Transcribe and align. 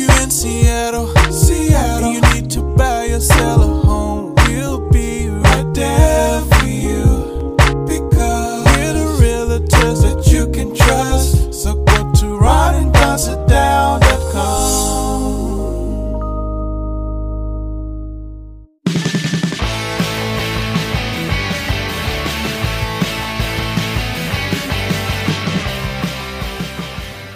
you're 0.00 0.22
in 0.22 0.30
Seattle, 0.30 1.08
Seattle, 1.30 2.08
and 2.08 2.14
you 2.14 2.20
need 2.32 2.50
to 2.50 2.62
buy 2.76 3.06
or 3.06 3.20
sell 3.20 3.62
a 3.62 3.86
home, 3.86 4.34
we'll 4.46 4.88
be 4.90 5.28
right 5.28 5.74
there 5.74 6.29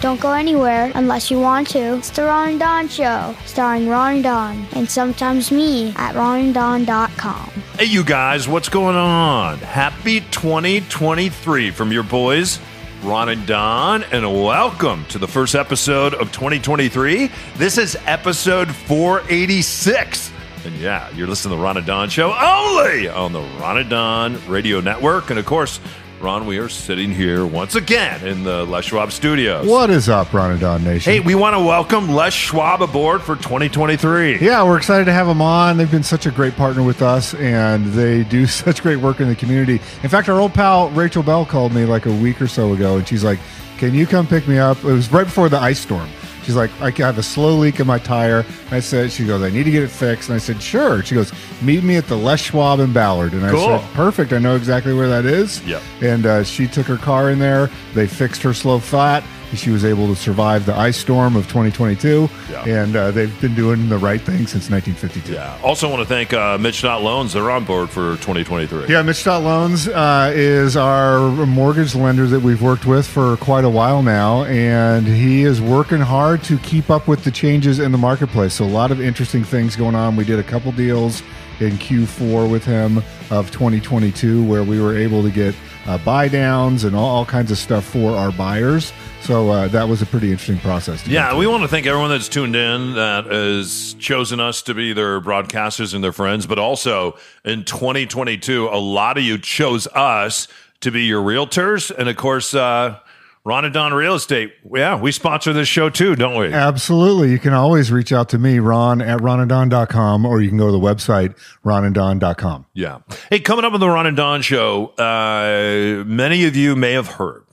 Don't 0.05 0.21
go 0.21 0.33
anywhere 0.33 0.91
unless 0.93 1.31
you 1.31 1.39
want 1.39 1.67
to. 1.69 1.97
It's 1.97 2.11
the 2.11 2.25
Ron 2.25 2.49
and 2.49 2.59
Don 2.59 2.87
Show, 2.87 3.35
starring 3.47 3.89
Ron 3.89 4.13
and 4.13 4.23
Don, 4.23 4.67
and 4.73 4.87
sometimes 4.87 5.51
me 5.51 5.93
at 5.95 6.13
ronanddon.com. 6.13 7.49
Hey, 7.79 7.85
you 7.85 8.03
guys, 8.03 8.47
what's 8.47 8.69
going 8.69 8.95
on? 8.95 9.57
Happy 9.57 10.19
2023 10.29 11.71
from 11.71 11.91
your 11.91 12.03
boys, 12.03 12.59
Ron 13.01 13.29
and 13.29 13.47
Don, 13.47 14.03
and 14.11 14.31
welcome 14.31 15.05
to 15.05 15.17
the 15.17 15.27
first 15.27 15.55
episode 15.55 16.13
of 16.13 16.31
2023. 16.31 17.31
This 17.55 17.79
is 17.79 17.97
episode 18.05 18.71
486. 18.75 20.31
And 20.65 20.75
yeah, 20.75 21.09
you're 21.15 21.25
listening 21.25 21.53
to 21.53 21.57
the 21.57 21.63
Ron 21.63 21.77
and 21.77 21.85
Don 21.87 22.09
Show 22.09 22.31
only 22.31 23.09
on 23.09 23.33
the 23.33 23.41
Ron 23.59 23.79
and 23.79 23.89
Don 23.89 24.47
Radio 24.47 24.81
Network. 24.81 25.31
And 25.31 25.39
of 25.39 25.47
course, 25.47 25.79
Ron, 26.25 26.47
we 26.47 26.57
are 26.57 26.69
sitting 26.69 27.11
here 27.11 27.45
once 27.45 27.75
again 27.75 28.25
in 28.25 28.43
the 28.43 28.65
Les 28.65 28.83
Schwab 28.85 29.11
studios. 29.11 29.67
What 29.67 29.91
is 29.91 30.09
up, 30.09 30.33
Ron 30.33 30.49
and 30.49 30.59
Don 30.59 30.83
Nation? 30.83 31.13
Hey, 31.13 31.19
we 31.19 31.35
want 31.35 31.55
to 31.55 31.59
welcome 31.59 32.09
Les 32.09 32.33
Schwab 32.33 32.81
aboard 32.81 33.21
for 33.21 33.35
2023. 33.35 34.39
Yeah, 34.39 34.63
we're 34.63 34.77
excited 34.77 35.05
to 35.05 35.13
have 35.13 35.27
them 35.27 35.39
on. 35.39 35.77
They've 35.77 35.91
been 35.91 36.01
such 36.01 36.25
a 36.25 36.31
great 36.31 36.55
partner 36.55 36.81
with 36.81 37.03
us, 37.03 37.35
and 37.35 37.85
they 37.93 38.23
do 38.23 38.47
such 38.47 38.81
great 38.81 38.95
work 38.95 39.19
in 39.19 39.27
the 39.27 39.35
community. 39.35 39.79
In 40.01 40.09
fact, 40.09 40.27
our 40.27 40.39
old 40.39 40.55
pal 40.55 40.89
Rachel 40.89 41.21
Bell 41.21 41.45
called 41.45 41.73
me 41.73 41.85
like 41.85 42.07
a 42.07 42.15
week 42.15 42.41
or 42.41 42.47
so 42.47 42.73
ago, 42.73 42.97
and 42.97 43.07
she's 43.07 43.23
like, 43.23 43.37
"Can 43.77 43.93
you 43.93 44.07
come 44.07 44.25
pick 44.25 44.47
me 44.47 44.57
up?" 44.57 44.77
It 44.77 44.85
was 44.85 45.11
right 45.11 45.25
before 45.25 45.47
the 45.47 45.59
ice 45.59 45.79
storm. 45.79 46.09
She's 46.45 46.55
like, 46.55 46.69
"I 46.79 46.91
have 47.05 47.17
a 47.17 47.23
slow 47.23 47.55
leak 47.55 47.79
in 47.79 47.87
my 47.87 47.97
tire." 47.99 48.39
And 48.65 48.73
I 48.73 48.79
said, 48.79 49.11
"She 49.11 49.25
goes, 49.25 49.41
I 49.41 49.49
need 49.49 49.63
to 49.63 49.71
get 49.71 49.81
it 49.83 49.89
fixed." 49.89 50.29
And 50.29 50.35
I 50.35 50.39
said, 50.39 50.61
"Sure." 50.61 51.01
She 51.03 51.15
goes, 51.15 51.31
"Meet 51.61 51.83
me 51.83 51.95
at 51.97 52.07
the 52.07 52.15
Les 52.15 52.39
Schwab 52.39 52.79
in 52.79 52.93
Ballard." 52.93 53.33
And 53.33 53.43
I 53.45 53.49
Cool. 53.51 53.79
said, 53.79 53.93
"Perfect. 53.93 54.31
I 54.31 54.37
know 54.37 54.55
exactly 54.55 54.93
where 54.93 55.09
that 55.09 55.25
is." 55.25 55.61
Yep. 55.65 55.81
And 56.01 56.25
uh, 56.25 56.43
she 56.43 56.67
took 56.67 56.85
her 56.85 56.97
car 56.97 57.31
in 57.31 57.39
there. 57.39 57.69
They 57.95 58.05
fixed 58.07 58.43
her 58.43 58.53
slow 58.53 58.79
flat. 58.79 59.23
She 59.53 59.69
was 59.69 59.85
able 59.85 60.07
to 60.07 60.15
survive 60.15 60.65
the 60.65 60.75
ice 60.77 60.97
storm 60.97 61.35
of 61.35 61.43
2022, 61.47 62.29
Yeah. 62.51 62.63
and 62.65 62.95
uh, 62.95 63.11
they've 63.11 63.39
been 63.41 63.55
doing 63.55 63.87
the 63.89 63.97
right 63.97 64.19
thing 64.21 64.47
since 64.47 64.69
1952. 64.69 65.33
Yeah. 65.33 65.57
Also, 65.63 65.89
want 65.89 66.01
to 66.01 66.05
thank 66.07 66.33
uh, 66.33 66.57
Mitch.loans. 66.57 67.33
They're 67.33 67.49
on 67.51 67.63
board 67.63 67.89
for 67.89 68.15
2023. 68.17 68.87
Yeah, 68.87 69.01
Mitch.loans 69.01 69.87
uh, 69.87 70.31
is 70.35 70.75
our 70.75 71.19
mortgage 71.45 71.95
lender 71.95 72.27
that 72.27 72.41
we've 72.41 72.61
worked 72.61 72.85
with 72.85 73.07
for 73.07 73.37
quite 73.37 73.63
a 73.63 73.69
while 73.69 74.01
now, 74.03 74.43
and 74.45 75.07
he 75.07 75.43
is 75.43 75.61
working 75.61 75.99
hard 76.01 76.43
to 76.45 76.57
keep 76.59 76.89
up 76.89 77.07
with 77.07 77.23
the 77.23 77.31
changes 77.31 77.79
in 77.79 77.91
the 77.91 77.97
marketplace. 77.97 78.55
So, 78.55 78.65
a 78.65 78.67
lot 78.67 78.91
of 78.91 78.99
interesting 78.99 79.43
things 79.43 79.75
going 79.75 79.95
on. 79.95 80.15
We 80.15 80.25
did 80.25 80.39
a 80.39 80.43
couple 80.43 80.71
deals 80.73 81.21
in 81.61 81.71
Q4 81.77 82.51
with 82.51 82.65
him 82.65 82.97
of 83.31 83.49
2022 83.51 84.43
where 84.45 84.63
we 84.63 84.81
were 84.81 84.97
able 84.97 85.23
to 85.23 85.29
get 85.29 85.55
uh, 85.87 85.97
buy 85.99 86.27
downs 86.27 86.83
and 86.83 86.95
all, 86.95 87.07
all 87.07 87.25
kinds 87.25 87.49
of 87.49 87.57
stuff 87.57 87.85
for 87.85 88.11
our 88.17 88.31
buyers. 88.33 88.91
So, 89.25 89.49
uh, 89.49 89.67
that 89.69 89.89
was 89.89 90.03
a 90.03 90.05
pretty 90.05 90.29
interesting 90.31 90.59
process. 90.59 91.07
Yeah, 91.07 91.35
we 91.35 91.47
want 91.47 91.63
to 91.63 91.67
thank 91.67 91.87
everyone 91.87 92.11
that's 92.11 92.29
tuned 92.29 92.55
in 92.55 92.93
that 92.93 93.25
has 93.25 93.95
chosen 93.97 94.39
us 94.39 94.61
to 94.61 94.75
be 94.75 94.93
their 94.93 95.19
broadcasters 95.19 95.95
and 95.95 96.03
their 96.03 96.11
friends, 96.11 96.45
but 96.45 96.59
also 96.59 97.17
in 97.43 97.63
2022, 97.65 98.67
a 98.67 98.77
lot 98.77 99.17
of 99.17 99.23
you 99.23 99.39
chose 99.39 99.87
us 99.87 100.47
to 100.81 100.91
be 100.91 101.05
your 101.05 101.23
realtors. 101.23 101.89
And 101.89 102.07
of 102.07 102.17
course, 102.17 102.53
uh, 102.53 102.99
Ron 103.43 103.65
and 103.65 103.73
Don 103.73 103.95
Real 103.95 104.13
Estate. 104.13 104.53
Yeah, 104.71 104.99
we 104.99 105.11
sponsor 105.11 105.53
this 105.53 105.67
show 105.67 105.89
too, 105.89 106.15
don't 106.15 106.37
we? 106.37 106.53
Absolutely. 106.53 107.31
You 107.31 107.39
can 107.39 107.53
always 107.53 107.91
reach 107.91 108.11
out 108.11 108.29
to 108.29 108.37
me, 108.37 108.59
Ron 108.59 109.01
at 109.01 109.19
ronandon.com, 109.21 110.25
or 110.25 110.39
you 110.39 110.49
can 110.49 110.59
go 110.59 110.67
to 110.67 110.71
the 110.71 110.79
website, 110.79 111.35
ronandon.com. 111.63 112.67
Yeah. 112.73 112.99
Hey, 113.31 113.39
coming 113.39 113.65
up 113.65 113.73
on 113.73 113.79
the 113.79 113.89
Ron 113.89 114.05
and 114.05 114.17
Don 114.17 114.43
show, 114.43 114.87
uh, 114.99 116.03
many 116.05 116.45
of 116.45 116.55
you 116.55 116.75
may 116.75 116.93
have 116.93 117.07
heard 117.07 117.44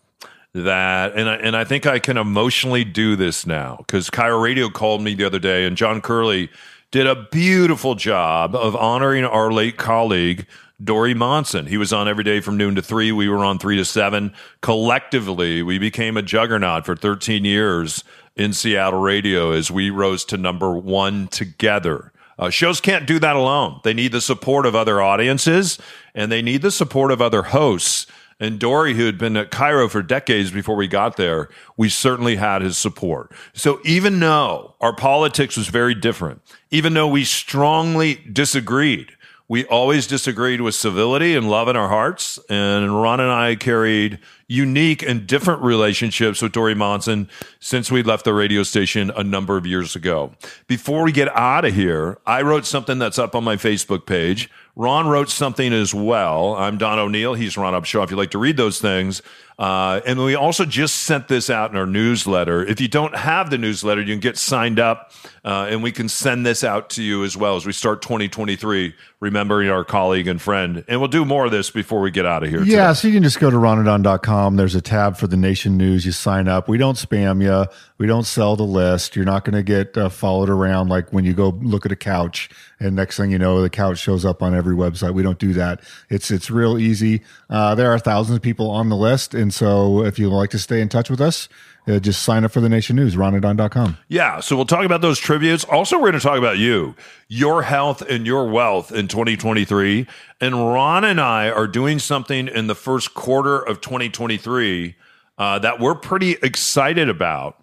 that, 0.55 1.15
and 1.17 1.29
I, 1.29 1.35
and 1.37 1.57
I 1.57 1.65
think 1.65 1.87
I 1.87 1.99
can 1.99 2.17
emotionally 2.17 2.85
do 2.85 3.17
this 3.17 3.47
now 3.47 3.77
because 3.79 4.11
KIRO 4.11 4.43
Radio 4.43 4.69
called 4.69 5.03
me 5.03 5.15
the 5.15 5.25
other 5.25 5.39
day, 5.39 5.65
and 5.65 5.77
John 5.77 6.01
Curley 6.01 6.51
did 6.91 7.07
a 7.07 7.15
beautiful 7.31 7.95
job 7.95 8.55
of 8.55 8.77
honoring 8.77 9.25
our 9.25 9.51
late 9.51 9.77
colleague. 9.77 10.47
Dori 10.83 11.15
Monson. 11.15 11.67
He 11.67 11.77
was 11.77 11.93
on 11.93 12.09
every 12.09 12.25
day 12.25 12.41
from 12.41 12.57
noon 12.57 12.75
to 12.75 12.83
three. 12.83 13.13
We 13.13 13.29
were 13.29 13.45
on 13.45 13.61
three 13.61 13.77
to 13.77 13.85
seven. 13.85 14.35
Collectively, 14.63 15.63
we 15.63 15.79
became 15.79 16.17
a 16.17 16.23
juggernaut 16.23 16.85
for 16.85 16.97
13 16.97 17.45
years 17.45 18.03
in 18.35 18.53
Seattle 18.53 19.01
radio 19.01 19.53
as 19.53 19.71
we 19.71 19.91
rose 19.91 20.25
to 20.25 20.37
number 20.37 20.77
one 20.77 21.29
together. 21.29 22.13
Uh, 22.39 22.51
shows 22.51 22.81
can't 22.81 23.07
do 23.07 23.21
that 23.21 23.37
alone. 23.37 23.81
They 23.85 23.95
need 23.95 24.11
the 24.11 24.21
support 24.21 24.67
of 24.67 24.75
other 24.75 25.01
audiences 25.01 25.79
and 26.15 26.33
they 26.33 26.43
need 26.43 26.63
the 26.63 26.73
support 26.73 27.13
of 27.13 27.23
other 27.23 27.43
hosts. 27.45 28.07
And 28.43 28.59
Dori, 28.59 28.95
who 28.95 29.07
had 29.07 29.19
been 29.19 29.37
at 29.37 29.53
KIRO 29.53 29.89
for 29.89 30.03
decades 30.03 30.51
before 30.51 30.75
we 30.75 30.89
got 30.89 31.17
there, 31.17 31.49
we 31.77 31.89
certainly 31.89 32.35
had 32.35 32.61
his 32.61 32.77
support. 32.77 33.31
So 33.53 33.79
even 33.85 34.19
though 34.19 34.75
our 34.81 34.93
politics 34.93 35.57
was 35.57 35.69
very 35.69 35.95
different, 35.95 36.43
even 36.73 36.93
though 36.93 37.07
we 37.07 37.23
strongly 37.23 38.17
disagreed, 38.17 39.13
we 39.47 39.65
always 39.67 40.09
disagreed 40.09 40.61
with 40.61 40.75
civility 40.75 41.37
and 41.37 41.49
love 41.49 41.69
in 41.69 41.77
our 41.77 41.89
hearts. 41.89 42.41
And 42.49 43.01
Ron 43.01 43.21
and 43.21 43.31
I 43.31 43.55
carried 43.55 44.19
unique 44.49 45.03
and 45.03 45.25
different 45.27 45.63
relationships 45.63 46.43
with 46.43 46.51
Dori 46.51 46.75
Monson 46.75 47.29
since 47.61 47.93
we 47.93 48.03
left 48.03 48.25
the 48.25 48.35
radio 48.35 48.65
station 48.65 49.13
a 49.15 49.23
number 49.23 49.57
of 49.57 49.67
years 49.67 49.95
ago. 49.95 50.33
Before 50.67 51.05
we 51.05 51.13
get 51.13 51.29
out 51.37 51.65
of 51.65 51.75
here, 51.75 52.19
I 52.27 52.43
wrote 52.43 52.67
something 52.67 52.99
that's 52.99 53.21
up 53.21 53.37
on 53.37 53.45
my 53.45 53.57
Facebook 53.57 54.05
page. 54.05 54.51
Ron 54.75 55.07
wrote 55.07 55.29
something 55.29 55.73
as 55.73 55.93
well. 55.93 56.55
I'm 56.55 56.79
Don 56.79 56.99
O'Neill. 56.99 57.35
He's 57.35 57.59
Ron 57.59 57.75
Upshaw. 57.75 58.05
If 58.05 58.11
you'd 58.11 58.17
like 58.17 58.31
to 58.31 58.39
read 58.39 58.57
those 58.57 58.81
things. 58.81 59.21
Uh, 59.59 60.01
and 60.07 60.19
we 60.23 60.35
also 60.35 60.65
just 60.65 61.03
sent 61.03 61.29
this 61.29 61.51
out 61.51 61.71
in 61.71 61.77
our 61.77 61.87
newsletter. 61.87 62.65
If 62.65 62.81
you 62.81 62.89
don't 62.89 63.15
have 63.15 63.51
the 63.51 63.59
newsletter, 63.59 64.01
you 64.01 64.13
can 64.13 64.21
get 64.21 64.37
signed 64.37 64.81
up 64.81 65.13
uh, 65.45 65.69
and 65.71 65.83
we 65.83 65.93
can 65.93 66.09
send 66.09 66.47
this 66.47 66.65
out 66.65 66.91
to 66.91 67.03
you 67.03 67.25
as 67.25 67.37
well 67.37 67.57
as 67.57 67.67
we 67.67 67.73
start 67.73 68.03
2023, 68.03 68.95
remembering 69.21 69.69
our 69.69 69.85
colleague 69.85 70.29
and 70.29 70.41
friend. 70.41 70.85
And 70.89 71.01
we'll 71.01 71.09
do 71.09 71.25
more 71.25 71.45
of 71.45 71.51
this 71.51 71.71
before 71.71 72.01
we 72.01 72.11
get 72.11 72.27
out 72.27 72.43
of 72.43 72.49
here. 72.49 72.63
Yeah, 72.63 72.89
today. 72.89 72.95
so 72.95 73.09
you 73.09 73.15
can 73.15 73.23
just 73.23 73.41
go 73.41 73.51
to 73.51 73.57
ronadon.com. 73.57 74.57
There's 74.57 74.75
a 74.75 74.81
tab 74.81 75.17
for 75.17 75.27
the 75.27 75.37
Nation 75.37 75.77
News. 75.77 76.07
You 76.07 76.13
sign 76.13 76.49
up. 76.49 76.69
We 76.69 76.79
don't 76.79 76.97
spam 76.97 77.43
you. 77.43 77.71
We 77.99 78.07
don't 78.07 78.25
sell 78.25 78.57
the 78.57 78.63
list. 78.63 79.17
You're 79.17 79.25
not 79.25 79.45
going 79.45 79.55
to 79.55 79.63
get 79.63 79.97
uh, 79.97 80.09
followed 80.09 80.49
around 80.49 80.89
like 80.89 81.13
when 81.13 81.25
you 81.25 81.35
go 81.35 81.51
look 81.63 81.87
at 81.87 81.93
a 81.93 81.97
couch 81.97 82.51
and 82.83 82.97
next 82.97 83.17
thing 83.17 83.31
you 83.31 83.39
know, 83.39 83.63
the 83.63 83.71
couch 83.71 83.99
shows 83.99 84.25
up 84.25 84.43
on 84.43 84.55
every 84.55 84.75
website. 84.75 85.15
We 85.15 85.23
don't 85.23 85.39
do 85.39 85.53
that. 85.53 85.81
It's 86.11 86.31
it's 86.31 86.51
real 86.51 86.79
easy. 86.79 87.23
Uh, 87.49 87.75
there 87.75 87.93
are 87.93 87.99
thousands 87.99 88.37
of 88.37 88.43
people 88.43 88.71
on 88.71 88.89
the 88.89 88.97
list, 88.97 89.35
and 89.43 89.53
so 89.53 90.03
if 90.05 90.19
you 90.19 90.31
like 90.31 90.49
to 90.51 90.59
stay 90.59 90.81
in 90.81 90.89
touch 90.89 91.11
with 91.11 91.21
us, 91.21 91.49
uh, 91.87 91.99
just 91.99 92.23
sign 92.23 92.45
up 92.45 92.53
for 92.53 92.61
the 92.61 92.69
Nation 92.69 92.97
News. 92.97 93.17
Ronadon.com. 93.17 93.99
Yeah, 94.09 94.41
so 94.41 94.57
we'll 94.57 94.65
talk 94.65 94.85
about 94.85 95.01
those 95.01 95.19
tributes. 95.19 95.65
Also, 95.65 95.97
we're 95.97 96.11
going 96.11 96.21
to 96.21 96.21
talk 96.21 96.39
about 96.39 96.59
you, 96.59 96.95
your 97.29 97.63
health, 97.63 98.03
and 98.03 98.25
your 98.25 98.49
wealth 98.49 98.93
in 98.93 99.09
2023. 99.09 100.07
And 100.41 100.55
Ron 100.55 101.05
and 101.05 101.21
I 101.21 101.51
are 101.51 101.67
doing 101.67 101.99
something 101.99 102.49
in 102.49 102.69
the 102.69 102.75
first 102.75 103.15
quarter 103.15 103.59
of 103.59 103.81
2023 103.81 104.95
uh, 105.37 105.59
that 105.59 105.81
we're 105.81 105.97
pretty 105.97 106.33
excited 106.43 107.09
about. 107.09 107.59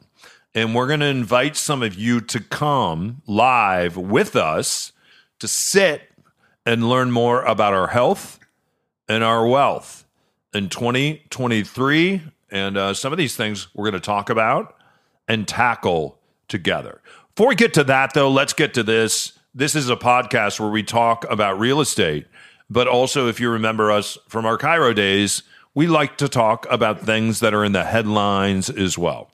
And 0.53 0.75
we're 0.75 0.87
going 0.87 0.99
to 0.99 1.05
invite 1.05 1.55
some 1.55 1.81
of 1.81 1.95
you 1.95 2.19
to 2.21 2.39
come 2.41 3.21
live 3.25 3.95
with 3.95 4.35
us 4.35 4.91
to 5.39 5.47
sit 5.47 6.01
and 6.65 6.89
learn 6.89 7.11
more 7.11 7.43
about 7.43 7.73
our 7.73 7.87
health 7.87 8.39
and 9.07 9.23
our 9.23 9.47
wealth 9.47 10.05
in 10.53 10.69
2023. 10.69 12.21
And 12.51 12.77
uh, 12.77 12.93
some 12.93 13.11
of 13.11 13.17
these 13.17 13.35
things 13.35 13.67
we're 13.73 13.89
going 13.89 14.01
to 14.01 14.05
talk 14.05 14.29
about 14.29 14.75
and 15.27 15.47
tackle 15.47 16.17
together. 16.47 17.01
Before 17.35 17.49
we 17.49 17.55
get 17.55 17.73
to 17.75 17.83
that, 17.85 18.13
though, 18.13 18.29
let's 18.29 18.53
get 18.53 18.73
to 18.73 18.83
this. 18.83 19.33
This 19.53 19.75
is 19.75 19.89
a 19.89 19.95
podcast 19.95 20.59
where 20.59 20.69
we 20.69 20.83
talk 20.83 21.25
about 21.29 21.59
real 21.59 21.81
estate, 21.81 22.27
but 22.69 22.87
also, 22.87 23.27
if 23.27 23.39
you 23.39 23.49
remember 23.49 23.91
us 23.91 24.17
from 24.27 24.45
our 24.45 24.57
KIRO 24.57 24.93
days, 24.93 25.43
we 25.73 25.87
like 25.87 26.17
to 26.17 26.27
talk 26.27 26.67
about 26.69 27.01
things 27.01 27.39
that 27.39 27.53
are 27.53 27.63
in 27.63 27.71
the 27.71 27.83
headlines 27.83 28.69
as 28.69 28.97
well. 28.97 29.31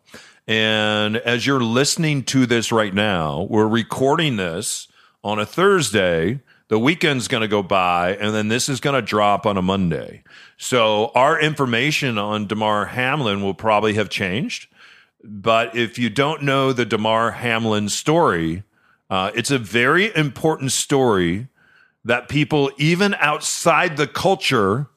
And 0.47 1.17
as 1.17 1.45
you're 1.47 1.63
listening 1.63 2.23
to 2.25 2.45
this 2.45 2.71
right 2.71 2.93
now, 2.93 3.47
we're 3.49 3.67
recording 3.67 4.35
this 4.35 4.87
on 5.23 5.39
a 5.39 5.45
Thursday. 5.45 6.41
The 6.67 6.79
weekend's 6.79 7.27
going 7.27 7.41
to 7.41 7.47
go 7.47 7.61
by, 7.61 8.15
and 8.15 8.33
then 8.33 8.47
this 8.47 8.69
is 8.69 8.79
going 8.79 8.95
to 8.95 9.01
drop 9.01 9.45
on 9.45 9.55
a 9.55 9.61
Monday. 9.61 10.23
So 10.57 11.11
our 11.13 11.39
information 11.39 12.17
on 12.17 12.47
Damar 12.47 12.85
Hamlin 12.85 13.43
will 13.43 13.53
probably 13.53 13.93
have 13.95 14.09
changed 14.09 14.67
But 15.23 15.75
if 15.75 15.97
you 15.99 16.09
don't 16.09 16.43
know 16.43 16.73
the 16.73 16.85
Damar 16.85 17.31
Hamlin 17.31 17.89
story, 17.89 18.63
uh, 19.09 19.31
it's 19.35 19.51
a 19.51 19.57
very 19.59 20.15
important 20.15 20.71
story 20.71 21.47
that 22.03 22.29
people, 22.29 22.71
even 22.77 23.15
outside 23.15 23.97
the 23.97 24.07
culture 24.07 24.87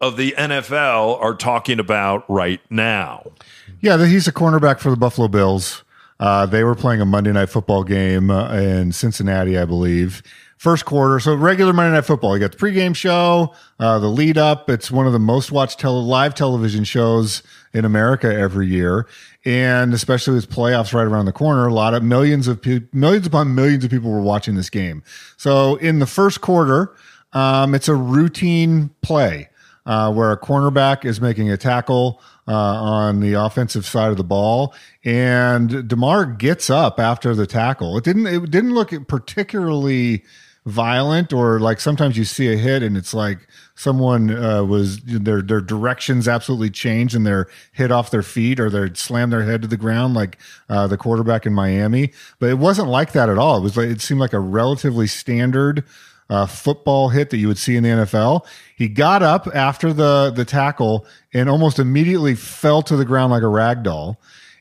of 0.00 0.16
the 0.16 0.34
NFL, 0.38 1.20
are 1.20 1.34
talking 1.34 1.78
about 1.78 2.28
right 2.30 2.60
now. 2.70 3.32
Yeah, 3.80 4.06
he's 4.06 4.26
a 4.26 4.32
cornerback 4.32 4.78
for 4.80 4.90
the 4.90 4.96
Buffalo 4.96 5.28
Bills. 5.28 5.84
Uh, 6.20 6.46
they 6.46 6.64
were 6.64 6.74
playing 6.74 7.00
a 7.00 7.04
Monday 7.04 7.32
night 7.32 7.48
football 7.50 7.84
game 7.84 8.30
uh, 8.30 8.52
in 8.54 8.92
Cincinnati, 8.92 9.58
I 9.58 9.64
believe. 9.64 10.22
First 10.58 10.86
quarter, 10.86 11.20
so 11.20 11.36
regular 11.36 11.72
Monday 11.72 11.94
Night 11.94 12.04
Football. 12.04 12.36
You 12.36 12.40
got 12.40 12.50
the 12.50 12.58
pregame 12.58 12.94
show, 12.94 13.54
uh, 13.78 14.00
the 14.00 14.08
lead 14.08 14.36
up. 14.36 14.68
It's 14.68 14.90
one 14.90 15.06
of 15.06 15.12
the 15.12 15.20
most 15.20 15.52
watched 15.52 15.78
tele- 15.78 16.02
live 16.02 16.34
television 16.34 16.82
shows 16.82 17.44
in 17.72 17.84
America 17.84 18.26
every 18.26 18.66
year, 18.66 19.06
and 19.44 19.94
especially 19.94 20.34
with 20.34 20.50
playoffs 20.50 20.92
right 20.92 21.06
around 21.06 21.26
the 21.26 21.32
corner, 21.32 21.68
a 21.68 21.72
lot 21.72 21.94
of 21.94 22.02
millions 22.02 22.48
of 22.48 22.60
pe- 22.60 22.80
millions 22.92 23.24
upon 23.24 23.54
millions 23.54 23.84
of 23.84 23.90
people 23.92 24.10
were 24.10 24.20
watching 24.20 24.56
this 24.56 24.68
game. 24.68 25.04
So 25.36 25.76
in 25.76 26.00
the 26.00 26.06
first 26.06 26.40
quarter, 26.40 26.92
um, 27.32 27.72
it's 27.72 27.86
a 27.86 27.94
routine 27.94 28.90
play 29.00 29.50
uh, 29.86 30.12
where 30.12 30.32
a 30.32 30.36
cornerback 30.36 31.04
is 31.04 31.20
making 31.20 31.52
a 31.52 31.56
tackle 31.56 32.20
uh, 32.48 32.52
on 32.52 33.20
the 33.20 33.34
offensive 33.34 33.86
side 33.86 34.10
of 34.10 34.16
the 34.16 34.24
ball, 34.24 34.74
and 35.04 35.86
Damar 35.86 36.26
gets 36.26 36.68
up 36.68 36.98
after 36.98 37.32
the 37.36 37.46
tackle. 37.46 37.96
It 37.96 38.02
didn't. 38.02 38.26
It 38.26 38.50
didn't 38.50 38.74
look 38.74 38.92
particularly 39.06 40.24
violent 40.68 41.32
or 41.32 41.60
like 41.60 41.80
sometimes 41.80 42.16
you 42.16 42.24
see 42.24 42.52
a 42.52 42.56
hit 42.56 42.82
and 42.82 42.96
it's 42.96 43.14
like 43.14 43.48
someone 43.74 44.30
uh, 44.30 44.64
was 44.64 45.00
their 45.02 45.40
their 45.40 45.60
directions 45.60 46.26
absolutely 46.26 46.70
changed 46.70 47.14
and 47.14 47.26
they're 47.26 47.48
hit 47.72 47.92
off 47.92 48.10
their 48.10 48.22
feet 48.22 48.58
or 48.58 48.68
they 48.68 48.92
slam 48.94 49.30
their 49.30 49.42
head 49.42 49.62
to 49.62 49.68
the 49.68 49.76
ground 49.76 50.14
like 50.14 50.38
uh, 50.68 50.86
the 50.86 50.96
quarterback 50.96 51.46
in 51.46 51.54
Miami. 51.54 52.12
But 52.38 52.50
it 52.50 52.58
wasn't 52.58 52.88
like 52.88 53.12
that 53.12 53.28
at 53.28 53.38
all. 53.38 53.58
It 53.58 53.62
was 53.62 53.76
like 53.76 53.88
it 53.88 54.00
seemed 54.00 54.20
like 54.20 54.32
a 54.32 54.40
relatively 54.40 55.06
standard 55.06 55.84
uh, 56.30 56.46
football 56.46 57.08
hit 57.08 57.30
that 57.30 57.38
you 57.38 57.48
would 57.48 57.58
see 57.58 57.76
in 57.76 57.82
the 57.82 57.90
NFL. 57.90 58.44
He 58.76 58.88
got 58.88 59.22
up 59.22 59.48
after 59.54 59.92
the 59.92 60.32
the 60.34 60.44
tackle 60.44 61.06
and 61.32 61.48
almost 61.48 61.78
immediately 61.78 62.34
fell 62.34 62.82
to 62.82 62.96
the 62.96 63.04
ground 63.04 63.30
like 63.30 63.42
a 63.42 63.48
rag 63.48 63.82
doll. 63.82 64.20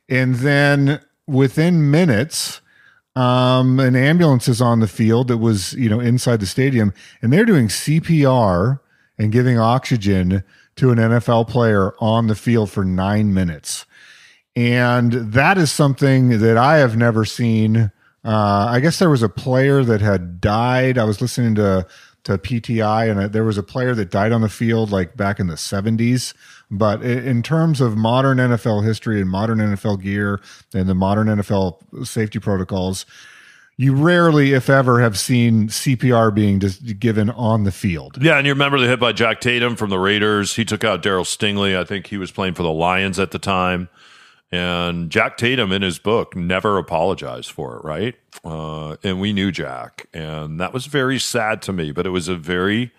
And 0.09 0.35
then 0.35 1.01
within 1.25 1.91
minutes, 1.91 2.61
um, 3.17 3.79
an 3.79 3.95
ambulance 3.95 4.47
is 4.47 4.61
on 4.61 4.79
the 4.79 4.87
field 4.87 5.27
that 5.29 5.37
was, 5.37 5.73
you 5.73 5.89
know, 5.89 5.99
inside 5.99 6.39
the 6.39 6.45
stadium, 6.45 6.93
and 7.19 7.33
they're 7.33 7.45
doing 7.45 7.67
CPR 7.67 8.79
and 9.17 9.31
giving 9.31 9.57
oxygen 9.57 10.43
to 10.75 10.91
an 10.91 10.99
NFL 10.99 11.47
player 11.47 11.95
on 11.99 12.27
the 12.27 12.35
field 12.35 12.69
for 12.69 12.85
nine 12.85 13.33
minutes. 13.33 13.87
And 14.55 15.13
that 15.13 15.57
is 15.57 15.71
something 15.71 16.39
that 16.39 16.57
I 16.57 16.77
have 16.77 16.95
never 16.95 17.25
seen. 17.25 17.91
Uh, 18.23 18.67
I 18.69 18.79
guess 18.79 18.99
there 18.99 19.09
was 19.09 19.23
a 19.23 19.29
player 19.29 19.83
that 19.83 20.01
had 20.01 20.39
died. 20.39 20.99
I 20.99 21.05
was 21.05 21.19
listening 21.19 21.55
to 21.55 21.87
to 22.25 22.37
PTI, 22.37 23.09
and 23.09 23.31
there 23.33 23.45
was 23.45 23.57
a 23.57 23.63
player 23.63 23.95
that 23.95 24.11
died 24.11 24.31
on 24.31 24.41
the 24.41 24.49
field 24.49 24.91
like 24.91 25.15
back 25.15 25.39
in 25.39 25.47
the 25.47 25.55
70s. 25.55 26.33
But 26.69 27.01
in 27.01 27.43
terms 27.43 27.79
of 27.79 27.95
modern 27.95 28.39
NFL 28.39 28.83
history 28.83 29.21
and 29.21 29.29
modern 29.29 29.59
NFL 29.59 30.01
gear 30.01 30.41
and 30.73 30.89
the 30.89 30.95
modern 30.95 31.27
NFL 31.27 32.05
safety 32.05 32.39
protocols, 32.39 33.05
you 33.77 33.95
rarely, 33.95 34.53
if 34.53 34.69
ever, 34.69 34.99
have 34.99 35.17
seen 35.17 35.67
CPR 35.67 36.33
being 36.33 36.59
just 36.59 36.99
given 36.99 37.29
on 37.29 37.63
the 37.63 37.71
field. 37.71 38.17
Yeah, 38.21 38.37
and 38.37 38.45
you 38.45 38.53
remember 38.53 38.79
the 38.79 38.87
hit 38.87 38.99
by 38.99 39.13
Jack 39.13 39.39
Tatum 39.39 39.75
from 39.75 39.91
the 39.91 39.99
Raiders. 39.99 40.55
He 40.55 40.65
took 40.65 40.83
out 40.83 41.03
Darryl 41.03 41.25
Stingley. 41.25 41.77
I 41.77 41.83
think 41.83 42.07
he 42.07 42.17
was 42.17 42.31
playing 42.31 42.55
for 42.55 42.63
the 42.63 42.71
Lions 42.71 43.19
at 43.19 43.31
the 43.31 43.39
time. 43.39 43.87
And 44.51 45.09
Jack 45.09 45.37
Tatum, 45.37 45.71
in 45.71 45.83
his 45.83 45.99
book, 45.99 46.35
never 46.35 46.77
apologized 46.77 47.51
for 47.51 47.77
it, 47.77 47.83
right? 47.83 48.15
Uh, 48.43 48.95
and 49.03 49.21
we 49.21 49.31
knew 49.31 49.51
Jack. 49.51 50.07
And 50.13 50.59
that 50.59 50.73
was 50.73 50.87
very 50.87 51.19
sad 51.19 51.61
to 51.63 51.73
me, 51.73 51.91
but 51.91 52.07
it 52.07 52.11
was 52.11 52.27
a 52.27 52.35
very 52.35 52.91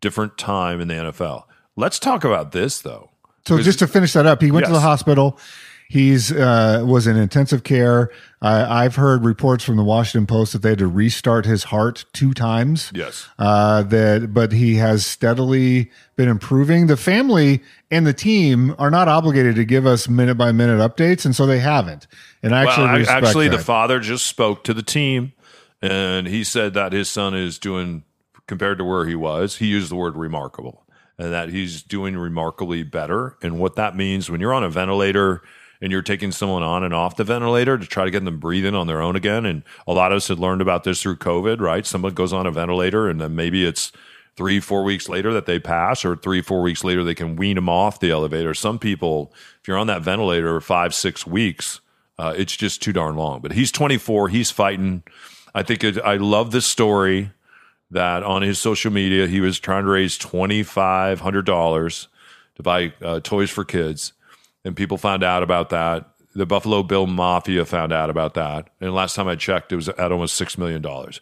different 0.00 0.36
time 0.36 0.80
in 0.80 0.88
the 0.88 0.94
NFL. 0.94 1.44
Let's 1.78 1.98
talk 2.00 2.24
about 2.24 2.50
this, 2.52 2.80
though. 2.80 3.10
So 3.46 3.62
just 3.62 3.78
to 3.78 3.86
finish 3.86 4.12
that 4.14 4.26
up, 4.26 4.42
he 4.42 4.50
went 4.50 4.66
to 4.66 4.72
the 4.72 4.80
hospital. 4.80 5.38
He's 5.90 6.30
uh, 6.30 6.82
was 6.84 7.06
in 7.06 7.16
intensive 7.16 7.62
care. 7.64 8.10
I, 8.42 8.84
I've 8.84 8.96
heard 8.96 9.24
reports 9.24 9.64
from 9.64 9.76
the 9.76 9.84
Washington 9.84 10.26
Post 10.26 10.52
that 10.52 10.60
they 10.60 10.70
had 10.70 10.78
to 10.80 10.86
restart 10.86 11.46
his 11.46 11.64
heart 11.64 12.04
two 12.12 12.34
times. 12.34 12.92
Yes. 12.94 13.26
Uh, 13.38 13.84
that, 13.84 14.34
but 14.34 14.52
he 14.52 14.74
has 14.74 15.06
steadily 15.06 15.90
been 16.16 16.28
improving. 16.28 16.88
The 16.88 16.96
family 16.98 17.62
and 17.90 18.06
the 18.06 18.12
team 18.12 18.74
are 18.78 18.90
not 18.90 19.08
obligated 19.08 19.54
to 19.56 19.64
give 19.64 19.86
us 19.86 20.10
minute 20.10 20.34
by 20.36 20.52
minute 20.52 20.78
updates, 20.78 21.24
and 21.24 21.34
so 21.34 21.46
they 21.46 21.60
haven't. 21.60 22.06
And 22.42 22.54
I 22.54 22.64
actually, 22.64 22.84
well, 22.84 23.08
I- 23.08 23.12
actually, 23.12 23.48
the 23.48 23.58
father 23.58 23.98
just 23.98 24.26
spoke 24.26 24.64
to 24.64 24.74
the 24.74 24.82
team, 24.82 25.32
and 25.80 26.26
he 26.26 26.44
said 26.44 26.74
that 26.74 26.92
his 26.92 27.08
son 27.08 27.34
is 27.34 27.58
doing 27.58 28.02
compared 28.46 28.76
to 28.78 28.84
where 28.84 29.06
he 29.06 29.14
was. 29.14 29.56
He 29.56 29.66
used 29.68 29.90
the 29.90 29.96
word 29.96 30.16
remarkable, 30.16 30.84
and 31.18 31.32
that 31.32 31.48
he's 31.48 31.82
doing 31.82 32.16
remarkably 32.16 32.82
better. 32.82 33.36
And 33.42 33.58
what 33.58 33.76
that 33.76 33.96
means 33.96 34.30
when 34.30 34.40
you're 34.40 34.54
on 34.54 34.64
a 34.64 34.70
ventilator 34.70 35.42
and 35.80 35.92
you're 35.92 36.02
taking 36.02 36.32
someone 36.32 36.62
on 36.62 36.82
and 36.82 36.94
off 36.94 37.16
the 37.16 37.24
ventilator 37.24 37.78
to 37.78 37.86
try 37.86 38.04
to 38.04 38.10
get 38.10 38.24
them 38.24 38.38
breathing 38.38 38.74
on 38.74 38.86
their 38.86 39.00
own 39.00 39.16
again. 39.16 39.44
And 39.46 39.62
a 39.86 39.92
lot 39.92 40.12
of 40.12 40.16
us 40.16 40.28
had 40.28 40.38
learned 40.38 40.60
about 40.60 40.84
this 40.84 41.02
through 41.02 41.16
COVID, 41.16 41.60
right? 41.60 41.86
Someone 41.86 42.14
goes 42.14 42.32
on 42.32 42.46
a 42.46 42.50
ventilator, 42.50 43.08
and 43.08 43.20
then 43.20 43.34
maybe 43.34 43.64
it's 43.64 43.92
three, 44.36 44.60
four 44.60 44.84
weeks 44.84 45.08
later 45.08 45.32
that 45.32 45.46
they 45.46 45.58
pass, 45.58 46.04
or 46.04 46.16
three, 46.16 46.40
four 46.40 46.62
weeks 46.62 46.84
later 46.84 47.02
they 47.04 47.14
can 47.14 47.36
wean 47.36 47.56
them 47.56 47.68
off 47.68 48.00
the 48.00 48.10
elevator. 48.10 48.54
Some 48.54 48.78
people, 48.78 49.32
if 49.60 49.68
you're 49.68 49.78
on 49.78 49.88
that 49.88 50.02
ventilator 50.02 50.60
five, 50.60 50.94
six 50.94 51.26
weeks, 51.26 51.80
uh, 52.18 52.34
it's 52.36 52.56
just 52.56 52.82
too 52.82 52.92
darn 52.92 53.16
long. 53.16 53.40
But 53.40 53.52
he's 53.52 53.70
24. 53.70 54.28
He's 54.28 54.50
fighting. 54.50 55.02
I 55.54 55.62
think 55.62 55.84
it, 55.84 55.98
I 55.98 56.16
love 56.16 56.50
this 56.50 56.66
story 56.66 57.30
that 57.90 58.22
on 58.22 58.42
his 58.42 58.58
social 58.58 58.92
media 58.92 59.26
he 59.26 59.40
was 59.40 59.58
trying 59.58 59.84
to 59.84 59.90
raise 59.90 60.18
twenty 60.18 60.62
five 60.62 61.20
hundred 61.20 61.46
dollars 61.46 62.08
to 62.56 62.62
buy 62.62 62.92
uh, 63.02 63.20
toys 63.20 63.50
for 63.50 63.64
kids, 63.64 64.12
and 64.64 64.76
people 64.76 64.98
found 64.98 65.22
out 65.22 65.42
about 65.42 65.70
that. 65.70 66.08
The 66.34 66.46
Buffalo 66.46 66.82
Bill 66.82 67.06
Mafia 67.06 67.64
found 67.64 67.92
out 67.92 68.10
about 68.10 68.34
that, 68.34 68.68
and 68.80 68.94
last 68.94 69.16
time 69.16 69.28
I 69.28 69.34
checked, 69.34 69.72
it 69.72 69.76
was 69.76 69.88
at 69.88 70.12
almost 70.12 70.36
six 70.36 70.58
million 70.58 70.82
dollars. 70.82 71.20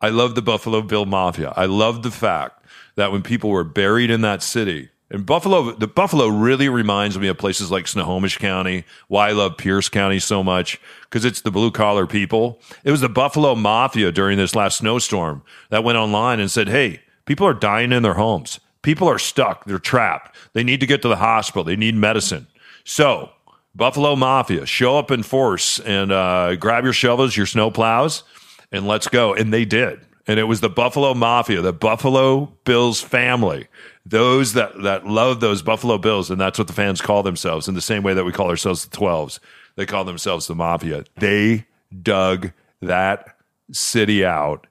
I 0.00 0.10
love 0.10 0.34
the 0.34 0.42
Buffalo 0.42 0.82
Bill 0.82 1.06
Mafia. 1.06 1.52
I 1.56 1.66
love 1.66 2.02
the 2.02 2.10
fact 2.10 2.64
that 2.96 3.10
when 3.10 3.22
people 3.22 3.50
were 3.50 3.64
buried 3.64 4.10
in 4.10 4.20
that 4.20 4.42
city, 4.42 4.90
and 5.14 5.24
Buffalo, 5.24 5.70
the 5.70 5.86
Buffalo 5.86 6.26
really 6.26 6.68
reminds 6.68 7.16
me 7.16 7.28
of 7.28 7.38
places 7.38 7.70
like 7.70 7.86
Snohomish 7.86 8.36
County. 8.36 8.82
Why 9.06 9.28
I 9.28 9.32
love 9.32 9.56
Pierce 9.56 9.88
County 9.88 10.18
so 10.18 10.42
much 10.42 10.80
because 11.04 11.24
it's 11.24 11.40
the 11.40 11.52
blue 11.52 11.70
collar 11.70 12.04
people. 12.04 12.60
It 12.82 12.90
was 12.90 13.00
the 13.00 13.08
Buffalo 13.08 13.54
Mafia 13.54 14.10
during 14.10 14.38
this 14.38 14.56
last 14.56 14.78
snowstorm 14.78 15.42
that 15.70 15.84
went 15.84 15.98
online 15.98 16.40
and 16.40 16.50
said, 16.50 16.68
"Hey, 16.68 17.02
people 17.26 17.46
are 17.46 17.54
dying 17.54 17.92
in 17.92 18.02
their 18.02 18.14
homes. 18.14 18.58
People 18.82 19.08
are 19.08 19.20
stuck. 19.20 19.66
They're 19.66 19.78
trapped. 19.78 20.34
They 20.52 20.64
need 20.64 20.80
to 20.80 20.86
get 20.86 21.00
to 21.02 21.08
the 21.08 21.16
hospital. 21.16 21.62
They 21.62 21.76
need 21.76 21.94
medicine." 21.94 22.48
So, 22.82 23.30
Buffalo 23.72 24.16
Mafia, 24.16 24.66
show 24.66 24.98
up 24.98 25.12
in 25.12 25.22
force 25.22 25.78
and 25.78 26.10
uh, 26.10 26.56
grab 26.56 26.82
your 26.82 26.92
shovels, 26.92 27.36
your 27.36 27.46
snow 27.46 27.70
plows, 27.70 28.24
and 28.72 28.84
let's 28.88 29.06
go. 29.06 29.32
And 29.32 29.52
they 29.52 29.64
did. 29.64 30.00
And 30.26 30.40
it 30.40 30.44
was 30.44 30.60
the 30.60 30.70
Buffalo 30.70 31.14
Mafia, 31.14 31.60
the 31.60 31.72
Buffalo 31.72 32.46
Bills 32.64 33.00
family, 33.00 33.68
those 34.06 34.52
that, 34.52 34.82
that 34.82 35.06
love 35.06 35.40
those 35.40 35.62
Buffalo 35.62 35.98
Bills. 35.98 36.30
And 36.30 36.40
that's 36.40 36.58
what 36.58 36.68
the 36.68 36.74
fans 36.74 37.00
call 37.00 37.22
themselves 37.22 37.68
in 37.68 37.74
the 37.74 37.80
same 37.80 38.02
way 38.02 38.14
that 38.14 38.24
we 38.24 38.32
call 38.32 38.48
ourselves 38.48 38.84
the 38.84 38.96
12s. 38.96 39.38
They 39.76 39.86
call 39.86 40.04
themselves 40.04 40.46
the 40.46 40.54
Mafia. 40.54 41.04
They 41.16 41.66
dug 42.02 42.52
that 42.80 43.36
city 43.72 44.24
out 44.24 44.66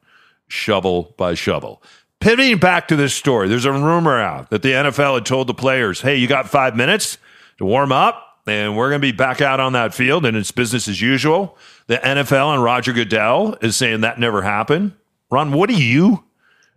shovel 0.48 1.14
by 1.18 1.34
shovel. 1.34 1.82
Pivoting 2.20 2.58
back 2.58 2.88
to 2.88 2.96
this 2.96 3.14
story, 3.14 3.50
there's 3.50 3.66
a 3.66 3.74
rumor 3.74 4.20
out 4.20 4.50
that 4.50 4.62
the 4.62 4.72
NFL 4.72 5.16
had 5.16 5.26
told 5.26 5.48
the 5.48 5.54
players, 5.54 6.02
hey, 6.02 6.16
you 6.16 6.28
got 6.28 6.48
five 6.48 6.76
minutes 6.76 7.18
to 7.58 7.66
warm 7.66 7.92
up, 7.92 8.40
and 8.48 8.78
we're 8.78 8.90
going 8.90 9.02
to 9.02 9.06
be 9.06 9.12
back 9.12 9.42
out 9.42 9.60
on 9.60 9.74
that 9.74 9.94
field, 9.94 10.26
and 10.26 10.38
it's 10.38 10.52
business 10.52 10.88
as 10.88 11.02
usual. 11.02 11.58
The 11.88 11.98
NFL 11.98 12.54
and 12.54 12.64
Roger 12.64 12.94
Goodell 12.94 13.58
is 13.62 13.76
saying 13.76 14.02
that 14.02 14.20
never 14.20 14.42
happened. 14.42 14.94
Ron, 15.30 15.52
what 15.52 15.70
do 15.70 15.76
you 15.76 16.24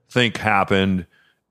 think 0.09 0.39
happened? 0.39 1.07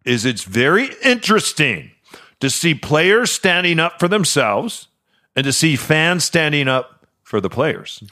Is 0.05 0.25
it's 0.25 0.43
very 0.43 0.89
interesting 1.03 1.91
to 2.39 2.50
see 2.50 2.75
players 2.75 3.31
standing 3.31 3.79
up 3.79 4.00
for 4.00 4.07
themselves 4.07 4.88
and 5.35 5.43
to 5.43 5.53
see 5.53 5.75
fans 5.75 6.24
standing 6.24 6.67
up 6.67 7.05
for 7.24 7.41
the 7.41 7.50
players. 7.50 8.03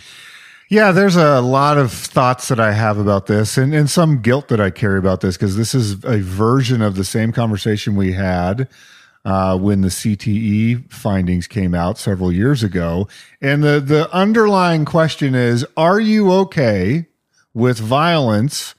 Yeah, 0.70 0.92
there's 0.92 1.16
a 1.16 1.40
lot 1.40 1.78
of 1.78 1.92
thoughts 1.92 2.48
that 2.48 2.60
I 2.60 2.72
have 2.72 2.98
about 2.98 3.28
this 3.28 3.58
and, 3.58 3.76
and 3.76 3.90
some 3.90 4.22
guilt 4.22 4.48
that 4.48 4.60
I 4.60 4.72
carry 4.72 4.98
about 4.98 5.22
this 5.22 5.38
because 5.38 5.56
this 5.56 5.76
is 5.76 6.04
a 6.04 6.18
version 6.18 6.82
of 6.82 6.96
the 6.96 7.04
same 7.04 7.32
conversation 7.32 7.96
we 7.96 8.14
had 8.14 8.68
uh, 9.26 9.58
when 9.58 9.82
the 9.82 9.90
CTE 9.90 10.92
findings 10.92 11.48
came 11.48 11.76
out 11.76 11.98
several 11.98 12.32
years 12.32 12.64
ago. 12.64 13.08
And 13.42 13.64
the, 13.64 13.80
the 13.80 14.12
underlying 14.12 14.86
question 14.86 15.36
is 15.36 15.66
Are 15.78 16.00
you 16.00 16.32
okay 16.32 17.06
with 17.54 17.78
violence 17.78 18.74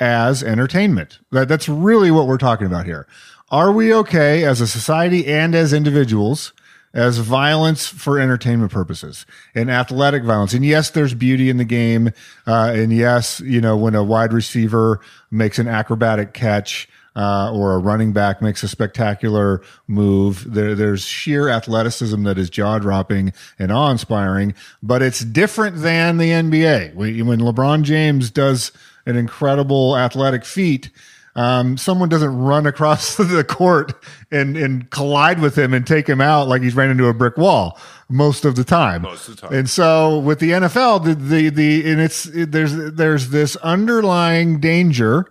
as 0.00 0.42
entertainment? 0.42 1.18
That, 1.32 1.48
that's 1.48 1.68
really 1.68 2.10
what 2.10 2.26
we're 2.26 2.38
talking 2.38 2.66
about 2.66 2.86
here. 2.86 3.06
Are 3.50 3.72
we 3.72 3.94
okay 3.94 4.44
as 4.44 4.60
a 4.60 4.66
society 4.66 5.26
and 5.26 5.54
as 5.54 5.72
individuals 5.72 6.52
as 6.94 7.18
violence 7.18 7.88
for 7.88 8.20
entertainment 8.20 8.70
purposes 8.70 9.26
and 9.52 9.68
athletic 9.68 10.22
violence. 10.22 10.54
And 10.54 10.64
yes, 10.64 10.90
there's 10.90 11.12
beauty 11.12 11.50
in 11.50 11.56
the 11.56 11.64
game. 11.64 12.12
Uh, 12.46 12.72
and 12.72 12.92
yes, 12.92 13.40
you 13.40 13.60
know, 13.60 13.76
when 13.76 13.96
a 13.96 14.04
wide 14.04 14.32
receiver 14.32 15.00
makes 15.30 15.58
an 15.58 15.66
acrobatic 15.66 16.32
catch, 16.34 16.88
uh, 17.16 17.52
or 17.52 17.74
a 17.74 17.78
running 17.78 18.12
back 18.12 18.42
makes 18.42 18.62
a 18.62 18.68
spectacular 18.68 19.62
move. 19.86 20.52
There, 20.52 20.74
there's 20.74 21.04
sheer 21.04 21.48
athleticism 21.48 22.24
that 22.24 22.38
is 22.38 22.50
jaw 22.50 22.78
dropping 22.78 23.32
and 23.56 23.70
awe 23.70 23.90
inspiring, 23.90 24.54
but 24.82 25.00
it's 25.00 25.20
different 25.20 25.76
than 25.76 26.18
the 26.18 26.30
NBA. 26.30 26.94
When, 26.94 27.26
when 27.26 27.40
LeBron 27.40 27.82
James 27.82 28.30
does 28.30 28.72
an 29.06 29.16
incredible 29.16 29.96
athletic 29.96 30.44
feat, 30.44 30.90
um, 31.36 31.76
someone 31.76 32.08
doesn't 32.08 32.36
run 32.36 32.66
across 32.66 33.16
the 33.16 33.44
court 33.44 33.92
and, 34.30 34.56
and 34.56 34.90
collide 34.90 35.40
with 35.40 35.58
him 35.58 35.74
and 35.74 35.86
take 35.86 36.08
him 36.08 36.20
out 36.20 36.48
like 36.48 36.62
he's 36.62 36.74
ran 36.74 36.90
into 36.90 37.06
a 37.06 37.14
brick 37.14 37.36
wall 37.36 37.78
most 38.08 38.44
of 38.44 38.54
the 38.56 38.64
time. 38.64 39.02
Most 39.02 39.28
of 39.28 39.36
the 39.36 39.42
time. 39.42 39.52
And 39.52 39.68
so 39.68 40.18
with 40.18 40.38
the 40.38 40.50
NFL, 40.50 41.04
the, 41.04 41.14
the, 41.14 41.48
the 41.50 41.90
and 41.90 42.00
it's, 42.00 42.26
it, 42.26 42.52
there's, 42.52 42.74
there's 42.92 43.30
this 43.30 43.56
underlying 43.56 44.60
danger 44.60 45.26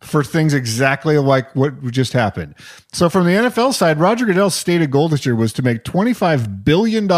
for 0.00 0.22
things 0.22 0.54
exactly 0.54 1.18
like 1.18 1.54
what 1.56 1.82
just 1.90 2.12
happened. 2.12 2.54
So 2.92 3.08
from 3.08 3.24
the 3.24 3.32
NFL 3.32 3.74
side, 3.74 3.98
Roger 3.98 4.26
Goodell's 4.26 4.54
stated 4.54 4.90
goal 4.90 5.08
this 5.08 5.26
year 5.26 5.34
was 5.34 5.52
to 5.54 5.62
make 5.62 5.82
$25 5.84 6.64
billion 6.64 7.08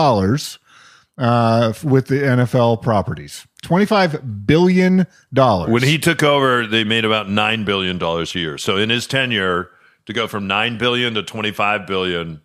uh, 1.21 1.75
with 1.85 2.07
the 2.07 2.17
NFL 2.17 2.83
properties. 2.83 3.47
$25 3.62 4.47
billion. 4.47 5.07
When 5.31 5.83
he 5.83 5.99
took 5.99 6.23
over, 6.23 6.67
they 6.67 6.83
made 6.83 7.05
about 7.05 7.27
$9 7.27 7.65
billion 7.65 8.03
a 8.03 8.25
year. 8.39 8.59
So 8.59 8.77
in 8.77 8.91
his 8.91 9.07
tenure, 9.07 9.71
to 10.07 10.12
go 10.12 10.27
from 10.27 10.47
9 10.47 10.79
billion 10.79 11.15
to 11.15 11.23
25 11.23 11.87
billion, 11.87 12.41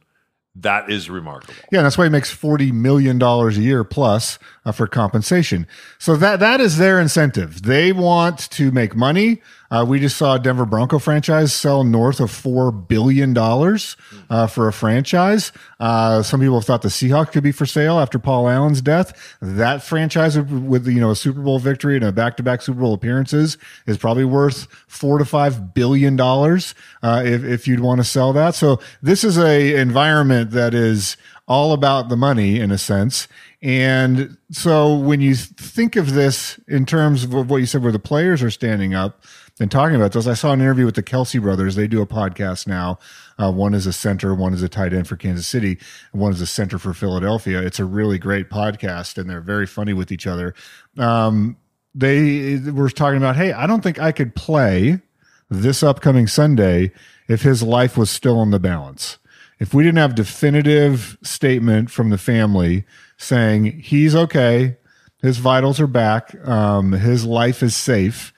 that 0.56 0.90
is 0.90 1.10
remarkable. 1.10 1.54
Yeah, 1.72 1.82
that's 1.82 1.98
why 1.98 2.06
he 2.06 2.10
makes 2.10 2.32
forty 2.32 2.72
million 2.72 3.18
dollars 3.20 3.58
a 3.58 3.62
year 3.62 3.84
plus 3.84 4.40
uh, 4.64 4.72
for 4.72 4.88
compensation. 4.88 5.68
So 5.98 6.16
that 6.16 6.40
that 6.40 6.62
is 6.62 6.78
their 6.78 6.98
incentive. 6.98 7.64
They 7.64 7.92
want 7.92 8.50
to 8.52 8.72
make 8.72 8.96
money. 8.96 9.42
Uh, 9.72 9.86
we 9.88 10.00
just 10.00 10.18
saw 10.18 10.36
a 10.36 10.40
Denver 10.40 10.66
Bronco 10.66 11.00
franchise 11.00 11.54
sell 11.54 11.84
north 11.84 12.20
of 12.20 12.32
four 12.32 12.72
billion 12.72 13.34
dollars 13.34 13.98
uh, 14.30 14.48
for 14.48 14.68
a 14.68 14.74
franchise. 14.74 15.52
Uh, 15.80 16.22
some 16.22 16.40
people 16.40 16.62
thought 16.62 16.82
the 16.82 16.90
Seahawks 16.90 17.32
could 17.32 17.44
be 17.44 17.52
for 17.52 17.66
sale 17.66 18.00
after 18.00 18.20
Paul 18.20 18.48
Allen's 18.48 18.82
death. 18.82 19.36
That 19.42 19.84
franchise 19.84 20.38
with 20.38 20.88
you 20.88 21.00
know 21.00 21.12
a 21.12 21.16
Super 21.16 21.42
Bowl 21.42 21.60
victory 21.60 21.96
and 21.96 22.06
a 22.06 22.12
back 22.12 22.38
to 22.38 22.44
back 22.44 22.62
Super 22.62 22.80
Bowl 22.80 22.94
appearances 22.94 23.58
is 23.86 23.98
probably 23.98 24.26
worth 24.26 24.68
four 24.88 25.18
to 25.18 25.26
five 25.26 25.74
billion 25.74 26.16
dollars 26.16 26.76
uh, 27.04 27.24
if 27.26 27.44
if 27.44 27.68
you'd 27.68 27.80
want 27.80 28.00
to 28.00 28.06
sell 28.06 28.34
that. 28.34 28.56
So 28.56 28.80
this 29.02 29.24
is 29.24 29.38
a 29.38 29.76
environment 29.76 30.52
that 30.52 30.74
is 30.74 31.18
all 31.48 31.74
about 31.74 32.10
the 32.10 32.16
money 32.16 32.60
in 32.60 32.72
a 32.72 32.78
sense. 32.78 33.28
And 33.62 34.38
so 34.52 34.96
when 34.96 35.22
you 35.22 35.36
think 35.36 35.96
of 35.96 36.14
this 36.14 36.60
in 36.68 36.86
terms 36.86 37.24
of 37.24 37.50
what 37.50 37.58
you 37.58 37.66
said, 37.66 37.84
where 37.84 37.92
the 37.92 38.00
players 38.00 38.44
are 38.44 38.52
standing 38.52 38.94
up 38.94 39.24
and 39.60 39.72
talking 39.72 39.96
about 39.96 40.12
this, 40.12 40.28
I 40.28 40.34
saw 40.34 40.52
an 40.52 40.60
interview 40.60 40.86
with 40.86 40.96
the 40.96 41.04
Kelce 41.04 41.42
brothers. 41.42 41.76
They 41.76 41.88
do 41.88 42.02
a 42.02 42.08
podcast 42.08 42.68
now. 42.68 43.00
Uh, 43.38 43.52
one 43.52 43.74
is 43.74 43.88
a 43.88 43.94
center, 43.94 44.36
one 44.36 44.54
is 44.54 44.62
a 44.62 44.70
tight 44.70 44.94
end 44.94 45.08
for 45.08 45.16
Kansas 45.16 45.48
City, 45.48 45.78
and 46.12 46.22
one 46.22 46.34
is 46.34 46.42
a 46.42 46.48
center 46.48 46.78
for 46.78 46.94
Philadelphia. 46.94 47.62
It's 47.62 47.80
a 47.80 47.86
really 47.86 48.18
great 48.18 48.50
podcast, 48.50 49.18
and 49.18 49.30
they're 49.30 49.42
very 49.42 49.66
funny 49.66 49.94
with 49.94 50.12
each 50.12 50.28
other. 50.28 50.54
Um, 50.98 51.58
they 51.94 52.60
were 52.60 52.90
talking 52.90 53.18
about, 53.18 53.38
hey, 53.38 53.54
I 53.54 53.66
don't 53.66 53.82
think 53.82 54.00
I 54.00 54.12
could 54.12 54.36
play 54.36 55.00
this 55.50 55.84
upcoming 55.84 56.28
Sunday 56.28 56.92
if 57.30 57.42
his 57.42 57.64
life 57.64 57.98
was 57.98 58.10
still 58.10 58.42
in 58.42 58.52
the 58.52 58.60
balance. 58.60 59.18
If 59.60 59.74
we 59.74 59.84
didn't 59.84 60.00
have 60.00 60.16
definitive 60.16 61.18
statement 61.24 61.90
from 61.90 62.10
the 62.10 62.18
family 62.18 62.84
saying 63.18 63.80
he's 63.80 64.16
okay, 64.16 64.76
his 65.22 65.38
vitals 65.38 65.80
are 65.80 65.88
back, 65.88 66.36
um, 66.46 66.92
his 66.92 67.26
life 67.26 67.64
is 67.64 67.76
safe. 67.76 68.34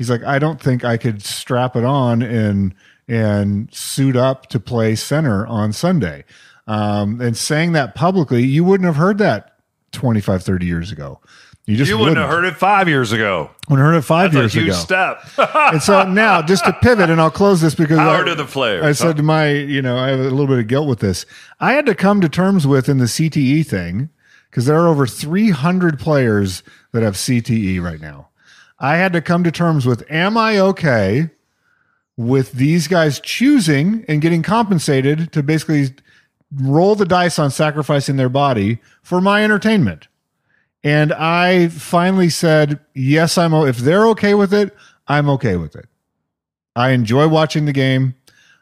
He's 0.00 0.08
like, 0.08 0.24
I 0.24 0.38
don't 0.38 0.58
think 0.58 0.82
I 0.82 0.96
could 0.96 1.22
strap 1.22 1.76
it 1.76 1.84
on 1.84 2.22
and 2.22 2.74
and 3.06 3.68
suit 3.70 4.16
up 4.16 4.46
to 4.46 4.58
play 4.58 4.94
center 4.94 5.46
on 5.46 5.74
Sunday. 5.74 6.24
Um, 6.66 7.20
and 7.20 7.36
saying 7.36 7.72
that 7.72 7.94
publicly, 7.94 8.42
you 8.42 8.64
wouldn't 8.64 8.86
have 8.86 8.96
heard 8.96 9.18
that 9.18 9.58
25, 9.92 10.42
30 10.42 10.64
years 10.64 10.90
ago. 10.90 11.20
You 11.66 11.76
just 11.76 11.90
You 11.90 11.98
wouldn't 11.98 12.16
have 12.16 12.30
heard 12.30 12.46
it 12.46 12.56
five 12.56 12.88
years 12.88 13.12
ago. 13.12 13.50
Wouldn't 13.68 13.84
have 13.84 13.92
heard 13.92 13.98
it 13.98 14.02
five 14.06 14.32
That's 14.32 14.54
years 14.54 14.56
a 14.56 14.60
huge 14.60 14.68
ago. 14.68 15.20
step. 15.36 15.54
and 15.54 15.82
so 15.82 16.10
now, 16.10 16.40
just 16.40 16.64
to 16.64 16.72
pivot, 16.72 17.10
and 17.10 17.20
I'll 17.20 17.30
close 17.30 17.60
this 17.60 17.74
because 17.74 17.98
Power 17.98 18.22
I, 18.22 18.24
to 18.24 18.34
the 18.34 18.46
players. 18.46 18.82
I 18.82 18.92
said 18.92 19.18
to 19.18 19.22
my, 19.22 19.50
you 19.50 19.82
know, 19.82 19.98
I 19.98 20.08
have 20.08 20.20
a 20.20 20.30
little 20.30 20.46
bit 20.46 20.60
of 20.60 20.66
guilt 20.66 20.88
with 20.88 21.00
this. 21.00 21.26
I 21.60 21.74
had 21.74 21.84
to 21.84 21.94
come 21.94 22.22
to 22.22 22.28
terms 22.30 22.66
with 22.66 22.88
in 22.88 22.96
the 22.96 23.04
CTE 23.04 23.66
thing 23.66 24.08
because 24.48 24.64
there 24.64 24.80
are 24.80 24.88
over 24.88 25.06
300 25.06 25.98
players 25.98 26.62
that 26.92 27.02
have 27.02 27.16
CTE 27.16 27.82
right 27.82 28.00
now. 28.00 28.29
I 28.80 28.96
had 28.96 29.12
to 29.12 29.20
come 29.20 29.44
to 29.44 29.52
terms 29.52 29.84
with, 29.84 30.10
am 30.10 30.38
I 30.38 30.58
okay 30.58 31.30
with 32.16 32.52
these 32.52 32.88
guys 32.88 33.20
choosing 33.20 34.04
and 34.08 34.22
getting 34.22 34.42
compensated 34.42 35.32
to 35.32 35.42
basically 35.42 35.90
roll 36.56 36.94
the 36.94 37.04
dice 37.04 37.38
on 37.38 37.50
sacrificing 37.50 38.16
their 38.16 38.30
body 38.30 38.78
for 39.02 39.20
my 39.20 39.44
entertainment? 39.44 40.08
And 40.82 41.12
I 41.12 41.68
finally 41.68 42.30
said, 42.30 42.80
yes, 42.94 43.36
I'm, 43.36 43.52
if 43.52 43.76
they're 43.76 44.06
okay 44.08 44.32
with 44.32 44.54
it, 44.54 44.74
I'm 45.06 45.28
okay 45.28 45.56
with 45.56 45.76
it. 45.76 45.86
I 46.74 46.90
enjoy 46.90 47.28
watching 47.28 47.66
the 47.66 47.72
game. 47.72 48.14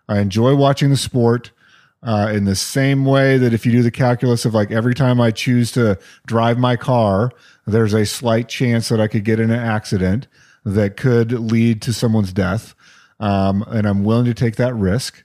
I 0.09 0.19
enjoy 0.19 0.57
watching 0.57 0.91
the 0.91 0.97
sport 0.97 1.53
uh, 2.03 2.31
in 2.33 2.45
the 2.45 2.57
same 2.57 3.05
way 3.05 3.39
that 3.39 3.53
if 3.53 3.67
you 3.67 3.73
do 3.73 3.83
the 3.83 3.91
calculus 3.91 4.45
of 4.45 4.55
like 4.55 4.71
every 4.71 4.95
time 4.95 5.21
I 5.21 5.31
choose 5.31 5.73
to 5.73 5.99
drive 6.27 6.59
my 6.59 6.77
car, 6.77 7.33
there's 7.67 7.95
a 7.95 8.07
slight 8.07 8.49
chance 8.49 8.89
that 8.89 9.01
I 9.01 9.09
could 9.09 9.25
get 9.25 9.41
in 9.41 9.51
an 9.51 9.59
accident 9.59 10.29
that 10.65 10.97
could 10.97 11.33
lead 11.33 11.83
to 11.83 11.93
someone's 11.93 12.33
death. 12.33 12.75
Um, 13.21 13.63
and 13.69 13.87
I'm 13.87 14.05
willing 14.05 14.27
to 14.27 14.35
take 14.35 14.57
that 14.57 14.75
risk. 14.75 15.25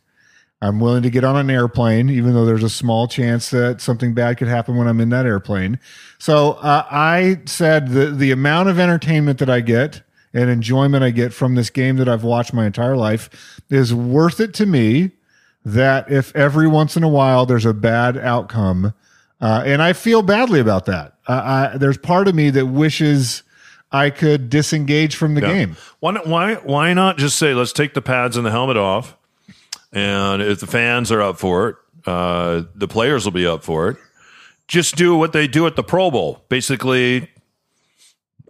I'm 0.62 0.80
willing 0.80 1.04
to 1.04 1.10
get 1.10 1.26
on 1.26 1.36
an 1.36 1.50
airplane, 1.50 2.10
even 2.10 2.34
though 2.34 2.46
there's 2.46 2.64
a 2.64 2.70
small 2.70 3.08
chance 3.08 3.50
that 3.50 3.82
something 3.82 4.14
bad 4.14 4.38
could 4.38 4.48
happen 4.48 4.78
when 4.78 4.88
I'm 4.88 5.02
in 5.02 5.10
that 5.10 5.26
airplane. 5.26 5.78
So 6.20 6.54
uh, 6.54 6.86
I 6.90 7.42
said 7.46 7.90
the 7.90 8.12
the 8.12 8.32
amount 8.32 8.70
of 8.70 8.80
entertainment 8.80 9.40
that 9.40 9.50
I 9.50 9.60
get 9.60 10.04
and 10.34 10.50
enjoyment 10.50 11.04
I 11.04 11.12
get 11.12 11.34
from 11.34 11.56
this 11.56 11.70
game 11.70 11.98
that 11.98 12.08
I've 12.08 12.24
watched 12.24 12.54
my 12.54 12.66
entire 12.66 12.96
life 12.96 13.62
is 13.70 13.94
worth 13.94 14.40
it 14.40 14.54
to 14.56 14.66
me. 14.66 15.12
That 15.66 16.12
if 16.12 16.36
every 16.36 16.68
once 16.68 16.98
in 16.98 17.04
a 17.04 17.08
while 17.10 17.46
there's 17.46 17.66
a 17.66 17.74
bad 17.74 18.18
outcome, 18.18 18.94
uh, 19.40 19.64
and 19.66 19.82
I 19.82 19.94
feel 19.94 20.22
badly 20.22 20.60
about 20.60 20.86
that. 20.86 21.16
Uh, 21.28 21.70
I, 21.74 21.78
there's 21.78 21.98
part 21.98 22.28
of 22.28 22.36
me 22.36 22.50
that 22.50 22.66
wishes 22.66 23.44
I 23.92 24.10
could 24.10 24.50
disengage 24.50 25.16
from 25.16 25.36
the 25.36 25.42
Yeah. 25.42 25.54
game. 25.54 25.78
Why, 26.00 26.12
not- 26.12 26.28
why, 26.28 26.56
why 26.56 26.94
not 26.94 27.18
just 27.18 27.38
say, 27.38 27.54
let's 27.54 27.72
take 27.72 27.94
the 27.94 28.02
pads 28.02 28.36
and 28.36 28.46
the 28.46 28.52
helmet 28.52 28.76
off? 28.76 29.16
And 29.94 30.42
if 30.42 30.60
the 30.60 30.68
fans 30.68 31.12
are 31.12 31.22
up 31.22 31.38
for 31.40 31.70
it, 31.70 31.76
uh, 32.06 32.64
the 32.76 32.88
players 32.88 33.24
will 33.26 33.32
be 33.32 33.46
up 33.48 33.64
for 33.64 33.90
it. 33.90 33.98
Just 34.68 34.96
do 34.96 35.16
what 35.16 35.32
they 35.34 35.48
do 35.48 35.66
at 35.68 35.76
the 35.76 35.84
Pro 35.84 36.10
Bowl, 36.12 36.44
basically, 36.50 37.30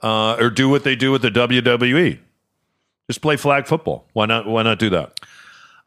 uh, 0.01 0.35
or 0.39 0.49
do 0.49 0.69
what 0.69 0.83
they 0.83 0.95
do 0.95 1.11
with 1.11 1.21
the 1.21 1.29
WWE. 1.29 2.19
Just 3.07 3.21
play 3.21 3.35
flag 3.35 3.67
football. 3.67 4.07
Why 4.13 4.25
not? 4.25 4.47
Why 4.47 4.63
not 4.63 4.79
do 4.79 4.89
that? 4.91 5.19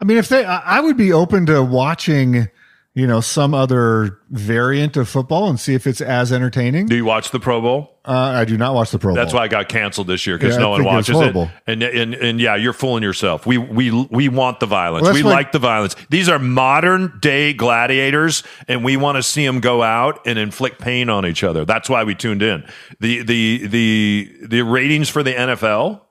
I 0.00 0.04
mean, 0.04 0.18
if 0.18 0.28
they, 0.28 0.44
I 0.44 0.80
would 0.80 0.96
be 0.96 1.12
open 1.12 1.46
to 1.46 1.62
watching, 1.62 2.48
you 2.94 3.06
know, 3.06 3.20
some 3.20 3.54
other 3.54 4.18
variant 4.30 4.96
of 4.96 5.08
football 5.08 5.48
and 5.48 5.58
see 5.58 5.74
if 5.74 5.86
it's 5.86 6.00
as 6.00 6.32
entertaining. 6.32 6.86
Do 6.86 6.96
you 6.96 7.04
watch 7.04 7.30
the 7.30 7.40
Pro 7.40 7.60
Bowl? 7.60 7.92
Uh, 8.06 8.12
I 8.12 8.44
do 8.44 8.56
not 8.56 8.72
watch 8.74 8.92
the 8.92 8.98
Pro 9.00 9.14
That's 9.14 9.32
why 9.32 9.40
I 9.42 9.48
got 9.48 9.68
canceled 9.68 10.06
this 10.06 10.26
year 10.26 10.38
because 10.38 10.54
Yeah, 10.54 10.60
no 10.60 10.70
one 10.70 10.80
think 10.82 11.08
it 11.08 11.14
watches 11.14 11.36
it. 11.36 11.50
And, 11.66 11.82
and 11.82 12.14
and 12.14 12.40
yeah, 12.40 12.54
you're 12.54 12.72
fooling 12.72 13.02
yourself. 13.02 13.46
We 13.46 13.58
we 13.58 13.90
we 13.90 14.28
want 14.28 14.60
the 14.60 14.66
violence. 14.66 15.02
Well, 15.04 15.12
we 15.14 15.24
why- 15.24 15.32
like 15.32 15.50
the 15.52 15.58
violence. 15.58 15.96
These 16.08 16.28
are 16.28 16.38
modern 16.38 17.18
day 17.20 17.52
gladiators, 17.52 18.44
and 18.68 18.84
we 18.84 18.96
want 18.96 19.16
to 19.16 19.24
see 19.24 19.44
them 19.44 19.58
go 19.58 19.82
out 19.82 20.20
and 20.24 20.38
inflict 20.38 20.80
pain 20.80 21.10
on 21.10 21.26
each 21.26 21.42
other. 21.42 21.64
That's 21.64 21.90
why 21.90 22.04
we 22.04 22.14
tuned 22.14 22.42
in. 22.42 22.64
the 23.00 23.22
the 23.22 23.66
the 23.66 24.36
The 24.46 24.62
ratings 24.62 25.08
for 25.08 25.24
the 25.24 25.32
NFL 25.32 26.02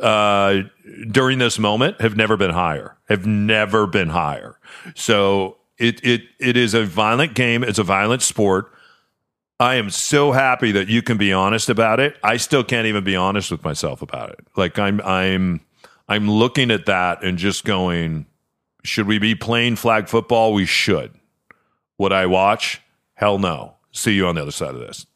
uh, 0.00 0.62
during 1.10 1.38
this 1.38 1.58
moment 1.58 2.00
have 2.00 2.16
never 2.16 2.36
been 2.36 2.50
higher. 2.50 2.96
Have 3.08 3.26
never 3.26 3.86
been 3.86 4.08
higher. 4.08 4.58
So 4.94 5.56
it 5.78 6.04
it 6.04 6.22
it 6.38 6.56
is 6.56 6.74
a 6.74 6.84
violent 6.84 7.34
game. 7.34 7.64
It's 7.64 7.78
a 7.78 7.84
violent 7.84 8.22
sport. 8.22 8.72
I 9.58 9.74
am 9.74 9.90
so 9.90 10.32
happy 10.32 10.72
that 10.72 10.88
you 10.88 11.02
can 11.02 11.18
be 11.18 11.32
honest 11.32 11.68
about 11.68 12.00
it. 12.00 12.16
I 12.22 12.38
still 12.38 12.64
can't 12.64 12.86
even 12.86 13.04
be 13.04 13.14
honest 13.14 13.50
with 13.50 13.62
myself 13.62 14.00
about 14.00 14.30
it. 14.30 14.40
Like 14.56 14.78
I'm 14.78 15.00
I'm 15.02 15.60
I'm 16.08 16.30
looking 16.30 16.70
at 16.70 16.86
that 16.86 17.22
and 17.22 17.36
just 17.36 17.64
going, 17.64 18.26
should 18.84 19.06
we 19.06 19.18
be 19.18 19.34
playing 19.34 19.76
flag 19.76 20.08
football? 20.08 20.54
We 20.54 20.66
should. 20.66 21.12
Would 21.98 22.12
I 22.12 22.26
watch? 22.26 22.80
Hell 23.14 23.38
no. 23.38 23.74
See 23.92 24.14
you 24.14 24.26
on 24.26 24.36
the 24.36 24.42
other 24.42 24.50
side 24.50 24.74
of 24.74 24.80
this. 24.80 25.06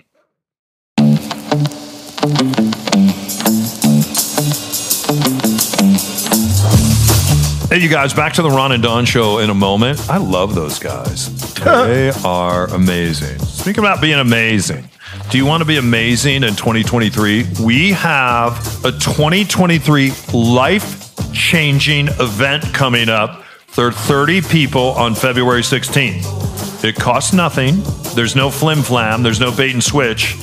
Hey, 7.68 7.80
you 7.80 7.88
guys, 7.88 8.14
back 8.14 8.32
to 8.34 8.42
the 8.42 8.50
Ron 8.50 8.72
and 8.72 8.82
Don 8.82 9.04
show 9.04 9.38
in 9.38 9.50
a 9.50 9.54
moment. 9.54 10.08
I 10.08 10.18
love 10.18 10.54
those 10.54 10.78
guys. 10.78 11.30
They 11.64 12.10
are 12.24 12.66
amazing. 12.74 13.38
Speaking 13.38 13.82
about 13.82 14.00
being 14.02 14.18
amazing, 14.18 14.88
do 15.30 15.38
you 15.38 15.46
want 15.46 15.62
to 15.62 15.64
be 15.64 15.78
amazing 15.78 16.42
in 16.42 16.50
2023? 16.50 17.46
We 17.62 17.92
have 17.92 18.84
a 18.84 18.92
2023 18.92 20.12
life 20.34 21.32
changing 21.32 22.08
event 22.08 22.64
coming 22.74 23.08
up. 23.08 23.44
There 23.76 23.86
are 23.86 23.92
30 23.92 24.42
people 24.42 24.90
on 24.90 25.14
February 25.14 25.62
16th. 25.62 26.84
It 26.84 26.96
costs 26.96 27.32
nothing. 27.32 27.76
There's 28.14 28.36
no 28.36 28.50
flim 28.50 28.82
flam, 28.82 29.22
there's 29.22 29.40
no 29.40 29.50
bait 29.50 29.72
and 29.72 29.82
switch, 29.82 30.36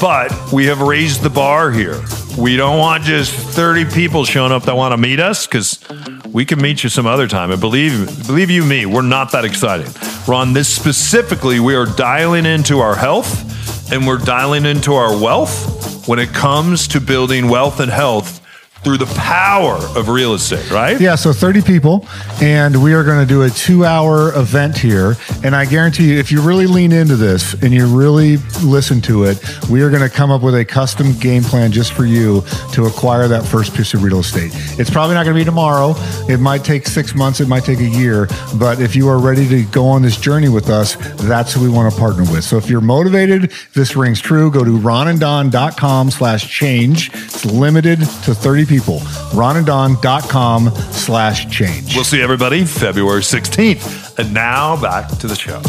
but 0.00 0.32
we 0.50 0.64
have 0.66 0.80
raised 0.80 1.22
the 1.22 1.30
bar 1.30 1.70
here. 1.70 2.02
We 2.36 2.56
don't 2.56 2.78
want 2.78 3.04
just 3.04 3.32
30 3.32 3.84
people 3.86 4.24
showing 4.24 4.50
up 4.50 4.64
that 4.64 4.74
want 4.74 4.92
to 4.92 4.96
meet 4.96 5.20
us 5.20 5.46
because 5.46 5.78
we 6.26 6.44
can 6.44 6.60
meet 6.60 6.82
you 6.82 6.90
some 6.90 7.06
other 7.06 7.28
time. 7.28 7.52
And 7.52 7.60
believe, 7.60 8.26
believe 8.26 8.50
you 8.50 8.64
me, 8.64 8.86
we're 8.86 9.02
not 9.02 9.30
that 9.32 9.44
exciting. 9.44 9.86
Ron, 10.26 10.52
this 10.52 10.68
specifically, 10.68 11.60
we 11.60 11.76
are 11.76 11.86
dialing 11.86 12.44
into 12.44 12.80
our 12.80 12.96
health 12.96 13.92
and 13.92 14.04
we're 14.04 14.18
dialing 14.18 14.64
into 14.64 14.94
our 14.94 15.12
wealth 15.16 16.08
when 16.08 16.18
it 16.18 16.30
comes 16.30 16.88
to 16.88 17.00
building 17.00 17.48
wealth 17.48 17.78
and 17.78 17.90
health 17.90 18.43
through 18.84 18.98
the 18.98 19.06
power 19.16 19.76
of 19.96 20.08
real 20.08 20.34
estate, 20.34 20.70
right? 20.70 21.00
Yeah, 21.00 21.14
so 21.14 21.32
30 21.32 21.62
people, 21.62 22.06
and 22.42 22.82
we 22.82 22.92
are 22.92 23.02
going 23.02 23.18
to 23.18 23.26
do 23.26 23.42
a 23.42 23.50
two 23.50 23.84
hour 23.84 24.34
event 24.38 24.76
here. 24.76 25.16
And 25.42 25.56
I 25.56 25.64
guarantee 25.64 26.12
you, 26.12 26.18
if 26.18 26.30
you 26.30 26.42
really 26.42 26.66
lean 26.66 26.92
into 26.92 27.16
this 27.16 27.54
and 27.62 27.72
you 27.72 27.86
really 27.86 28.36
listen 28.62 29.00
to 29.02 29.24
it, 29.24 29.42
we 29.70 29.80
are 29.82 29.88
going 29.88 30.02
to 30.02 30.14
come 30.14 30.30
up 30.30 30.42
with 30.42 30.54
a 30.54 30.64
custom 30.64 31.14
game 31.18 31.42
plan 31.42 31.72
just 31.72 31.94
for 31.94 32.04
you 32.04 32.42
to 32.72 32.84
acquire 32.84 33.26
that 33.28 33.44
first 33.44 33.74
piece 33.74 33.94
of 33.94 34.02
real 34.02 34.20
estate. 34.20 34.50
It's 34.78 34.90
probably 34.90 35.14
not 35.14 35.24
going 35.24 35.34
to 35.34 35.40
be 35.40 35.44
tomorrow. 35.44 35.94
It 36.28 36.38
might 36.38 36.62
take 36.62 36.86
six 36.86 37.14
months, 37.14 37.40
it 37.40 37.48
might 37.48 37.64
take 37.64 37.78
a 37.78 37.88
year. 37.88 38.28
But 38.56 38.80
if 38.80 38.94
you 38.94 39.08
are 39.08 39.18
ready 39.18 39.48
to 39.48 39.64
go 39.64 39.86
on 39.86 40.02
this 40.02 40.18
journey 40.18 40.50
with 40.50 40.68
us, 40.68 40.96
that's 41.22 41.54
who 41.54 41.62
we 41.62 41.70
want 41.70 41.92
to 41.92 41.98
partner 41.98 42.24
with. 42.30 42.44
So 42.44 42.58
if 42.58 42.68
you're 42.68 42.82
motivated, 42.82 43.50
this 43.72 43.96
rings 43.96 44.20
true, 44.20 44.50
go 44.50 44.62
to 44.62 44.78
ronandon.com 44.78 46.10
slash 46.10 46.50
change. 46.50 47.10
It's 47.14 47.46
limited 47.46 48.00
to 48.00 48.34
30 48.34 48.66
people. 48.66 48.73
ronandon.com 48.82 50.70
slash 50.70 51.50
change. 51.50 51.94
We'll 51.94 52.04
see 52.04 52.22
everybody 52.22 52.64
February 52.64 53.22
16th. 53.22 54.18
And 54.18 54.32
now 54.32 54.80
back 54.80 55.08
to 55.18 55.26
the 55.26 55.34
show. 55.34 55.60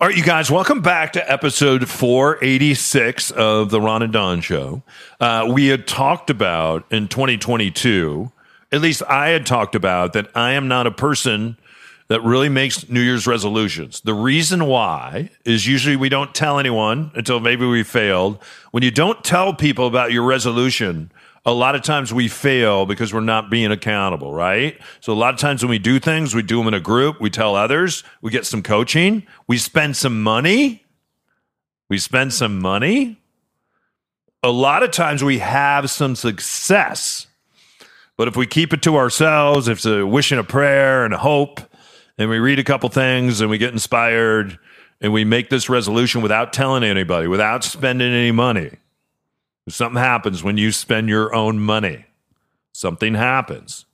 All 0.00 0.08
right, 0.08 0.16
you 0.18 0.24
guys, 0.24 0.50
welcome 0.50 0.82
back 0.82 1.14
to 1.14 1.32
episode 1.32 1.88
486 1.88 3.30
of 3.30 3.70
the 3.70 3.80
Ron 3.80 4.02
and 4.02 4.12
Don 4.12 4.40
Show. 4.40 4.82
Uh, 5.18 5.48
we 5.50 5.68
had 5.68 5.86
talked 5.86 6.28
about 6.28 6.84
in 6.92 7.08
2022, 7.08 8.30
at 8.72 8.80
least 8.82 9.02
I 9.08 9.28
had 9.28 9.46
talked 9.46 9.74
about 9.74 10.12
that 10.12 10.30
I 10.34 10.52
am 10.52 10.68
not 10.68 10.86
a 10.86 10.90
person 10.90 11.56
that 12.08 12.22
really 12.22 12.48
makes 12.48 12.88
New 12.88 13.00
Year's 13.00 13.26
resolutions. 13.26 14.00
The 14.00 14.12
reason 14.14 14.66
why 14.66 15.30
is 15.44 15.66
usually 15.66 15.96
we 15.96 16.08
don't 16.10 16.34
tell 16.34 16.58
anyone 16.58 17.10
until 17.14 17.40
maybe 17.40 17.64
we 17.64 17.82
failed. 17.82 18.42
When 18.72 18.82
you 18.82 18.90
don't 18.90 19.24
tell 19.24 19.54
people 19.54 19.86
about 19.86 20.12
your 20.12 20.24
resolution, 20.24 21.10
a 21.46 21.52
lot 21.52 21.74
of 21.74 21.82
times 21.82 22.12
we 22.12 22.28
fail 22.28 22.86
because 22.86 23.12
we're 23.12 23.20
not 23.20 23.50
being 23.50 23.70
accountable, 23.70 24.32
right? 24.32 24.80
So 25.00 25.12
a 25.12 25.14
lot 25.14 25.34
of 25.34 25.40
times 25.40 25.62
when 25.62 25.70
we 25.70 25.78
do 25.78 25.98
things, 25.98 26.34
we 26.34 26.42
do 26.42 26.58
them 26.58 26.68
in 26.68 26.74
a 26.74 26.80
group, 26.80 27.20
we 27.20 27.28
tell 27.30 27.54
others, 27.54 28.02
we 28.22 28.30
get 28.30 28.46
some 28.46 28.62
coaching, 28.62 29.26
we 29.46 29.58
spend 29.58 29.96
some 29.96 30.22
money. 30.22 30.84
We 31.90 31.98
spend 31.98 32.32
some 32.32 32.60
money. 32.60 33.20
A 34.42 34.50
lot 34.50 34.82
of 34.82 34.90
times 34.90 35.22
we 35.22 35.38
have 35.38 35.90
some 35.90 36.16
success. 36.16 37.26
But 38.16 38.28
if 38.28 38.36
we 38.36 38.46
keep 38.46 38.72
it 38.72 38.82
to 38.82 38.96
ourselves, 38.96 39.68
if 39.68 39.78
it's 39.78 39.86
a 39.86 40.06
wish 40.06 40.32
and 40.32 40.40
a 40.40 40.44
prayer 40.44 41.04
and 41.04 41.12
a 41.12 41.18
hope, 41.18 41.60
and 42.16 42.30
we 42.30 42.38
read 42.38 42.58
a 42.58 42.64
couple 42.64 42.88
things 42.88 43.40
and 43.40 43.50
we 43.50 43.58
get 43.58 43.72
inspired 43.72 44.58
and 45.00 45.12
we 45.12 45.24
make 45.24 45.50
this 45.50 45.68
resolution 45.68 46.22
without 46.22 46.52
telling 46.52 46.84
anybody, 46.84 47.26
without 47.26 47.64
spending 47.64 48.12
any 48.12 48.32
money, 48.32 48.70
Something 49.68 50.02
happens 50.02 50.42
when 50.42 50.58
you 50.58 50.72
spend 50.72 51.08
your 51.08 51.34
own 51.34 51.58
money. 51.58 52.04
Something 52.72 53.14
happens. 53.14 53.86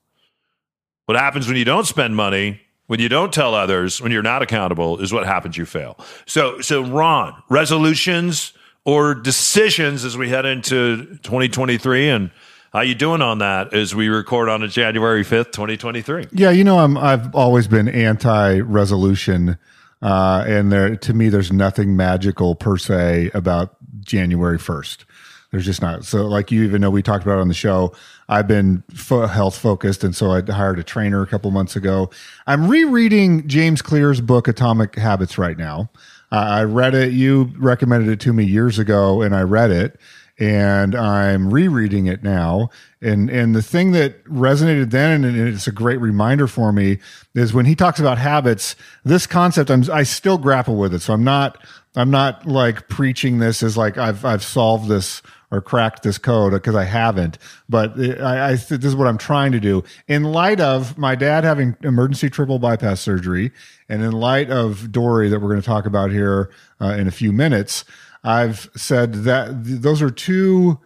What 1.07 1.19
happens 1.19 1.47
when 1.47 1.57
you 1.57 1.65
don't 1.65 1.87
spend 1.87 2.17
money, 2.17 2.61
when 2.87 2.99
you 2.99 3.09
don't 3.09 3.33
tell 3.33 3.55
others, 3.55 4.01
when 4.01 4.11
you're 4.11 4.23
not 4.23 4.43
accountable, 4.43 4.99
is 5.01 5.13
what 5.13 5.27
happens. 5.27 5.57
You 5.57 5.67
fail. 5.67 5.97
So, 6.27 6.61
so 6.61 6.83
Ron, 6.83 7.41
resolutions 7.49 8.53
or 8.85 9.15
decisions 9.15 10.05
as 10.05 10.17
we 10.17 10.29
head 10.29 10.45
into 10.47 11.19
2023, 11.23 12.09
and 12.09 12.31
how 12.73 12.81
you 12.81 12.95
doing 12.95 13.23
on 13.23 13.39
that 13.39 13.75
as 13.75 13.95
we 13.95 14.09
record 14.09 14.49
on 14.49 14.63
a 14.63 14.69
January 14.69 15.25
5th, 15.25 15.53
2023? 15.53 16.29
Yeah, 16.33 16.51
you 16.51 16.65
know, 16.65 16.79
I'm 16.79 16.97
I've 16.97 17.35
always 17.35 17.69
been 17.69 17.89
anti-resolution, 17.89 19.59
uh, 20.03 20.45
and 20.47 20.73
there 20.73 20.97
to 20.97 21.15
me, 21.15 21.29
there's 21.29 21.53
nothing 21.53 21.97
magical 21.97 22.55
per 22.55 22.77
se 22.77 23.31
about 23.35 23.77
January 24.01 24.59
1st. 24.59 25.05
There's 25.51 25.65
just 25.65 25.83
not. 25.83 26.05
So, 26.05 26.27
like 26.27 26.53
you 26.53 26.63
even 26.63 26.81
know, 26.81 26.91
we 26.91 27.03
talked 27.03 27.25
about 27.25 27.39
on 27.39 27.49
the 27.49 27.55
show. 27.55 27.93
I've 28.29 28.47
been 28.47 28.85
fo- 28.95 29.27
health 29.27 29.59
focused, 29.59 30.05
and 30.05 30.15
so 30.15 30.31
I 30.31 30.43
hired 30.43 30.79
a 30.79 30.85
trainer 30.85 31.23
a 31.23 31.27
couple 31.27 31.51
months 31.51 31.75
ago. 31.75 32.11
I'm 32.47 32.69
rereading 32.69 33.49
James 33.49 33.83
Clear's 33.83 34.21
book 34.21 34.47
Atomic 34.47 34.95
Habits 34.95 35.39
right 35.39 35.59
now. 35.59 35.91
Uh, 36.31 36.37
I 36.37 36.63
read 36.63 36.95
it. 36.95 37.13
You 37.13 37.53
recommended 37.59 38.09
it 38.11 38.21
to 38.21 38.33
me 38.33 38.45
years 38.45 38.79
ago, 38.79 39.23
and 39.23 39.35
I 39.35 39.43
read 39.43 39.73
it 39.73 39.99
and 40.41 40.95
I'm 40.95 41.53
rereading 41.53 42.07
it 42.07 42.23
now. 42.25 42.71
And 43.03 43.29
and 43.31 43.55
the 43.55 43.63
thing 43.63 43.93
that 43.93 44.25
resonated 44.25 44.91
then, 44.91 45.23
and 45.23 45.37
it's 45.37 45.67
a 45.67 45.73
great 45.73 46.01
reminder 46.01 46.47
for 46.47 46.73
me, 46.73 46.99
is 47.35 47.53
when 47.53 47.67
he 47.67 47.75
talks 47.77 48.01
about 48.01 48.19
habits. 48.19 48.75
This 49.05 49.27
concept, 49.27 49.71
I'm 49.71 49.89
I 49.91 50.03
still 50.03 50.39
grapple 50.39 50.77
with 50.77 50.95
it. 50.95 51.01
So 51.01 51.13
I'm 51.13 51.25
not 51.25 51.63
I'm 51.97 52.11
not 52.11 52.47
like 52.47 52.89
preaching 52.89 53.39
this 53.39 53.63
as 53.63 53.77
like 53.77 53.99
I've 53.99 54.25
I've 54.25 54.45
solved 54.45 54.89
this 54.89 55.23
or 55.51 55.61
cracked 55.61 56.05
this 56.05 56.19
code 56.19 56.53
because 56.53 56.77
I 56.77 56.85
haven't. 56.85 57.39
But 57.69 57.99
I, 57.99 58.51
I 58.51 58.55
this 58.55 58.85
is 58.85 58.95
what 58.95 59.09
I'm 59.09 59.19
trying 59.19 59.53
to 59.53 59.61
do 59.61 59.83
in 60.07 60.25
light 60.25 60.61
of 60.61 60.97
my 60.97 61.15
dad 61.15 61.43
having 61.43 61.77
emergency 61.83 62.31
triple 62.31 62.59
bypass 62.59 63.01
surgery, 63.01 63.51
and 63.89 64.03
in 64.03 64.13
light 64.13 64.51
of 64.51 64.93
Dori 64.93 65.29
that 65.29 65.41
we're 65.41 65.49
going 65.49 65.61
to 65.61 65.67
talk 65.67 65.87
about 65.87 66.11
here 66.11 66.51
uh, 66.81 66.95
in 66.99 67.09
a 67.09 67.13
few 67.13 67.33
minutes. 67.33 67.85
I've 68.23 68.71
said 68.77 69.25
that 69.25 69.65
th- 69.65 69.81
those 69.81 70.03
are 70.03 70.11
two 70.11 70.79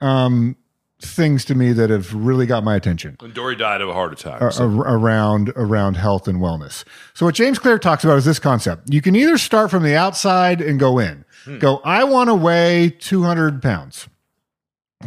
um, 0.00 0.56
things 1.00 1.44
to 1.46 1.54
me 1.54 1.72
that 1.72 1.90
have 1.90 2.14
really 2.14 2.46
got 2.46 2.62
my 2.62 2.76
attention 2.76 3.16
When 3.20 3.32
Dori 3.32 3.56
died 3.56 3.80
of 3.80 3.88
a 3.88 3.92
heart 3.94 4.12
attack. 4.12 4.52
so- 4.52 4.66
around 4.66 5.50
around 5.56 5.96
health 5.96 6.28
and 6.28 6.38
wellness. 6.40 6.84
So 7.14 7.26
what 7.26 7.34
James 7.34 7.58
Clear 7.58 7.78
talks 7.78 8.04
about 8.04 8.18
is 8.18 8.24
this 8.24 8.38
concept. 8.38 8.92
You 8.92 9.00
can 9.00 9.16
either 9.16 9.38
start 9.38 9.70
from 9.70 9.82
the 9.82 9.96
outside 9.96 10.60
and 10.60 10.78
go 10.78 10.98
in. 10.98 11.24
Hmm. 11.44 11.58
Go, 11.58 11.80
I 11.84 12.04
want 12.04 12.28
to 12.28 12.34
weigh 12.34 12.90
200 12.90 13.62
pounds. 13.62 14.08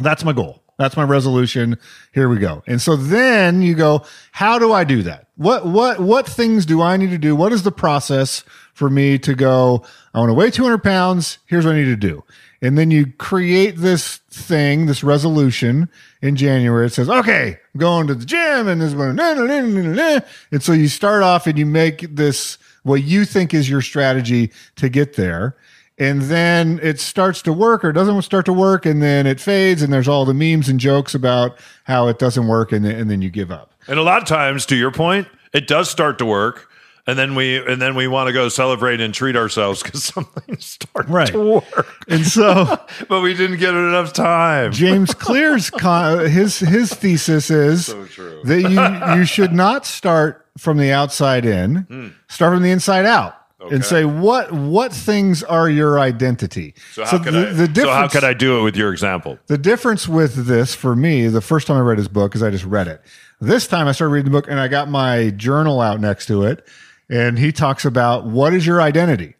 That's 0.00 0.24
my 0.24 0.32
goal. 0.32 0.62
That's 0.78 0.96
my 0.96 1.04
resolution. 1.04 1.78
Here 2.12 2.28
we 2.28 2.38
go. 2.38 2.64
And 2.66 2.82
so 2.82 2.96
then 2.96 3.62
you 3.62 3.74
go, 3.74 4.04
how 4.32 4.58
do 4.58 4.72
I 4.72 4.82
do 4.82 5.02
that? 5.04 5.28
What 5.36 5.66
what 5.66 6.00
what 6.00 6.26
things 6.26 6.66
do 6.66 6.80
I 6.82 6.96
need 6.96 7.10
to 7.10 7.18
do? 7.18 7.34
What 7.36 7.52
is 7.52 7.62
the 7.62 7.72
process 7.72 8.42
for 8.72 8.90
me 8.90 9.18
to 9.20 9.34
go, 9.34 9.84
I 10.12 10.18
want 10.18 10.30
to 10.30 10.34
weigh 10.34 10.50
200 10.50 10.78
pounds. 10.82 11.38
Here's 11.46 11.64
what 11.64 11.74
I 11.74 11.78
need 11.78 11.84
to 11.86 11.96
do. 11.96 12.24
And 12.64 12.78
then 12.78 12.90
you 12.90 13.12
create 13.18 13.76
this 13.76 14.16
thing, 14.30 14.86
this 14.86 15.04
resolution 15.04 15.86
in 16.22 16.34
January. 16.34 16.86
It 16.86 16.94
says, 16.94 17.10
okay, 17.10 17.58
I'm 17.74 17.78
going 17.78 18.06
to 18.06 18.14
the 18.14 18.24
gym 18.24 18.68
and 18.68 18.80
this 18.80 18.94
one. 18.94 19.16
Nah, 19.16 19.34
nah, 19.34 19.60
nah. 19.60 20.20
And 20.50 20.62
so 20.62 20.72
you 20.72 20.88
start 20.88 21.22
off 21.22 21.46
and 21.46 21.58
you 21.58 21.66
make 21.66 22.00
this 22.16 22.56
what 22.82 23.02
you 23.02 23.26
think 23.26 23.52
is 23.52 23.68
your 23.68 23.82
strategy 23.82 24.50
to 24.76 24.88
get 24.88 25.14
there. 25.16 25.56
And 25.98 26.22
then 26.22 26.80
it 26.82 27.00
starts 27.00 27.42
to 27.42 27.52
work 27.52 27.84
or 27.84 27.92
doesn't 27.92 28.22
start 28.22 28.46
to 28.46 28.52
work. 28.54 28.86
And 28.86 29.02
then 29.02 29.26
it 29.26 29.40
fades 29.40 29.82
and 29.82 29.92
there's 29.92 30.08
all 30.08 30.24
the 30.24 30.32
memes 30.32 30.66
and 30.66 30.80
jokes 30.80 31.14
about 31.14 31.58
how 31.84 32.08
it 32.08 32.18
doesn't 32.18 32.48
work. 32.48 32.72
And 32.72 32.86
and 32.86 33.10
then 33.10 33.20
you 33.20 33.28
give 33.28 33.50
up. 33.50 33.74
And 33.86 33.98
a 33.98 34.02
lot 34.02 34.22
of 34.22 34.26
times, 34.26 34.64
to 34.66 34.76
your 34.76 34.90
point, 34.90 35.28
it 35.52 35.66
does 35.66 35.90
start 35.90 36.16
to 36.18 36.24
work, 36.24 36.70
and 37.06 37.18
then 37.18 37.34
we 37.34 37.56
and 37.70 37.80
then 37.82 37.94
we 37.94 38.06
want 38.08 38.28
to 38.28 38.32
go 38.32 38.48
celebrate 38.48 39.00
and 39.00 39.12
treat 39.12 39.36
ourselves 39.36 39.82
because 39.82 40.04
something 40.14 40.56
started 40.58 41.10
Right. 41.10 41.28
to 41.32 41.38
work, 41.60 41.94
And 42.08 42.26
so 42.26 42.78
but 43.08 43.20
we 43.20 43.34
didn't 43.34 43.58
get 43.58 43.74
enough 43.74 44.12
time. 44.12 44.72
James 44.84 45.14
Clear's 45.14 45.70
con- 45.70 46.28
his 46.30 46.58
his 46.60 46.92
thesis 46.94 47.50
is 47.50 47.94
true. 48.10 48.40
that 48.44 48.60
you 48.62 49.18
you 49.20 49.24
should 49.24 49.52
not 49.52 49.86
start 49.86 50.46
from 50.58 50.78
the 50.78 50.92
outside 50.92 51.44
in, 51.44 51.76
hmm. 51.88 52.08
start 52.28 52.54
from 52.54 52.62
the 52.62 52.70
inside 52.70 53.04
out, 53.04 53.34
Okay. 53.60 53.74
and 53.74 53.84
say 53.84 54.04
what 54.04 54.52
what 54.52 54.92
things 54.92 55.42
are 55.42 55.68
your 55.68 55.98
identity. 55.98 56.74
So 56.92 57.04
how 57.04 57.18
could 57.22 57.34
the, 57.34 57.48
I? 57.48 57.52
the 57.66 57.80
so 57.82 57.90
how 57.90 58.08
could 58.08 58.22
I 58.24 58.34
do 58.34 58.58
it 58.60 58.62
with 58.62 58.76
your 58.76 58.92
example? 58.92 59.38
the 59.48 59.58
difference 59.58 60.06
with 60.08 60.46
this 60.46 60.74
for 60.74 60.94
me, 60.94 61.26
the 61.26 61.40
first 61.40 61.66
time 61.66 61.76
I 61.76 61.80
read 61.80 61.98
his 61.98 62.08
book 62.08 62.34
is 62.36 62.42
I 62.42 62.50
just 62.50 62.64
read 62.66 62.86
it. 62.88 63.02
This 63.40 63.66
time 63.66 63.88
I 63.88 63.92
started 63.92 64.12
reading 64.12 64.30
the 64.30 64.38
book 64.38 64.48
and 64.48 64.60
I 64.60 64.68
got 64.68 64.88
my 64.88 65.30
journal 65.30 65.80
out 65.80 66.00
next 66.00 66.26
to 66.26 66.44
it, 66.44 66.66
and 67.08 67.38
he 67.38 67.52
talks 67.52 67.84
about 67.84 68.26
what 68.26 68.54
is 68.54 68.66
your 68.66 68.80
identity. 68.80 69.34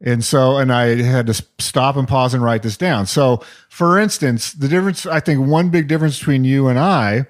And 0.00 0.24
so, 0.24 0.58
and 0.58 0.72
I 0.72 1.02
had 1.02 1.26
to 1.26 1.34
stop 1.58 1.96
and 1.96 2.06
pause 2.06 2.34
and 2.34 2.42
write 2.42 2.62
this 2.62 2.76
down. 2.76 3.06
So, 3.06 3.42
for 3.68 3.98
instance, 3.98 4.52
the 4.52 4.68
difference, 4.68 5.06
I 5.06 5.20
think 5.20 5.46
one 5.46 5.70
big 5.70 5.88
difference 5.88 6.18
between 6.18 6.44
you 6.44 6.68
and 6.68 6.78
I 6.78 7.26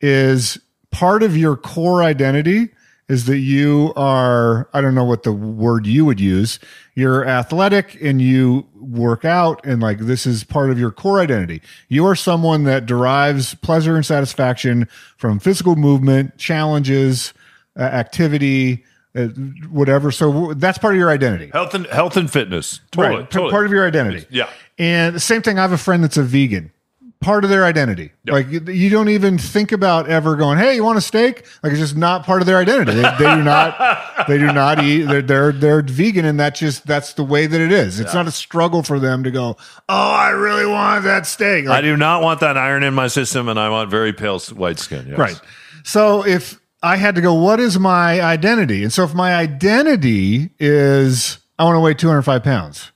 is 0.00 0.58
part 0.90 1.22
of 1.22 1.36
your 1.36 1.56
core 1.56 2.02
identity 2.02 2.70
is 3.08 3.24
that 3.24 3.38
you 3.38 3.92
are 3.96 4.68
I 4.74 4.80
don't 4.80 4.94
know 4.94 5.04
what 5.04 5.22
the 5.22 5.32
word 5.32 5.86
you 5.86 6.04
would 6.04 6.20
use. 6.20 6.58
You're 6.94 7.26
athletic 7.26 7.96
and 8.02 8.20
you 8.20 8.66
work 8.74 9.24
out 9.24 9.64
and 9.64 9.80
like 9.80 9.98
this 10.00 10.26
is 10.26 10.44
part 10.44 10.70
of 10.70 10.78
your 10.78 10.90
core 10.90 11.20
identity. 11.20 11.62
You 11.88 12.04
are 12.06 12.14
someone 12.14 12.64
that 12.64 12.84
derives 12.84 13.54
pleasure 13.54 13.96
and 13.96 14.04
satisfaction 14.04 14.88
from 15.16 15.38
physical 15.38 15.74
movement, 15.74 16.36
challenges, 16.36 17.32
uh, 17.78 17.82
activity, 17.82 18.84
Uh, 19.16 19.26
whatever. 19.70 20.10
So 20.10 20.52
that's 20.54 20.78
part 20.78 20.94
of 20.94 20.98
your 20.98 21.10
identity. 21.10 21.50
Health 21.52 21.74
and 21.74 21.86
health 21.86 22.16
and 22.16 22.30
fitness. 22.30 22.80
Totally. 22.90 23.20
Right. 23.20 23.30
Totally. 23.30 23.50
Part 23.50 23.66
of 23.66 23.72
your 23.72 23.86
identity. 23.86 24.26
Yeah. 24.30 24.48
And 24.78 25.14
the 25.16 25.20
same 25.20 25.42
thing, 25.42 25.58
I 25.58 25.62
have 25.62 25.72
a 25.72 25.78
friend 25.78 26.04
that's 26.04 26.16
a 26.18 26.22
vegan. 26.22 26.72
Part 27.20 27.42
of 27.42 27.50
their 27.50 27.64
identity. 27.64 28.12
Yep. 28.26 28.32
Like 28.32 28.68
you- 28.72 28.90
don't 28.90 29.08
even 29.08 29.38
think 29.38 29.72
about 29.72 30.08
ever 30.08 30.36
going, 30.36 30.56
"Hey, 30.58 30.76
you 30.76 30.84
want 30.84 30.98
a 30.98 31.00
steak?" 31.00 31.44
Like 31.64 31.72
it's 31.72 31.80
just 31.80 31.96
not 31.96 32.24
part 32.24 32.42
of 32.42 32.46
their 32.46 32.58
identity. 32.58 32.92
They, 32.92 33.02
they 33.18 33.34
do 33.34 33.42
not. 33.42 34.26
They 34.28 34.38
do 34.38 34.52
not 34.52 34.84
eat. 34.84 35.02
They're, 35.02 35.22
they're 35.22 35.50
they're 35.52 35.82
vegan, 35.82 36.24
and 36.24 36.38
that's 36.38 36.60
just 36.60 36.86
that's 36.86 37.14
the 37.14 37.24
way 37.24 37.48
that 37.48 37.60
it 37.60 37.72
is. 37.72 37.98
It's 37.98 38.14
not 38.14 38.28
a 38.28 38.30
struggle 38.30 38.84
for 38.84 39.00
them 39.00 39.24
to 39.24 39.32
go, 39.32 39.56
"Oh, 39.88 40.10
I 40.12 40.28
really 40.30 40.66
want 40.66 41.02
that 41.04 41.26
steak." 41.26 41.66
I 41.66 41.80
do 41.80 41.96
not 41.96 42.22
want 42.22 42.38
that 42.38 42.56
iron 42.56 42.84
in 42.84 42.94
my 42.94 43.08
system, 43.08 43.48
and 43.48 43.58
I 43.58 43.68
want 43.68 43.90
very 43.90 44.12
pale 44.12 44.38
white 44.38 44.78
skin. 44.78 45.06
Yes. 45.08 45.18
Right. 45.18 45.40
So 45.82 46.24
if 46.24 46.60
I 46.82 46.96
had 46.96 47.14
to 47.16 47.20
go, 47.20 47.34
what 47.34 47.60
is 47.60 47.78
my 47.78 48.20
identity? 48.20 48.82
And 48.82 48.92
so 48.92 49.04
if 49.04 49.14
my 49.14 49.34
identity 49.34 50.50
is 50.58 51.38
I 51.58 51.64
want 51.64 51.76
to 51.76 51.80
weigh 51.80 51.94
205 51.94 52.42
pounds, 52.42 52.92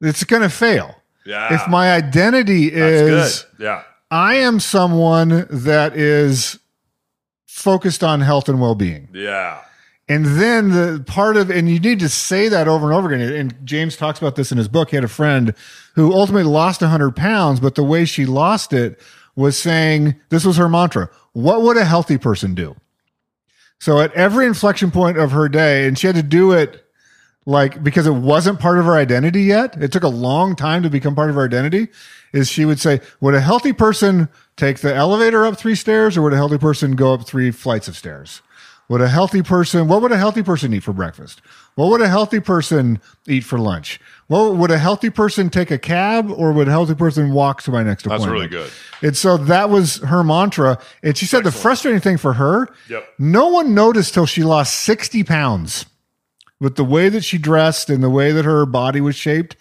it's 0.00 0.24
going 0.24 0.42
to 0.42 0.48
fail. 0.48 0.96
Yeah. 1.24 1.54
If 1.54 1.68
my 1.68 1.92
identity 1.92 2.72
is. 2.72 3.46
Yeah. 3.58 3.84
I 4.10 4.36
am 4.36 4.58
someone 4.58 5.46
that 5.50 5.96
is 5.96 6.58
focused 7.46 8.02
on 8.02 8.20
health 8.20 8.48
and 8.48 8.60
well-being. 8.60 9.08
Yeah. 9.12 9.60
And 10.08 10.26
then 10.26 10.70
the 10.70 11.04
part 11.06 11.36
of, 11.36 11.50
and 11.50 11.70
you 11.70 11.78
need 11.78 12.00
to 12.00 12.08
say 12.08 12.48
that 12.48 12.66
over 12.66 12.86
and 12.86 12.94
over 12.96 13.12
again. 13.12 13.32
And 13.32 13.54
James 13.64 13.96
talks 13.96 14.18
about 14.18 14.34
this 14.34 14.50
in 14.50 14.58
his 14.58 14.66
book. 14.66 14.90
He 14.90 14.96
had 14.96 15.04
a 15.04 15.08
friend 15.08 15.54
who 15.94 16.12
ultimately 16.12 16.50
lost 16.50 16.80
100 16.80 17.14
pounds, 17.14 17.60
but 17.60 17.76
the 17.76 17.84
way 17.84 18.04
she 18.04 18.26
lost 18.26 18.72
it 18.72 19.00
was 19.36 19.56
saying, 19.56 20.16
this 20.30 20.44
was 20.44 20.56
her 20.56 20.68
mantra 20.68 21.08
What 21.32 21.62
would 21.62 21.76
a 21.76 21.84
healthy 21.84 22.18
person 22.18 22.56
do? 22.56 22.74
So 23.80 23.98
at 23.98 24.12
every 24.12 24.46
inflection 24.46 24.90
point 24.90 25.18
of 25.18 25.32
her 25.32 25.48
day, 25.48 25.88
and 25.88 25.98
she 25.98 26.06
had 26.06 26.16
to 26.16 26.22
do 26.22 26.52
it 26.52 26.86
like 27.46 27.82
because 27.82 28.06
it 28.06 28.12
wasn't 28.12 28.60
part 28.60 28.78
of 28.78 28.84
her 28.84 28.94
identity 28.94 29.42
yet. 29.42 29.82
It 29.82 29.90
took 29.90 30.02
a 30.02 30.08
long 30.08 30.54
time 30.54 30.82
to 30.82 30.90
become 30.90 31.14
part 31.14 31.30
of 31.30 31.36
her 31.36 31.44
identity. 31.44 31.88
Is 32.32 32.48
she 32.48 32.64
would 32.64 32.78
say, 32.78 33.00
would 33.20 33.34
a 33.34 33.40
healthy 33.40 33.72
person 33.72 34.28
take 34.56 34.80
the 34.80 34.94
elevator 34.94 35.46
up 35.46 35.58
three 35.58 35.74
stairs 35.74 36.16
or 36.16 36.22
would 36.22 36.34
a 36.34 36.36
healthy 36.36 36.58
person 36.58 36.94
go 36.94 37.14
up 37.14 37.26
three 37.26 37.50
flights 37.50 37.88
of 37.88 37.96
stairs? 37.96 38.42
Would 38.88 39.00
a 39.00 39.08
healthy 39.08 39.42
person, 39.42 39.88
what 39.88 40.02
would 40.02 40.12
a 40.12 40.18
healthy 40.18 40.42
person 40.42 40.74
eat 40.74 40.82
for 40.82 40.92
breakfast? 40.92 41.40
What 41.76 41.88
would 41.90 42.02
a 42.02 42.08
healthy 42.08 42.40
person 42.40 43.00
eat 43.26 43.44
for 43.44 43.58
lunch? 43.58 44.00
Well, 44.28 44.54
would 44.54 44.70
a 44.70 44.78
healthy 44.78 45.10
person 45.10 45.50
take 45.50 45.70
a 45.70 45.78
cab 45.78 46.30
or 46.30 46.52
would 46.52 46.68
a 46.68 46.70
healthy 46.70 46.94
person 46.94 47.32
walk 47.32 47.62
to 47.62 47.70
my 47.70 47.82
next 47.82 48.04
That's 48.04 48.22
appointment? 48.24 48.32
really 48.32 48.48
good. 48.48 48.70
And 49.02 49.16
so 49.16 49.36
that 49.36 49.70
was 49.70 49.96
her 49.98 50.22
mantra. 50.22 50.78
And 51.02 51.16
she 51.16 51.26
said 51.26 51.44
the 51.44 51.50
frustrating 51.52 52.00
thing 52.00 52.16
for 52.18 52.34
her, 52.34 52.68
Yep. 52.88 53.08
no 53.18 53.48
one 53.48 53.74
noticed 53.74 54.14
till 54.14 54.26
she 54.26 54.42
lost 54.42 54.74
60 54.82 55.24
pounds 55.24 55.86
with 56.60 56.76
the 56.76 56.84
way 56.84 57.08
that 57.08 57.24
she 57.24 57.38
dressed 57.38 57.88
and 57.88 58.02
the 58.02 58.10
way 58.10 58.30
that 58.32 58.44
her 58.44 58.66
body 58.66 59.00
was 59.00 59.16
shaped. 59.16 59.56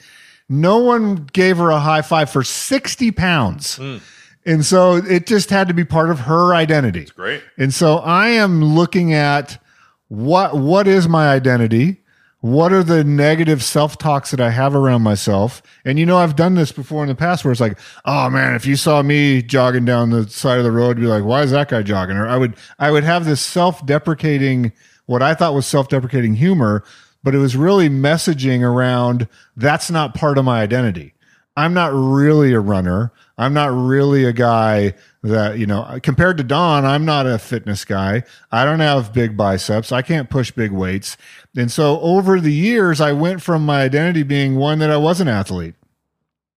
No 0.50 0.78
one 0.80 1.28
gave 1.32 1.58
her 1.58 1.70
a 1.70 1.80
high 1.80 2.02
five 2.02 2.30
for 2.30 2.44
60 2.44 3.12
pounds. 3.12 3.78
Hmm. 3.78 3.98
And 4.46 4.66
so 4.66 4.96
it 4.96 5.26
just 5.28 5.50
had 5.52 5.68
to 5.68 5.74
be 5.74 5.86
part 5.86 6.10
of 6.10 6.22
her 6.22 6.54
identity. 6.56 7.06
Great. 7.16 7.42
And 7.58 7.74
so 7.74 7.98
I 8.00 8.30
am 8.30 8.64
looking 8.64 9.14
at 9.14 9.62
what 10.10 10.58
what 10.58 10.88
is 10.88 11.08
my 11.08 11.30
identity? 11.30 12.02
What 12.42 12.72
are 12.72 12.84
the 12.84 13.04
negative 13.04 13.62
self-talks 13.62 14.32
that 14.32 14.40
I 14.40 14.50
have 14.52 14.74
around 14.74 15.02
myself? 15.02 15.62
And 15.84 16.00
you 16.00 16.06
know, 16.06 16.18
I've 16.18 16.38
done 16.38 16.56
this 16.56 16.72
before 16.72 17.04
in 17.04 17.10
the 17.10 17.16
past 17.16 17.44
where 17.44 17.52
it's 17.52 17.60
like, 17.60 17.78
oh 18.06 18.30
man, 18.30 18.56
if 18.56 18.66
you 18.66 18.76
saw 18.76 19.02
me 19.02 19.42
jogging 19.42 19.84
down 19.86 20.10
the 20.10 20.30
side 20.30 20.58
of 20.58 20.64
the 20.64 20.72
road, 20.72 20.98
be 20.98 21.04
like, 21.04 21.24
why 21.24 21.42
is 21.42 21.52
that 21.52 21.70
guy 21.70 21.84
jogging? 21.84 22.16
Or 22.18 22.28
I 22.28 22.38
would 22.38 22.56
I 22.78 22.92
would 22.92 23.04
have 23.04 23.26
this 23.26 23.42
self-deprecating, 23.42 24.72
what 25.06 25.22
I 25.22 25.34
thought 25.34 25.54
was 25.54 25.66
self-deprecating 25.66 26.36
humor, 26.36 26.84
but 27.24 27.36
it 27.36 27.40
was 27.40 27.58
really 27.58 27.90
messaging 27.90 28.62
around 28.62 29.28
that's 29.58 29.92
not 29.92 30.16
part 30.16 30.38
of 30.38 30.46
my 30.46 30.62
identity. 30.62 31.14
I'm 31.60 31.74
not 31.74 31.92
really 31.94 32.54
a 32.54 32.60
runner. 32.62 33.12
I'm 33.38 33.54
not 33.54 33.68
really 33.68 34.24
a 34.24 34.32
guy 34.34 34.94
that, 35.24 35.58
you 35.58 35.66
know, 35.66 36.00
compared 36.02 36.38
to 36.38 36.44
Don, 36.44 36.86
I'm 36.86 37.04
not 37.04 37.28
a 37.28 37.38
fitness 37.38 37.84
guy. 37.84 38.24
I 38.52 38.64
don't 38.64 38.80
have 38.80 39.14
big 39.14 39.36
biceps. 39.36 39.92
I 39.92 40.02
can't 40.02 40.30
push 40.30 40.52
big 40.52 40.72
weights. 40.72 41.18
And 41.58 41.70
so 41.70 42.00
over 42.00 42.40
the 42.40 42.54
years, 42.54 43.02
I 43.02 43.12
went 43.12 43.42
from 43.42 43.66
my 43.66 43.82
identity 43.82 44.24
being 44.24 44.56
one 44.56 44.80
that 44.80 44.90
I 44.90 44.98
was 44.98 45.20
an 45.20 45.28
athlete 45.28 45.76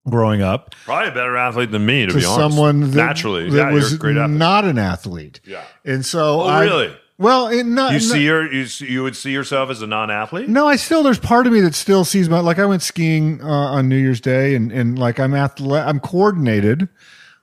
growing 0.09 0.43
up 0.43 0.75
Probably 0.85 1.09
a 1.11 1.15
better 1.15 1.37
athlete 1.37 1.71
than 1.71 1.87
me, 1.87 2.07
to, 2.07 2.13
to 2.13 2.19
be 2.19 2.25
honest. 2.25 2.37
To 2.37 2.41
someone 2.41 2.81
that, 2.91 2.97
naturally. 2.97 3.51
that 3.51 3.57
yeah, 3.57 3.73
was 3.73 3.91
you're 3.91 3.97
a 3.97 4.01
great 4.01 4.17
athlete. 4.17 4.39
not 4.39 4.65
an 4.65 4.79
athlete. 4.79 5.41
Yeah. 5.45 5.65
And 5.85 6.05
so 6.07 6.41
Oh, 6.41 6.47
I, 6.47 6.65
really? 6.65 6.97
Well, 7.23 7.49
it 7.49 7.65
not, 7.65 7.93
You 7.93 7.99
not- 7.99 8.15
see 8.15 8.25
your 8.25 8.53
you 8.53 8.67
you 8.81 9.03
would 9.03 9.17
see 9.17 9.31
yourself 9.33 9.71
as 9.71 9.81
a 9.83 9.87
non-athlete? 9.87 10.49
No, 10.49 10.67
I 10.67 10.77
still 10.77 11.03
there's 11.03 11.19
part 11.19 11.47
of 11.47 11.53
me 11.53 11.61
that 11.61 11.75
still 11.75 12.05
sees 12.05 12.29
my 12.29 12.41
like 12.41 12.59
I 12.59 12.67
went 12.67 12.83
skiing 12.83 13.41
uh, 13.43 13.47
on 13.47 13.89
New 13.89 13.97
Year's 13.97 14.21
Day 14.21 14.55
and 14.55 14.73
and 14.73 14.99
like 14.99 15.19
I'm 15.21 15.33
athle- 15.33 15.87
I'm 15.87 16.01
coordinated, 16.01 16.89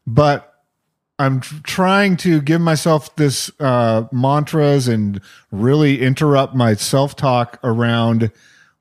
but 0.05 0.45
I'm 1.17 1.41
tr- 1.41 1.55
trying 1.63 2.17
to 2.17 2.41
give 2.41 2.61
myself 2.61 3.15
this 3.15 3.51
uh, 3.59 4.03
mantras 4.11 4.87
and 4.87 5.19
really 5.51 6.01
interrupt 6.01 6.55
my 6.55 6.73
self 6.75 7.15
talk 7.15 7.59
around 7.63 8.31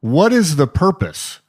what 0.00 0.32
is 0.32 0.56
the 0.56 0.66
purpose. 0.68 1.40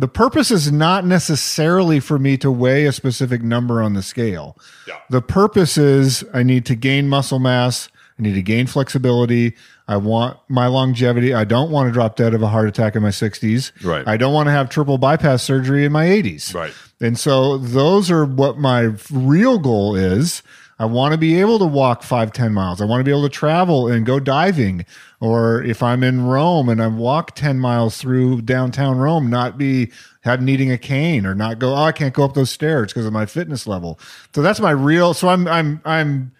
The 0.00 0.06
purpose 0.06 0.52
is 0.52 0.70
not 0.70 1.04
necessarily 1.04 1.98
for 1.98 2.20
me 2.20 2.36
to 2.38 2.52
weigh 2.52 2.86
a 2.86 2.92
specific 2.92 3.42
number 3.42 3.82
on 3.82 3.94
the 3.94 4.02
scale. 4.02 4.56
Yeah. 4.86 4.94
The 5.10 5.20
purpose 5.20 5.76
is 5.76 6.24
I 6.32 6.44
need 6.44 6.64
to 6.66 6.76
gain 6.76 7.08
muscle 7.08 7.40
mass. 7.40 7.88
I 8.18 8.22
need 8.22 8.34
to 8.34 8.42
gain 8.42 8.66
flexibility. 8.66 9.54
I 9.86 9.96
want 9.96 10.38
my 10.48 10.66
longevity. 10.66 11.32
I 11.32 11.44
don't 11.44 11.70
want 11.70 11.88
to 11.88 11.92
drop 11.92 12.16
dead 12.16 12.34
of 12.34 12.42
a 12.42 12.48
heart 12.48 12.68
attack 12.68 12.96
in 12.96 13.02
my 13.02 13.10
60s. 13.10 13.72
Right. 13.84 14.06
I 14.06 14.16
don't 14.16 14.34
want 14.34 14.48
to 14.48 14.52
have 14.52 14.68
triple 14.68 14.98
bypass 14.98 15.42
surgery 15.42 15.84
in 15.84 15.92
my 15.92 16.06
80s. 16.06 16.52
Right. 16.52 16.72
And 17.00 17.18
so 17.18 17.58
those 17.58 18.10
are 18.10 18.24
what 18.24 18.58
my 18.58 18.94
real 19.10 19.58
goal 19.58 19.94
is. 19.94 20.42
I 20.80 20.84
want 20.84 21.12
to 21.12 21.18
be 21.18 21.40
able 21.40 21.58
to 21.58 21.64
walk 21.64 22.02
five, 22.04 22.32
10 22.32 22.52
miles. 22.52 22.80
I 22.80 22.84
want 22.84 23.00
to 23.00 23.04
be 23.04 23.10
able 23.10 23.22
to 23.22 23.28
travel 23.28 23.88
and 23.88 24.06
go 24.06 24.20
diving. 24.20 24.84
Or 25.20 25.60
if 25.62 25.82
I'm 25.82 26.04
in 26.04 26.26
Rome 26.26 26.68
and 26.68 26.80
I 26.80 26.86
walk 26.86 27.34
10 27.34 27.58
miles 27.58 27.98
through 27.98 28.42
downtown 28.42 28.98
Rome, 28.98 29.28
not 29.28 29.58
be 29.58 29.90
have 30.22 30.42
needing 30.42 30.70
a 30.70 30.78
cane 30.78 31.26
or 31.26 31.34
not 31.34 31.58
go, 31.58 31.72
oh, 31.72 31.82
I 31.82 31.92
can't 31.92 32.14
go 32.14 32.24
up 32.24 32.34
those 32.34 32.50
stairs 32.50 32.92
because 32.92 33.06
of 33.06 33.12
my 33.12 33.26
fitness 33.26 33.66
level. 33.66 33.98
So 34.34 34.42
that's 34.42 34.60
my 34.60 34.70
real, 34.70 35.14
so 35.14 35.28
I'm, 35.28 35.48
I'm, 35.48 35.80
I'm, 35.84 36.32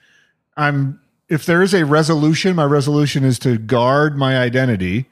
I'm, 0.57 1.01
if 1.29 1.45
there 1.45 1.63
is 1.63 1.75
a 1.75 1.85
resolution, 1.85 2.57
my 2.57 2.65
resolution 2.65 3.25
is 3.25 3.39
to 3.41 3.59
guard 3.59 4.17
my 4.17 4.39
identity 4.39 5.07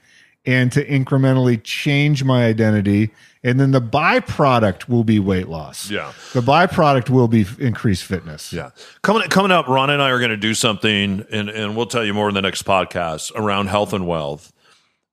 and 0.47 0.71
to 0.73 0.85
incrementally 0.87 1.63
change 1.63 2.25
my 2.25 2.45
identity. 2.47 3.11
And 3.43 3.61
then 3.61 3.73
the 3.73 3.81
byproduct 3.81 4.89
will 4.89 5.05
be 5.05 5.19
weight 5.19 5.49
loss. 5.49 5.91
Yeah. 5.91 6.13
The 6.33 6.41
byproduct 6.41 7.11
will 7.11 7.29
be 7.29 7.47
increased 7.59 8.05
fitness. 8.05 8.53
Yeah. 8.53 8.71
Coming 9.03 9.29
coming 9.29 9.53
up, 9.53 9.69
Ron 9.69 9.91
and 9.91 10.01
I 10.01 10.11
are 10.11 10.19
going 10.19 10.31
to 10.31 10.37
do 10.37 10.55
something, 10.55 11.25
and, 11.31 11.49
and 11.49 11.77
we'll 11.77 11.87
tell 11.87 12.05
you 12.05 12.15
more 12.15 12.29
in 12.29 12.35
the 12.35 12.43
next 12.43 12.63
podcast 12.63 13.33
around 13.35 13.67
health 13.67 13.93
and 13.93 14.07
wealth. 14.07 14.53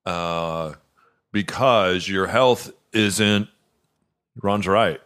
Uh, 0.06 0.74
because 1.32 2.08
your 2.08 2.28
health 2.28 2.72
isn't, 2.92 3.50
Ron's 4.42 4.68
right. 4.68 5.02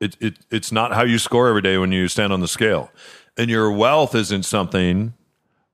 It, 0.00 0.16
it, 0.20 0.34
it's 0.50 0.72
not 0.72 0.92
how 0.92 1.04
you 1.04 1.18
score 1.18 1.48
every 1.48 1.62
day 1.62 1.78
when 1.78 1.92
you 1.92 2.08
stand 2.08 2.32
on 2.32 2.40
the 2.40 2.48
scale. 2.48 2.90
And 3.36 3.50
your 3.50 3.70
wealth 3.70 4.14
isn't 4.14 4.44
something 4.44 5.14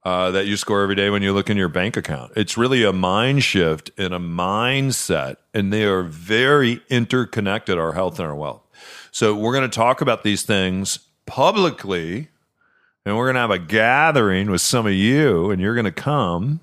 uh, 0.06 0.30
that 0.30 0.46
you 0.46 0.56
score 0.56 0.82
every 0.82 0.94
day 0.94 1.10
when 1.10 1.20
you 1.20 1.32
look 1.32 1.50
in 1.50 1.56
your 1.56 1.68
bank 1.68 1.96
account. 1.96 2.30
It's 2.36 2.56
really 2.56 2.84
a 2.84 2.92
mind 2.92 3.42
shift 3.42 3.90
and 3.98 4.14
a 4.14 4.20
mindset, 4.20 5.38
and 5.52 5.72
they 5.72 5.82
are 5.82 6.04
very 6.04 6.80
interconnected, 6.88 7.76
our 7.76 7.92
health 7.92 8.20
and 8.20 8.28
our 8.28 8.34
wealth. 8.36 8.62
So 9.10 9.34
we're 9.34 9.52
going 9.52 9.68
to 9.68 9.74
talk 9.74 10.00
about 10.00 10.22
these 10.22 10.44
things 10.44 11.00
publicly, 11.26 12.28
and 13.04 13.16
we're 13.16 13.24
going 13.24 13.34
to 13.34 13.40
have 13.40 13.50
a 13.50 13.58
gathering 13.58 14.48
with 14.48 14.60
some 14.60 14.86
of 14.86 14.92
you, 14.92 15.50
and 15.50 15.60
you're 15.60 15.74
going 15.74 15.86
to 15.86 15.90
come, 15.90 16.60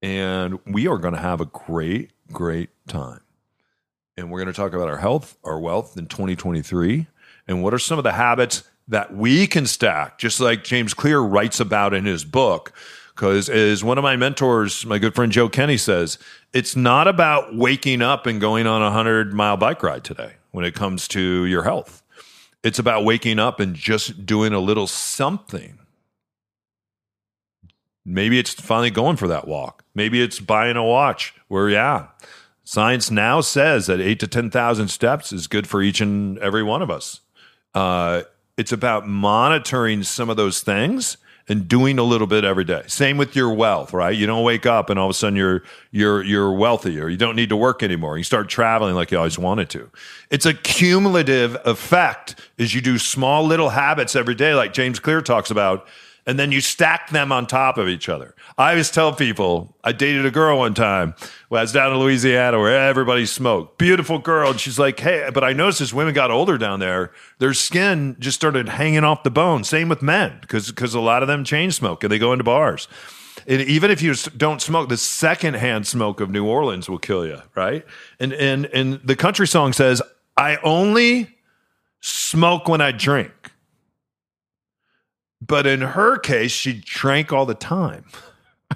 and 0.00 0.58
we 0.64 0.88
are 0.88 0.96
going 0.96 1.12
to 1.12 1.20
have 1.20 1.42
a 1.42 1.46
great, 1.46 2.10
great 2.32 2.70
time. 2.88 3.20
And 4.16 4.30
we're 4.30 4.38
going 4.38 4.50
to 4.50 4.56
talk 4.56 4.72
about 4.72 4.88
our 4.88 4.96
health, 4.96 5.36
our 5.44 5.60
wealth 5.60 5.98
in 5.98 6.06
2023, 6.06 7.06
and 7.46 7.62
what 7.62 7.74
are 7.74 7.78
some 7.78 7.98
of 7.98 8.04
the 8.04 8.12
habits 8.12 8.62
that 8.88 9.14
we 9.14 9.46
can 9.46 9.66
stack, 9.66 10.18
just 10.18 10.40
like 10.40 10.64
James 10.64 10.94
Clear 10.94 11.20
writes 11.20 11.60
about 11.60 11.94
in 11.94 12.04
his 12.04 12.24
book. 12.24 12.72
Because 13.14 13.48
as 13.48 13.84
one 13.84 13.96
of 13.96 14.02
my 14.02 14.16
mentors, 14.16 14.84
my 14.84 14.98
good 14.98 15.14
friend 15.14 15.30
Joe 15.30 15.48
Kenny 15.48 15.76
says, 15.76 16.18
it's 16.52 16.74
not 16.74 17.06
about 17.06 17.56
waking 17.56 18.02
up 18.02 18.26
and 18.26 18.40
going 18.40 18.66
on 18.66 18.82
a 18.82 18.90
hundred 18.90 19.32
mile 19.32 19.56
bike 19.56 19.82
ride 19.82 20.04
today 20.04 20.34
when 20.50 20.64
it 20.64 20.74
comes 20.74 21.06
to 21.08 21.44
your 21.46 21.62
health. 21.62 22.02
It's 22.62 22.78
about 22.78 23.04
waking 23.04 23.38
up 23.38 23.60
and 23.60 23.74
just 23.74 24.26
doing 24.26 24.52
a 24.52 24.58
little 24.58 24.86
something 24.86 25.78
Maybe 28.04 28.38
it's 28.38 28.52
finally 28.52 28.90
going 28.90 29.16
for 29.16 29.28
that 29.28 29.48
walk. 29.48 29.84
Maybe 29.94 30.22
it's 30.22 30.38
buying 30.38 30.76
a 30.76 30.84
watch 30.84 31.34
where, 31.48 31.70
yeah, 31.70 32.08
science 32.62 33.10
now 33.10 33.40
says 33.40 33.86
that 33.86 34.00
eight 34.00 34.20
to 34.20 34.26
10,000 34.26 34.88
steps 34.88 35.32
is 35.32 35.46
good 35.46 35.66
for 35.66 35.80
each 35.80 36.00
and 36.00 36.38
every 36.38 36.62
one 36.62 36.82
of 36.82 36.90
us. 36.90 37.20
Uh, 37.74 38.22
it's 38.56 38.72
about 38.72 39.08
monitoring 39.08 40.02
some 40.02 40.30
of 40.30 40.36
those 40.36 40.60
things 40.60 41.16
and 41.48 41.68
doing 41.68 41.98
a 41.98 42.02
little 42.02 42.26
bit 42.26 42.42
every 42.44 42.64
day. 42.64 42.82
Same 42.86 43.18
with 43.18 43.36
your 43.36 43.52
wealth, 43.52 43.92
right? 43.92 44.16
You 44.16 44.26
don't 44.26 44.44
wake 44.44 44.64
up 44.64 44.88
and 44.88 44.98
all 44.98 45.06
of 45.06 45.10
a 45.10 45.14
sudden 45.14 45.36
you're 45.36 45.62
you're 45.90 46.22
you're 46.22 46.52
wealthy 46.52 46.98
or 46.98 47.08
you 47.08 47.18
don't 47.18 47.36
need 47.36 47.50
to 47.50 47.56
work 47.56 47.82
anymore. 47.82 48.16
You 48.16 48.24
start 48.24 48.48
traveling 48.48 48.94
like 48.94 49.10
you 49.10 49.18
always 49.18 49.38
wanted 49.38 49.68
to. 49.70 49.90
It's 50.30 50.46
a 50.46 50.54
cumulative 50.54 51.56
effect 51.66 52.36
as 52.58 52.74
you 52.74 52.80
do 52.80 52.98
small 52.98 53.44
little 53.44 53.70
habits 53.70 54.16
every 54.16 54.34
day, 54.34 54.54
like 54.54 54.72
James 54.72 54.98
Clear 54.98 55.20
talks 55.20 55.50
about 55.50 55.86
and 56.26 56.38
then 56.38 56.52
you 56.52 56.60
stack 56.60 57.10
them 57.10 57.30
on 57.32 57.46
top 57.46 57.76
of 57.76 57.88
each 57.88 58.08
other. 58.08 58.34
I 58.56 58.70
always 58.70 58.90
tell 58.90 59.12
people, 59.12 59.76
I 59.84 59.92
dated 59.92 60.24
a 60.24 60.30
girl 60.30 60.58
one 60.58 60.74
time 60.74 61.14
when 61.48 61.58
I 61.58 61.62
was 61.62 61.72
down 61.72 61.92
in 61.92 61.98
Louisiana 61.98 62.58
where 62.58 62.88
everybody 62.88 63.26
smoked. 63.26 63.78
Beautiful 63.78 64.18
girl. 64.18 64.50
And 64.50 64.60
she's 64.60 64.78
like, 64.78 64.98
hey, 65.00 65.28
but 65.32 65.44
I 65.44 65.52
noticed 65.52 65.80
as 65.80 65.92
women 65.92 66.14
got 66.14 66.30
older 66.30 66.56
down 66.56 66.80
there, 66.80 67.12
their 67.38 67.52
skin 67.52 68.16
just 68.18 68.36
started 68.36 68.68
hanging 68.68 69.04
off 69.04 69.22
the 69.22 69.30
bone. 69.30 69.64
Same 69.64 69.88
with 69.88 70.02
men, 70.02 70.38
because 70.40 70.94
a 70.94 71.00
lot 71.00 71.22
of 71.22 71.28
them 71.28 71.44
chain 71.44 71.70
smoke 71.70 72.02
and 72.02 72.10
they 72.10 72.18
go 72.18 72.32
into 72.32 72.44
bars. 72.44 72.88
And 73.46 73.60
even 73.60 73.90
if 73.90 74.00
you 74.00 74.14
don't 74.36 74.62
smoke, 74.62 74.88
the 74.88 74.96
secondhand 74.96 75.86
smoke 75.86 76.20
of 76.20 76.30
New 76.30 76.46
Orleans 76.46 76.88
will 76.88 76.98
kill 76.98 77.26
you, 77.26 77.42
right? 77.54 77.84
And 78.18 78.32
and 78.32 78.66
and 78.66 79.00
the 79.04 79.16
country 79.16 79.46
song 79.46 79.74
says, 79.74 80.00
I 80.36 80.56
only 80.62 81.36
smoke 82.00 82.68
when 82.68 82.80
I 82.80 82.92
drink. 82.92 83.43
But 85.40 85.66
in 85.66 85.80
her 85.80 86.18
case, 86.18 86.52
she 86.52 86.82
drank 86.84 87.32
all 87.32 87.46
the 87.46 87.54
time. 87.54 88.04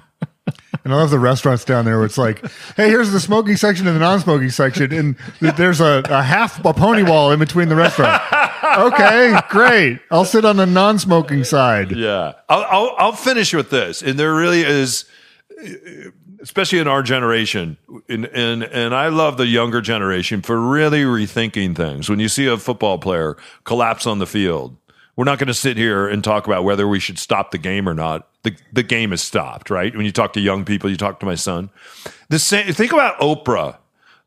And 0.83 0.93
I 0.93 0.97
love 0.97 1.09
the 1.09 1.19
restaurants 1.19 1.65
down 1.65 1.85
there 1.85 1.97
where 1.97 2.05
it's 2.05 2.17
like, 2.17 2.43
hey, 2.75 2.89
here's 2.89 3.11
the 3.11 3.19
smoking 3.19 3.57
section 3.57 3.85
and 3.85 3.95
the 3.95 3.99
non 3.99 4.19
smoking 4.21 4.49
section. 4.49 4.93
And 4.93 5.15
th- 5.39 5.55
there's 5.55 5.81
a, 5.81 6.01
a 6.05 6.23
half 6.23 6.63
a 6.63 6.73
pony 6.73 7.03
wall 7.03 7.31
in 7.31 7.39
between 7.39 7.69
the 7.69 7.75
restaurant. 7.75 8.21
okay, 8.77 9.39
great. 9.49 9.99
I'll 10.09 10.25
sit 10.25 10.45
on 10.45 10.55
the 10.57 10.65
non 10.65 10.97
smoking 10.97 11.43
side. 11.43 11.91
Yeah. 11.91 12.33
I'll, 12.47 12.63
I'll, 12.63 12.95
I'll 12.97 13.11
finish 13.11 13.53
with 13.53 13.69
this. 13.69 14.01
And 14.01 14.17
there 14.17 14.33
really 14.33 14.61
is, 14.61 15.05
especially 16.41 16.79
in 16.79 16.87
our 16.87 17.03
generation, 17.03 17.77
and, 18.07 18.25
and, 18.25 18.63
and 18.63 18.95
I 18.95 19.09
love 19.09 19.37
the 19.37 19.47
younger 19.47 19.81
generation 19.81 20.41
for 20.41 20.59
really 20.59 21.03
rethinking 21.03 21.75
things. 21.75 22.09
When 22.09 22.19
you 22.19 22.29
see 22.29 22.47
a 22.47 22.57
football 22.57 22.97
player 22.97 23.37
collapse 23.63 24.07
on 24.07 24.19
the 24.19 24.27
field, 24.27 24.77
we're 25.19 25.25
not 25.25 25.37
going 25.37 25.47
to 25.47 25.53
sit 25.53 25.75
here 25.75 26.07
and 26.07 26.23
talk 26.23 26.47
about 26.47 26.63
whether 26.63 26.87
we 26.87 26.97
should 26.97 27.19
stop 27.19 27.51
the 27.51 27.57
game 27.57 27.89
or 27.89 27.93
not. 27.93 28.29
The, 28.43 28.55
the 28.71 28.83
game 28.83 29.11
is 29.11 29.21
stopped, 29.21 29.69
right? 29.69 29.93
When 29.93 30.05
you 30.05 30.13
talk 30.13 30.31
to 30.31 30.39
young 30.39 30.63
people, 30.63 30.89
you 30.89 30.95
talk 30.95 31.19
to 31.19 31.25
my 31.25 31.35
son. 31.35 31.71
The 32.29 32.39
same, 32.39 32.71
think 32.71 32.93
about 32.93 33.19
Oprah 33.19 33.79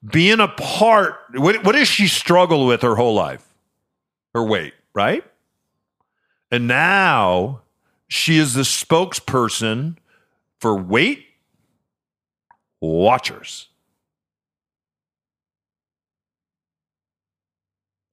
being 0.05 0.39
a 0.39 0.49
part. 0.49 1.15
What, 1.33 1.65
what 1.65 1.73
does 1.73 1.89
she 1.89 2.09
struggle 2.09 2.67
with 2.67 2.83
her 2.83 2.95
whole 2.95 3.15
life? 3.15 3.55
Her 4.35 4.45
weight, 4.45 4.75
right? 4.93 5.25
And 6.51 6.69
now 6.69 7.63
she 8.09 8.37
is 8.37 8.53
the 8.53 8.61
spokesperson 8.61 9.97
for 10.61 10.77
Weight 10.77 11.25
Watchers. 12.83 13.69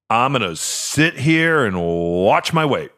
I'm 0.10 0.32
going 0.34 0.42
to 0.42 0.56
sit 0.56 1.16
here 1.16 1.66
and 1.66 1.80
watch 1.80 2.52
my 2.52 2.66
weight. 2.66 2.92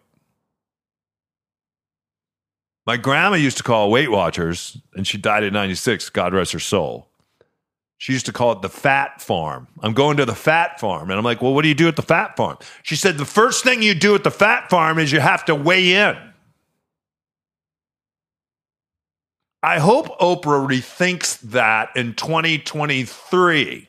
My 2.87 2.97
grandma 2.97 3.35
used 3.35 3.57
to 3.57 3.63
call 3.63 3.91
Weight 3.91 4.09
Watchers, 4.09 4.77
and 4.95 5.05
she 5.05 5.17
died 5.17 5.43
at 5.43 5.53
96, 5.53 6.09
God 6.09 6.33
rest 6.33 6.51
her 6.53 6.59
soul. 6.59 7.07
She 7.97 8.13
used 8.13 8.25
to 8.25 8.33
call 8.33 8.53
it 8.53 8.63
the 8.63 8.69
fat 8.69 9.21
farm. 9.21 9.67
I'm 9.81 9.93
going 9.93 10.17
to 10.17 10.25
the 10.25 10.33
fat 10.33 10.79
farm. 10.79 11.11
And 11.11 11.19
I'm 11.19 11.23
like, 11.23 11.41
well, 11.41 11.53
what 11.53 11.61
do 11.61 11.67
you 11.67 11.75
do 11.75 11.87
at 11.87 11.95
the 11.95 12.01
fat 12.01 12.35
farm? 12.35 12.57
She 12.81 12.95
said, 12.95 13.17
the 13.17 13.25
first 13.25 13.63
thing 13.63 13.83
you 13.83 13.93
do 13.93 14.15
at 14.15 14.23
the 14.23 14.31
fat 14.31 14.71
farm 14.71 14.97
is 14.97 15.11
you 15.11 15.19
have 15.19 15.45
to 15.45 15.53
weigh 15.53 15.93
in. 15.93 16.17
I 19.61 19.77
hope 19.77 20.17
Oprah 20.19 20.67
rethinks 20.67 21.39
that 21.41 21.89
in 21.95 22.15
2023 22.15 23.87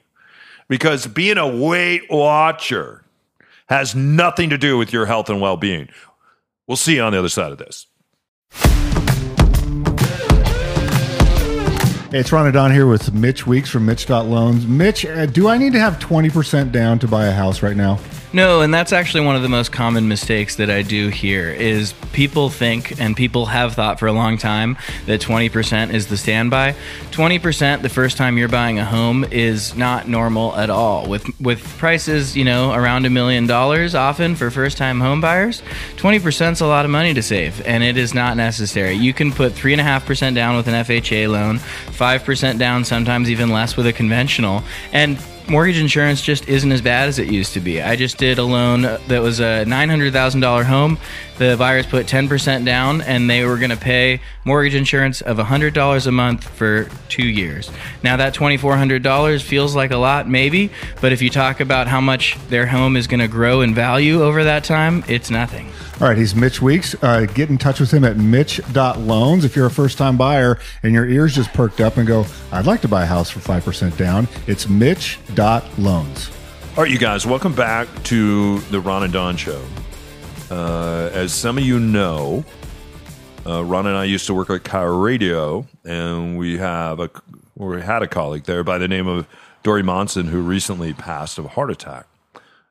because 0.69 1.07
being 1.07 1.39
a 1.39 1.49
Weight 1.49 2.03
Watcher 2.11 3.02
has 3.73 3.95
nothing 3.95 4.51
to 4.51 4.59
do 4.59 4.77
with 4.77 4.93
your 4.93 5.07
health 5.07 5.31
and 5.31 5.41
well 5.41 5.57
being. 5.57 5.89
We'll 6.69 6.77
see 6.77 6.97
you 6.97 7.03
on 7.03 7.13
the 7.13 7.19
other 7.19 7.29
side 7.29 7.53
of 7.53 7.59
this. 7.59 7.87
Hey, 12.11 12.19
it's 12.19 12.31
Ron 12.31 12.53
Don 12.53 12.71
here 12.71 12.87
with 12.87 13.15
Mitch 13.15 13.47
Weeks 13.47 13.71
from 13.71 13.87
Mitch.loans. 13.87 14.67
Mitch, 14.67 15.07
uh, 15.07 15.25
do 15.25 15.49
I 15.49 15.57
need 15.57 15.73
to 15.73 15.81
have 15.81 15.99
20% 15.99 16.71
down 16.71 16.99
to 16.99 17.09
buy 17.09 17.25
a 17.25 17.33
house 17.33 17.63
right 17.63 17.77
now? 17.77 17.99
No, 18.35 18.63
and 18.63 18.73
that's 18.73 18.95
actually 18.95 19.27
one 19.27 19.37
of 19.37 19.43
the 19.43 19.51
most 19.51 19.73
common 19.73 20.09
mistakes 20.09 20.57
that 20.57 20.71
I 20.71 20.81
do 20.81 21.09
here 21.09 21.51
is 21.51 21.93
people 22.15 22.49
think 22.49 22.99
and 22.99 23.15
people 23.15 23.45
have 23.47 23.75
thought 23.75 23.99
for 23.99 24.07
a 24.07 24.13
long 24.13 24.39
time 24.39 24.79
that 25.05 25.21
20% 25.21 25.93
is 25.93 26.07
the 26.07 26.17
standby. 26.17 26.75
20% 27.11 27.83
the 27.83 27.91
first 27.91 28.17
time 28.17 28.39
you're 28.39 28.49
buying 28.49 28.79
a 28.79 28.87
home 28.87 29.25
is 29.25 29.77
not 29.77 30.09
normal 30.09 30.57
at 30.57 30.71
all. 30.71 31.07
With 31.07 31.29
with 31.43 31.63
prices, 31.77 32.35
you 32.35 32.45
know, 32.45 32.73
around 32.73 33.05
a 33.05 33.11
million 33.11 33.47
dollars 33.47 33.95
often 33.95 34.35
for 34.35 34.51
first-time 34.51 35.01
home 35.01 35.21
buyers, 35.21 35.63
20% 35.97 36.53
is 36.53 36.61
a 36.63 36.67
lot 36.67 36.87
of 36.87 36.91
money 36.91 37.13
to 37.13 37.23
save 37.23 37.61
and 37.67 37.85
it 37.85 37.99
is 37.99 38.15
not 38.15 38.39
necessary. 38.39 38.95
You 38.95 39.13
can 39.13 39.31
put 39.31 39.53
3.5% 39.53 40.35
down 40.35 40.57
with 40.57 40.69
an 40.69 40.75
FHA 40.87 41.29
loan, 41.29 41.59
5% 41.59 42.59
down, 42.59 42.85
sometimes 42.85 43.31
even 43.31 43.51
less 43.51 43.77
with 43.77 43.87
a 43.87 43.93
conventional, 43.93 44.65
and 44.91 45.19
mortgage 45.49 45.79
insurance 45.79 46.23
just 46.23 46.49
isn't 46.49 46.73
as 46.73 46.81
bad 46.81 47.09
as 47.09 47.19
it 47.19 47.29
used 47.29 47.55
to 47.55 47.61
be. 47.61 47.83
I 47.83 47.97
just 47.97 48.19
did 48.19 48.39
a 48.39 48.45
loan 48.45 48.83
that 48.83 49.23
was 49.23 49.41
a 49.41 49.65
$900,000 49.67 50.65
home. 50.65 50.99
The 51.39 51.57
buyers 51.59 51.87
put 51.87 52.07
10% 52.07 52.65
down 52.65 53.01
and 53.03 53.29
they 53.29 53.45
were 53.45 53.57
going 53.57 53.71
to 53.71 53.77
pay 53.77 54.21
mortgage 54.45 54.75
insurance 54.75 55.21
of 55.21 55.39
$100 55.39 56.07
a 56.07 56.11
month 56.11 56.45
for 56.45 56.89
two 57.09 57.27
years. 57.27 57.71
Now, 58.03 58.17
that 58.17 58.35
$2,400 58.35 59.43
feels 59.43 59.75
like 59.75 59.91
a 59.91 59.97
lot, 59.97 60.29
maybe, 60.29 60.71
but 61.01 61.13
if 61.13 61.23
you 61.23 61.31
talk 61.31 61.61
about 61.61 61.89
how 61.89 62.01
much 62.01 62.39
their 62.49 62.67
home 62.67 62.97
is 62.97 63.07
going 63.07 63.21
to 63.21 63.29
grow 63.29 63.61
in 63.61 63.75
value 63.75 64.23
over 64.23 64.45
that 64.45 64.65
time, 64.65 65.05
it's 65.09 65.31
nothing. 65.31 65.71
All 66.03 66.09
right, 66.09 66.19
he's 66.19 66.35
Mitch 66.35 66.61
Weeks. 66.61 66.97
Uh, 67.01 67.27
get 67.27 67.49
in 67.49 67.59
touch 67.59 67.79
with 67.79 67.93
him 67.93 68.03
at 68.03 68.17
mitch.loans. 68.17 69.45
If 69.45 69.55
you're 69.55 69.67
a 69.67 69.71
first 69.71 69.99
time 69.99 70.17
buyer 70.17 70.59
and 70.83 70.93
your 70.93 71.07
ears 71.07 71.33
just 71.33 71.53
perked 71.53 71.81
up 71.81 71.97
and 71.97 72.09
go, 72.09 72.27
I'd 72.51 72.67
like 72.67 72.81
to 72.81 72.89
buy 72.89 73.05
a 73.05 73.07
house 73.07 73.31
for 73.31 73.39
5% 73.39 73.97
down, 73.97 74.27
it's 74.49 74.69
mitch.loans. 74.69 76.31
All 76.77 76.83
right, 76.83 76.91
you 76.91 76.99
guys, 76.99 77.25
welcome 77.25 77.55
back 77.55 77.87
to 78.03 78.59
the 78.63 78.81
Ron 78.81 79.05
and 79.05 79.13
Don 79.13 79.37
Show. 79.37 79.65
Uh, 80.51 81.09
as 81.13 81.33
some 81.33 81.57
of 81.57 81.63
you 81.63 81.79
know, 81.79 82.45
uh, 83.47 83.65
Ron 83.65 83.87
and 83.87 83.97
I 83.97 84.03
used 84.03 84.27
to 84.27 84.35
work 84.35 84.51
at 84.51 84.65
KIRO 84.65 85.01
Radio, 85.01 85.69
and 85.85 86.37
we 86.37 86.59
have 86.59 86.99
a 86.99 87.11
we 87.55 87.81
had 87.81 88.03
a 88.03 88.09
colleague 88.09 88.43
there 88.47 88.65
by 88.65 88.77
the 88.77 88.89
name 88.89 89.07
of 89.07 89.29
Dori 89.63 89.85
Monson 89.85 90.27
who 90.27 90.41
recently 90.41 90.95
passed 90.95 91.39
of 91.39 91.45
a 91.45 91.51
heart 91.51 91.71
attack, 91.71 92.09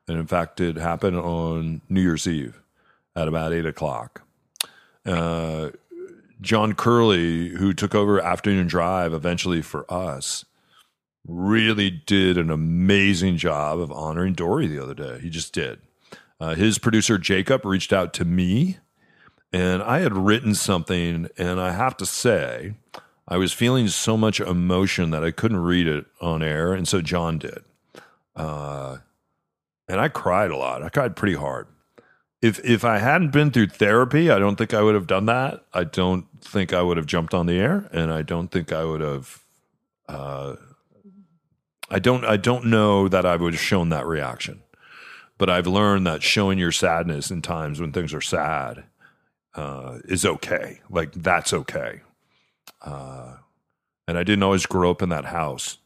and 0.06 0.18
in 0.18 0.26
fact, 0.26 0.60
it 0.60 0.76
happened 0.76 1.16
on 1.16 1.80
New 1.88 2.02
Year's 2.02 2.28
Eve 2.28 2.61
at 3.14 3.28
about 3.28 3.52
eight 3.52 3.66
o'clock. 3.66 4.22
Uh, 5.04 5.70
John 6.40 6.74
Curley, 6.74 7.50
who 7.50 7.72
took 7.72 7.94
over 7.94 8.20
Afternoon 8.20 8.66
Drive 8.66 9.12
eventually 9.12 9.62
for 9.62 9.90
us, 9.92 10.44
really 11.26 11.90
did 11.90 12.36
an 12.36 12.50
amazing 12.50 13.36
job 13.36 13.78
of 13.78 13.92
honoring 13.92 14.32
Dori 14.32 14.66
the 14.66 14.82
other 14.82 14.94
day. 14.94 15.20
He 15.20 15.30
just 15.30 15.52
did. 15.52 15.80
Uh, 16.40 16.54
his 16.54 16.78
producer, 16.78 17.18
Jacob, 17.18 17.64
reached 17.64 17.92
out 17.92 18.12
to 18.14 18.24
me, 18.24 18.78
and 19.52 19.82
I 19.82 20.00
had 20.00 20.16
written 20.16 20.54
something, 20.56 21.28
and 21.38 21.60
I 21.60 21.70
have 21.70 21.96
to 21.98 22.06
say, 22.06 22.74
I 23.28 23.36
was 23.36 23.52
feeling 23.52 23.86
so 23.86 24.16
much 24.16 24.40
emotion 24.40 25.10
that 25.10 25.22
I 25.22 25.30
couldn't 25.30 25.60
read 25.60 25.86
it 25.86 26.06
on 26.20 26.42
air, 26.42 26.72
and 26.72 26.88
so 26.88 27.00
John 27.00 27.38
did. 27.38 27.62
Uh, 28.34 28.98
and 29.86 30.00
I 30.00 30.08
cried 30.08 30.50
a 30.50 30.56
lot. 30.56 30.82
I 30.82 30.88
cried 30.88 31.14
pretty 31.14 31.36
hard 31.36 31.68
if 32.42 32.62
if 32.64 32.84
I 32.84 32.98
hadn't 32.98 33.30
been 33.30 33.52
through 33.52 33.68
therapy, 33.68 34.28
I 34.28 34.40
don't 34.40 34.56
think 34.56 34.74
I 34.74 34.82
would 34.82 34.96
have 34.96 35.06
done 35.06 35.26
that. 35.26 35.64
I 35.72 35.84
don't 35.84 36.26
think 36.40 36.72
I 36.72 36.82
would 36.82 36.96
have 36.96 37.06
jumped 37.06 37.32
on 37.32 37.46
the 37.46 37.58
air, 37.58 37.88
and 37.92 38.12
I 38.12 38.22
don't 38.22 38.48
think 38.48 38.72
I 38.72 38.84
would 38.84 39.00
have. 39.00 39.42
Uh, 40.08 40.56
I 41.88 42.00
don't. 42.00 42.24
I 42.24 42.36
don't 42.36 42.66
know 42.66 43.06
that 43.06 43.24
I 43.24 43.36
would 43.36 43.54
have 43.54 43.62
shown 43.62 43.90
that 43.90 44.06
reaction, 44.06 44.60
but 45.38 45.48
I've 45.48 45.68
learned 45.68 46.06
that 46.08 46.24
showing 46.24 46.58
your 46.58 46.72
sadness 46.72 47.30
in 47.30 47.42
times 47.42 47.80
when 47.80 47.92
things 47.92 48.12
are 48.12 48.20
sad 48.20 48.84
uh, 49.54 49.98
is 50.04 50.26
okay. 50.26 50.80
Like 50.90 51.12
that's 51.12 51.52
okay. 51.52 52.00
Uh, 52.80 53.36
and 54.08 54.18
I 54.18 54.24
didn't 54.24 54.42
always 54.42 54.66
grow 54.66 54.90
up 54.90 55.00
in 55.00 55.10
that 55.10 55.26
house, 55.26 55.78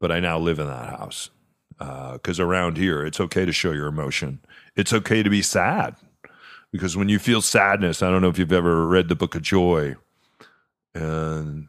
but 0.00 0.12
I 0.12 0.20
now 0.20 0.38
live 0.38 0.58
in 0.58 0.66
that 0.66 0.90
house 0.90 1.30
because 1.78 2.38
uh, 2.38 2.44
around 2.44 2.76
here 2.76 3.06
it's 3.06 3.20
okay 3.20 3.46
to 3.46 3.52
show 3.52 3.72
your 3.72 3.86
emotion 3.86 4.40
it's 4.78 4.92
okay 4.92 5.24
to 5.24 5.28
be 5.28 5.42
sad 5.42 5.96
because 6.70 6.96
when 6.96 7.08
you 7.08 7.18
feel 7.18 7.42
sadness, 7.42 8.00
I 8.00 8.10
don't 8.10 8.22
know 8.22 8.28
if 8.28 8.38
you've 8.38 8.52
ever 8.52 8.86
read 8.86 9.08
the 9.08 9.16
book 9.16 9.34
of 9.34 9.42
joy. 9.42 9.96
And 10.94 11.66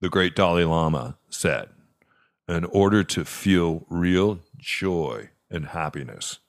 the 0.00 0.08
great 0.08 0.34
Dalai 0.34 0.64
Lama 0.64 1.16
said, 1.30 1.68
in 2.48 2.64
order 2.64 3.04
to 3.04 3.24
feel 3.24 3.86
real 3.88 4.40
joy 4.58 5.30
and 5.50 5.66
happiness, 5.66 6.40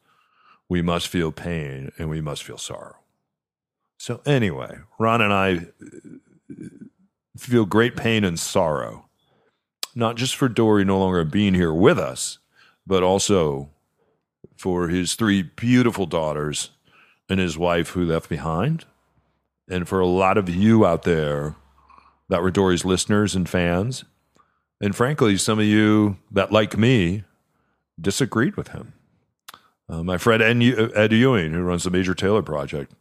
we 0.68 0.82
must 0.82 1.08
feel 1.08 1.32
pain 1.32 1.92
and 2.00 2.10
we 2.10 2.22
must 2.22 2.44
feel 2.44 2.58
sorrow. 2.58 2.96
So, 4.00 4.22
anyway, 4.26 4.80
Ron 4.98 5.22
and 5.22 5.32
I 5.32 5.56
uh, 5.56 6.66
feel 7.38 7.66
great 7.66 7.96
pain 7.96 8.24
and 8.24 8.40
sorrow, 8.40 9.06
not 9.94 10.16
just 10.16 10.36
for 10.36 10.50
Dori 10.50 10.84
no 10.84 10.98
longer 10.98 11.24
being 11.24 11.54
here 11.54 11.74
with 11.74 12.00
us, 12.00 12.40
but 12.88 13.04
also 13.04 13.70
for 14.64 14.88
his 14.88 15.16
three 15.16 15.42
beautiful 15.42 16.06
daughters 16.06 16.70
and 17.28 17.38
his 17.38 17.58
wife 17.58 17.90
who 17.90 18.06
left 18.06 18.30
behind. 18.30 18.86
And 19.70 19.90
for 19.90 20.00
a 20.00 20.08
lot 20.08 20.38
of 20.38 20.48
you 20.48 20.86
out 20.86 21.04
there 21.04 21.56
that 22.30 22.42
were 22.42 22.50
Dori's 22.50 22.86
listeners 22.86 23.36
and 23.36 23.50
fans. 23.50 24.06
And 24.80 24.96
frankly, 24.96 25.36
some 25.36 25.60
of 25.60 25.66
you 25.66 26.16
that, 26.32 26.54
like 26.54 26.78
me, 26.78 27.26
disagreed 28.00 28.56
with 28.56 28.70
him. 28.70 28.94
Uh, 29.90 30.02
my 30.02 30.18
friend 30.18 30.42
Ed 30.42 31.12
Ewing, 31.12 31.52
who 31.52 31.62
runs 31.62 31.84
the 31.84 31.92
Major 31.92 32.14
Taylor 32.14 32.42
Project, 32.42 32.94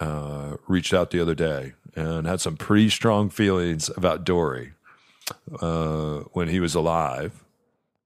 uh, 0.00 0.56
reached 0.66 0.94
out 0.94 1.10
the 1.10 1.20
other 1.20 1.34
day 1.34 1.74
and 1.94 2.26
had 2.26 2.40
some 2.40 2.56
pretty 2.56 2.88
strong 2.88 3.28
feelings 3.28 3.90
about 3.98 4.24
Dori 4.24 4.72
uh, 5.60 6.20
when 6.32 6.48
he 6.48 6.58
was 6.58 6.74
alive. 6.74 7.44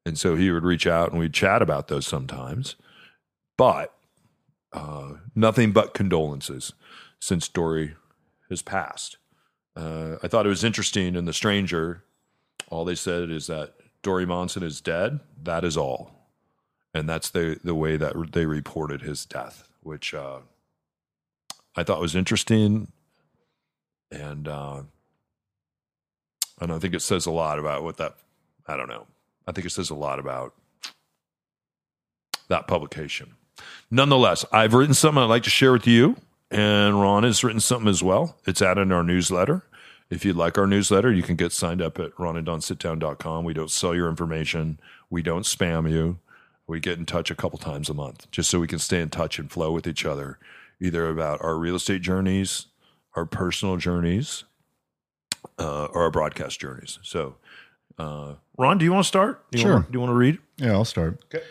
And 0.07 0.19
so 0.19 0.35
he 0.35 0.51
would 0.51 0.65
reach 0.65 0.87
out 0.87 1.11
and 1.11 1.21
we'd 1.21 1.35
chat 1.35 1.63
about 1.63 1.89
those 1.89 2.07
sometimes. 2.07 2.77
But 3.57 3.95
uh, 4.73 5.15
nothing 5.35 5.73
but 5.73 5.95
condolences 5.95 6.73
since 7.21 7.49
Dori 7.49 7.95
has 8.49 8.63
passed. 8.63 9.19
Uh, 9.77 10.17
I 10.23 10.29
thought 10.29 10.47
it 10.47 10.51
was 10.51 10.65
interesting 10.65 11.15
in 11.15 11.27
The 11.27 11.33
Stranger, 11.33 12.05
all 12.69 12.85
they 12.85 12.95
said 12.95 13.31
is 13.31 13.47
that 13.49 13.75
Dori 14.03 14.25
Monson 14.27 14.63
is 14.63 14.81
dead. 14.81 15.21
That 15.43 15.65
is 15.65 15.77
all. 15.77 16.13
And 16.95 17.09
that's 17.09 17.31
the, 17.31 17.59
the 17.63 17.75
way 17.75 17.97
that 17.97 18.33
they 18.33 18.47
reported 18.47 19.03
his 19.03 19.25
death, 19.25 19.69
which 19.83 20.15
uh, 20.15 20.39
I 21.77 21.83
thought 21.83 22.01
was 22.01 22.17
interesting. 22.17 22.91
And, 24.11 24.49
uh, 24.49 24.83
and 26.61 26.73
I 26.73 26.79
think 26.79 26.95
it 26.95 27.03
says 27.03 27.27
a 27.27 27.31
lot 27.31 27.59
about 27.59 27.85
what 27.85 27.97
that, 27.99 28.15
I 28.67 28.77
don't 28.77 28.89
know. 28.89 29.07
I 29.51 29.53
think 29.53 29.67
it 29.67 29.71
says 29.71 29.91
a 29.91 29.97
lot 29.97 30.21
about 30.21 30.55
that 32.47 32.69
publication. 32.69 33.35
Nonetheless, 33.91 34.45
I've 34.53 34.75
written 34.75 34.95
something 34.95 35.21
I'd 35.21 35.27
like 35.27 35.43
to 35.43 35.51
share 35.51 35.73
with 35.73 35.89
you, 35.89 36.15
and 36.53 37.01
Ron 37.01 37.25
has 37.25 37.43
written 37.43 37.59
something 37.59 37.89
as 37.89 38.01
well. 38.01 38.37
It's 38.47 38.63
added 38.63 38.83
in 38.83 38.93
our 38.93 39.03
newsletter. 39.03 39.65
If 40.09 40.25
you'd 40.25 40.37
like 40.37 40.57
our 40.57 40.69
newsletter, 40.69 41.11
you 41.11 41.25
can 41.25 41.35
get 41.35 41.51
signed 41.51 41.83
up 41.83 41.99
at 41.99 42.15
ronanddonsitdown.com. 42.15 43.45
We 43.45 43.53
don't 43.53 43.73
sell 43.73 43.93
your 43.93 44.09
information. 44.09 44.79
We 45.11 45.21
don't 45.21 45.45
spam 45.45 45.91
you. 45.91 46.21
We 46.69 46.79
get 46.79 46.99
in 46.99 47.05
touch 47.07 47.33
a 47.33 47.35
couple 47.35 47.59
times 47.59 47.89
a 47.91 47.95
month 47.95 48.31
just 48.31 48.51
so 48.51 48.61
we 48.61 48.69
can 48.69 48.79
stay 48.79 49.01
in 49.01 49.09
touch 49.09 49.41
and 49.41 49.51
flow 49.51 49.73
with 49.73 49.89
each 49.89 50.07
other, 50.07 50.39
either 50.81 51.09
about 51.09 51.43
our 51.43 51.59
real 51.59 51.75
estate 51.75 52.03
journeys, 52.03 52.67
our 53.17 53.27
personal 53.27 53.79
journeys, 53.79 54.45
uh, 55.59 55.87
or 55.87 56.03
our 56.03 56.11
broadcast 56.13 56.61
journeys. 56.61 57.01
So, 57.03 57.35
uh, 58.01 58.35
Ron, 58.59 58.79
do 58.79 58.85
you 58.85 58.93
want 58.93 59.05
to 59.05 59.09
start? 59.09 59.51
Do 59.51 59.59
you 59.59 59.63
Sure. 59.65 59.73
Want, 59.75 59.91
do 59.93 59.97
you 59.97 60.01
want 60.01 60.11
to 60.11 60.15
read? 60.15 60.39
Yeah, 60.59 60.73
I'll 60.73 60.85
start. 60.85 61.23
Okay. 61.35 61.45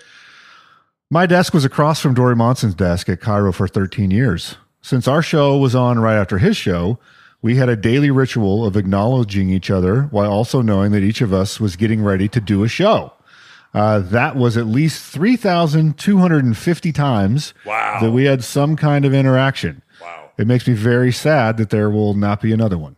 My 1.10 1.26
desk 1.26 1.54
was 1.54 1.66
across 1.66 2.00
from 2.00 2.14
Dori 2.14 2.36
Monson's 2.36 2.76
desk 2.76 3.10
at 3.10 3.20
KIRO 3.20 3.54
for 3.54 3.68
13 3.68 4.12
years. 4.12 4.56
Since 4.82 5.08
our 5.08 5.22
show 5.22 5.58
was 5.58 5.74
on 5.76 6.00
right 6.00 6.16
after 6.18 6.38
his 6.38 6.56
show, 6.56 7.00
we 7.42 7.56
had 7.56 7.68
a 7.70 7.76
daily 7.76 8.12
ritual 8.12 8.66
of 8.66 8.76
acknowledging 8.78 9.50
each 9.50 9.72
other 9.72 10.04
while 10.12 10.32
also 10.32 10.62
knowing 10.62 10.92
that 10.92 11.02
each 11.04 11.22
of 11.22 11.34
us 11.34 11.60
was 11.60 11.76
getting 11.76 12.04
ready 12.04 12.28
to 12.28 12.40
do 12.40 12.64
a 12.64 12.68
show. 12.68 13.14
Uh, 13.74 14.00
that 14.00 14.36
was 14.36 14.56
at 14.58 14.66
least 14.68 15.02
3,250 15.14 16.92
times 16.92 17.54
Wow. 17.66 18.00
that 18.02 18.12
we 18.12 18.26
had 18.26 18.44
some 18.44 18.76
kind 18.76 19.06
of 19.06 19.14
interaction. 19.14 19.82
Wow. 20.02 20.30
It 20.38 20.48
makes 20.48 20.68
me 20.68 20.74
very 20.74 21.12
sad 21.12 21.58
that 21.58 21.70
there 21.70 21.90
will 21.90 22.14
not 22.14 22.42
be 22.42 22.52
another 22.54 22.78
one. 22.78 22.96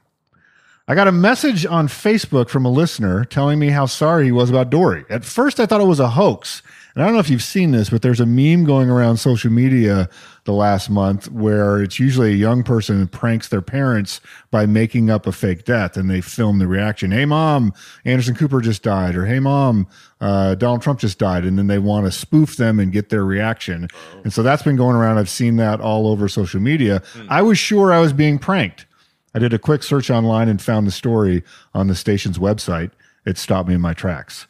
I 0.88 0.96
got 0.96 1.08
a 1.08 1.12
message 1.12 1.66
on 1.66 1.88
Facebook 1.88 2.50
from 2.50 2.66
a 2.66 2.72
listener 2.72 3.24
telling 3.24 3.60
me 3.60 3.70
how 3.70 3.86
sorry 3.86 4.26
he 4.26 4.32
was 4.32 4.50
about 4.50 4.72
Dori. 4.72 5.06
At 5.10 5.24
first, 5.24 5.60
I 5.60 5.66
thought 5.68 5.80
it 5.80 5.86
was 5.86 6.00
a 6.00 6.10
hoax. 6.10 6.64
And 6.96 7.04
I 7.04 7.06
don't 7.06 7.14
know 7.14 7.22
if 7.22 7.30
you've 7.30 7.44
seen 7.44 7.72
this, 7.72 7.90
but 7.90 8.02
there's 8.02 8.20
a 8.20 8.26
meme 8.26 8.66
going 8.66 8.90
around 8.90 9.18
social 9.18 9.52
media 9.52 10.10
the 10.44 10.52
last 10.52 10.90
month 10.90 11.32
where 11.32 11.82
it's 11.82 12.00
usually 12.00 12.34
a 12.34 12.36
young 12.36 12.64
person 12.64 13.00
who 13.00 13.06
pranks 13.06 13.48
their 13.48 13.62
parents 13.62 14.20
by 14.50 14.66
making 14.66 15.10
up 15.10 15.28
a 15.28 15.32
fake 15.32 15.64
death 15.64 15.96
and 15.96 16.10
they 16.10 16.20
film 16.20 16.58
the 16.58 16.68
reaction. 16.68 17.12
Hey, 17.12 17.26
mom, 17.26 17.74
Anderson 18.04 18.36
Cooper 18.36 18.60
just 18.60 18.84
died. 18.84 19.16
Or 19.16 19.26
hey, 19.26 19.40
mom, 19.40 19.88
uh, 20.20 20.56
Donald 20.56 20.82
Trump 20.82 21.00
just 21.00 21.20
died. 21.20 21.46
And 21.46 21.58
then 21.58 21.68
they 21.68 21.80
want 21.80 22.08
to 22.08 22.12
spoof 22.12 22.58
them 22.58 22.80
and 22.80 22.92
get 22.92 23.10
their 23.10 23.24
reaction. 23.24 23.88
And 24.24 24.34
so 24.34 24.44
that's 24.44 24.64
been 24.64 24.76
going 24.76 24.96
around. 24.96 25.20
I've 25.20 25.30
seen 25.30 25.58
that 25.58 25.80
all 25.80 26.08
over 26.08 26.28
social 26.28 26.60
media. 26.60 27.04
I 27.30 27.44
was 27.44 27.58
sure 27.60 27.94
I 27.94 28.00
was 28.00 28.12
being 28.12 28.40
pranked. 28.40 28.88
I 29.34 29.40
did 29.40 29.54
a 29.54 29.60
quick 29.60 29.84
search 29.84 30.10
online 30.10 30.50
and 30.50 30.62
found 30.62 30.86
the 30.86 30.92
story 30.92 31.44
on 31.74 31.88
the 31.88 31.96
station's 31.96 32.38
website. 32.38 32.92
It 33.26 33.38
stopped 33.38 33.70
me 33.70 33.76
in 33.76 33.82
my 33.82 33.94
tracks. 33.94 34.48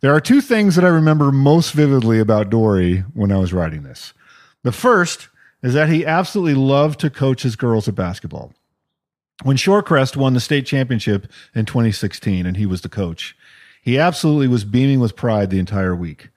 There 0.00 0.14
are 0.14 0.20
two 0.20 0.40
things 0.40 0.74
that 0.74 0.84
I 0.84 0.88
remember 0.88 1.30
most 1.30 1.72
vividly 1.72 2.18
about 2.18 2.50
Dori 2.50 3.04
when 3.14 3.30
I 3.30 3.38
was 3.38 3.52
writing 3.52 3.82
this. 3.82 4.12
The 4.64 4.72
first 4.72 5.28
is 5.62 5.74
that 5.74 5.88
he 5.88 6.04
absolutely 6.04 6.54
loved 6.54 6.98
to 7.00 7.10
coach 7.10 7.42
his 7.42 7.56
girls 7.56 7.86
at 7.86 7.94
basketball. 7.94 8.52
When 9.42 9.56
Shorecrest 9.56 10.16
won 10.16 10.34
the 10.34 10.40
state 10.40 10.66
championship 10.66 11.30
in 11.54 11.66
2016 11.66 12.46
and 12.46 12.56
he 12.56 12.66
was 12.66 12.80
the 12.80 12.88
coach, 12.88 13.36
he 13.82 13.98
absolutely 13.98 14.48
was 14.48 14.64
beaming 14.64 15.00
with 15.00 15.16
pride 15.16 15.50
the 15.50 15.58
entire 15.58 15.94
week. 15.94 16.30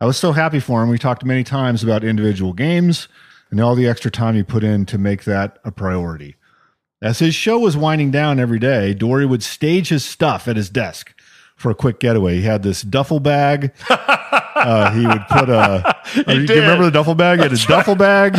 I 0.00 0.06
was 0.06 0.16
so 0.16 0.32
happy 0.32 0.60
for 0.60 0.82
him. 0.82 0.88
We 0.88 0.98
talked 0.98 1.24
many 1.24 1.44
times 1.44 1.82
about 1.82 2.04
individual 2.04 2.52
games 2.52 3.08
and 3.50 3.60
all 3.60 3.74
the 3.74 3.88
extra 3.88 4.10
time 4.10 4.34
he 4.34 4.42
put 4.42 4.64
in 4.64 4.86
to 4.86 4.98
make 4.98 5.24
that 5.24 5.58
a 5.64 5.72
priority. 5.72 6.36
As 7.02 7.18
his 7.18 7.34
show 7.34 7.58
was 7.58 7.76
winding 7.76 8.10
down 8.10 8.38
every 8.38 8.58
day, 8.58 8.92
Dori 8.92 9.24
would 9.24 9.42
stage 9.42 9.88
his 9.88 10.04
stuff 10.04 10.46
at 10.46 10.56
his 10.56 10.68
desk 10.68 11.14
for 11.56 11.70
a 11.70 11.74
quick 11.74 11.98
getaway. 12.00 12.36
He 12.36 12.42
had 12.42 12.62
this 12.62 12.82
duffel 12.82 13.20
bag. 13.20 13.72
Uh, 14.60 14.92
he 14.92 15.06
would 15.06 15.26
put 15.28 15.48
a. 15.48 15.96
you, 16.16 16.46
do 16.46 16.54
you 16.54 16.60
remember 16.60 16.84
the 16.84 16.90
duffel 16.90 17.14
bag? 17.14 17.38
He 17.38 17.42
had 17.44 17.50
his 17.50 17.64
duffel 17.64 17.94
bag. 17.94 18.38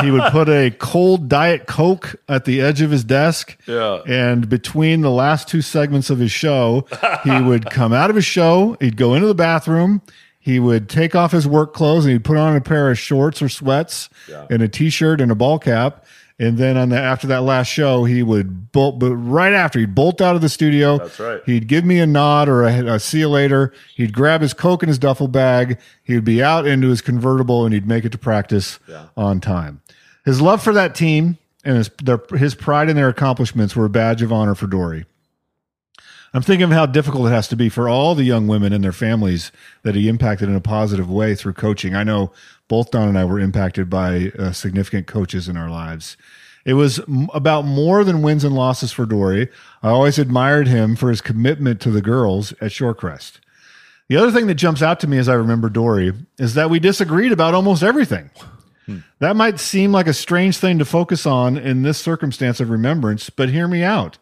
he 0.00 0.12
would 0.12 0.30
put 0.30 0.48
a 0.48 0.70
cold 0.78 1.28
Diet 1.28 1.66
Coke 1.66 2.14
at 2.28 2.44
the 2.44 2.60
edge 2.60 2.80
of 2.82 2.92
his 2.92 3.02
desk. 3.02 3.58
Yeah. 3.66 4.00
And 4.06 4.48
between 4.48 5.00
the 5.00 5.10
last 5.10 5.48
two 5.48 5.60
segments 5.60 6.08
of 6.08 6.20
his 6.20 6.30
show, 6.30 6.86
he 7.24 7.40
would 7.40 7.68
come 7.68 7.92
out 7.92 8.10
of 8.10 8.16
his 8.16 8.24
show. 8.24 8.76
He'd 8.80 8.96
go 8.96 9.14
into 9.14 9.26
the 9.26 9.34
bathroom. 9.34 10.02
He 10.38 10.60
would 10.60 10.88
take 10.88 11.16
off 11.16 11.32
his 11.32 11.48
work 11.48 11.74
clothes 11.74 12.04
and 12.04 12.12
he'd 12.12 12.24
put 12.24 12.36
on 12.36 12.54
a 12.54 12.60
pair 12.60 12.88
of 12.90 12.98
shorts 12.98 13.42
or 13.42 13.48
sweats 13.48 14.08
and 14.48 14.62
a 14.62 14.68
t-shirt 14.68 15.20
and 15.20 15.32
a 15.32 15.34
ball 15.34 15.58
cap. 15.58 16.06
And 16.40 16.56
then 16.56 16.78
on 16.78 16.88
the 16.88 16.98
after 16.98 17.26
that 17.26 17.42
last 17.42 17.66
show, 17.66 18.04
he 18.04 18.22
would 18.22 18.72
bolt, 18.72 18.98
but 18.98 19.14
right 19.14 19.52
after 19.52 19.78
he'd 19.78 19.94
bolt 19.94 20.22
out 20.22 20.34
of 20.34 20.40
the 20.40 20.48
studio. 20.48 20.96
That's 20.96 21.20
right. 21.20 21.42
He'd 21.44 21.68
give 21.68 21.84
me 21.84 22.00
a 22.00 22.06
nod 22.06 22.48
or 22.48 22.62
a, 22.62 22.94
a 22.94 22.98
see 22.98 23.18
you 23.18 23.28
later. 23.28 23.74
He'd 23.94 24.14
grab 24.14 24.40
his 24.40 24.54
coke 24.54 24.82
in 24.82 24.88
his 24.88 24.98
duffel 24.98 25.28
bag. 25.28 25.78
He 26.02 26.14
would 26.14 26.24
be 26.24 26.42
out 26.42 26.66
into 26.66 26.88
his 26.88 27.02
convertible 27.02 27.66
and 27.66 27.74
he'd 27.74 27.86
make 27.86 28.06
it 28.06 28.12
to 28.12 28.18
practice 28.18 28.78
on 29.18 29.40
time. 29.40 29.82
His 30.24 30.40
love 30.40 30.62
for 30.62 30.72
that 30.72 30.94
team 30.94 31.36
and 31.62 31.76
his 31.76 31.90
their, 32.02 32.18
his 32.34 32.54
pride 32.54 32.88
in 32.88 32.96
their 32.96 33.08
accomplishments 33.08 33.76
were 33.76 33.84
a 33.84 33.90
badge 33.90 34.22
of 34.22 34.32
honor 34.32 34.54
for 34.54 34.66
Dori. 34.66 35.04
I'm 36.32 36.42
thinking 36.42 36.64
of 36.64 36.70
how 36.70 36.86
difficult 36.86 37.26
it 37.26 37.32
has 37.32 37.48
to 37.48 37.56
be 37.56 37.68
for 37.68 37.86
all 37.86 38.14
the 38.14 38.24
young 38.24 38.46
women 38.46 38.72
and 38.72 38.82
their 38.82 38.92
families 38.92 39.52
that 39.82 39.94
he 39.94 40.08
impacted 40.08 40.48
in 40.48 40.54
a 40.54 40.60
positive 40.60 41.10
way 41.10 41.34
through 41.34 41.54
coaching. 41.54 41.94
I 41.94 42.04
know 42.04 42.32
both 42.70 42.92
Don 42.92 43.08
and 43.08 43.18
I 43.18 43.24
were 43.24 43.40
impacted 43.40 43.90
by 43.90 44.30
uh, 44.38 44.52
significant 44.52 45.08
coaches 45.08 45.48
in 45.48 45.56
our 45.56 45.68
lives. 45.68 46.16
It 46.64 46.74
was 46.74 47.00
m- 47.00 47.28
about 47.34 47.64
more 47.64 48.04
than 48.04 48.22
wins 48.22 48.44
and 48.44 48.54
losses 48.54 48.92
for 48.92 49.06
Dori. 49.06 49.48
I 49.82 49.88
always 49.88 50.20
admired 50.20 50.68
him 50.68 50.94
for 50.94 51.10
his 51.10 51.20
commitment 51.20 51.80
to 51.80 51.90
the 51.90 52.00
girls 52.00 52.52
at 52.52 52.70
Shorecrest. 52.70 53.40
The 54.08 54.16
other 54.16 54.30
thing 54.30 54.46
that 54.46 54.54
jumps 54.54 54.82
out 54.82 55.00
to 55.00 55.08
me 55.08 55.18
as 55.18 55.28
I 55.28 55.34
remember 55.34 55.68
Dori 55.68 56.12
is 56.38 56.54
that 56.54 56.70
we 56.70 56.78
disagreed 56.78 57.32
about 57.32 57.54
almost 57.54 57.82
everything. 57.82 58.30
That 59.18 59.36
might 59.36 59.60
seem 59.60 59.92
like 59.92 60.06
a 60.06 60.12
strange 60.12 60.56
thing 60.56 60.78
to 60.78 60.84
focus 60.84 61.26
on 61.26 61.56
in 61.56 61.82
this 61.82 61.98
circumstance 61.98 62.60
of 62.60 62.70
remembrance, 62.70 63.30
but 63.30 63.48
hear 63.48 63.68
me 63.68 63.82
out. 63.82 64.18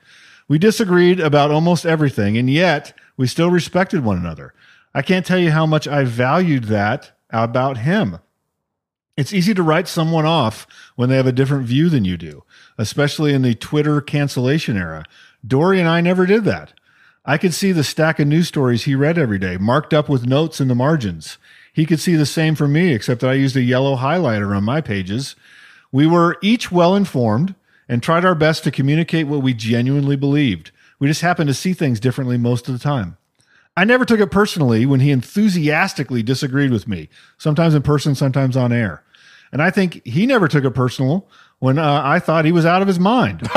We 0.47 0.59
disagreed 0.59 1.21
about 1.21 1.51
almost 1.51 1.87
everything, 1.87 2.37
and 2.37 2.51
yet 2.51 2.93
we 3.17 3.27
still 3.27 3.51
respected 3.51 4.05
one 4.05 4.19
another. 4.19 4.53
I 4.95 5.03
can't 5.03 5.25
tell 5.25 5.39
you 5.39 5.51
how 5.51 5.67
much 5.67 5.87
I 5.87 6.05
valued 6.05 6.65
that 6.65 7.13
about 7.31 7.79
him. 7.79 8.19
It's 9.19 9.33
easy 9.33 9.53
to 9.53 9.65
write 9.65 9.89
someone 9.89 10.27
off 10.27 10.65
when 10.95 11.09
they 11.09 11.17
have 11.17 11.27
a 11.27 11.33
different 11.33 11.67
view 11.67 11.89
than 11.89 12.05
you 12.05 12.17
do, 12.17 12.45
especially 12.79 13.35
in 13.35 13.43
the 13.43 13.53
Twitter 13.53 14.01
cancellation 14.01 14.77
era. 14.77 15.05
Dori 15.45 15.81
and 15.81 15.89
I 15.89 16.01
never 16.01 16.25
did 16.25 16.45
that. 16.45 16.73
I 17.25 17.37
could 17.37 17.53
see 17.53 17.73
the 17.73 17.83
stack 17.83 18.21
of 18.21 18.29
news 18.29 18.47
stories 18.47 18.85
he 18.85 18.95
read 18.95 19.19
every 19.19 19.41
day, 19.41 19.57
marked 19.57 19.93
up 19.93 20.09
with 20.09 20.25
notes 20.25 20.61
in 20.61 20.69
the 20.69 20.77
margins. 20.77 21.37
He 21.73 21.85
could 21.85 21.99
see 21.99 22.15
the 22.15 22.27
same 22.27 22.55
for 22.55 22.69
me, 22.69 22.95
except 22.95 23.23
that 23.23 23.31
I 23.31 23.35
used 23.35 23.57
a 23.57 23.61
yellow 23.61 23.97
highlighter 23.97 24.57
on 24.57 24.63
my 24.63 24.81
pages. 24.81 25.35
We 25.91 26.07
were 26.07 26.39
each 26.41 26.71
well 26.71 26.95
informed 26.95 27.57
and 27.89 28.01
tried 28.01 28.25
our 28.25 28.37
best 28.37 28.63
to 28.65 28.71
communicate 28.71 29.27
what 29.27 29.43
we 29.43 29.53
genuinely 29.53 30.15
believed. 30.15 30.71
We 31.01 31.09
just 31.09 31.23
happened 31.23 31.49
to 31.49 31.55
see 31.55 31.73
things 31.73 31.99
differently 31.99 32.39
most 32.39 32.69
of 32.69 32.73
the 32.73 32.79
time. 32.79 33.17
I 33.77 33.83
never 33.83 34.05
took 34.05 34.21
it 34.21 34.31
personally 34.31 34.87
when 34.87 35.01
he 35.01 35.11
enthusiastically 35.11 36.23
disagreed 36.23 36.71
with 36.71 36.87
me, 36.87 37.09
sometimes 37.37 37.75
in 37.75 37.83
person, 37.83 38.15
sometimes 38.15 38.57
on 38.57 38.73
air. 38.73 39.03
And 39.53 39.63
I 39.63 39.71
think 39.71 40.05
he 40.07 40.27
never 40.27 40.49
took 40.49 40.65
it 40.65 40.71
personal 40.73 41.29
when 41.59 41.79
uh, 41.79 42.03
I 42.05 42.19
thought 42.19 42.45
he 42.45 42.53
was 42.53 42.67
out 42.67 42.83
of 42.83 42.89
his 42.89 42.99
mind. 42.99 43.41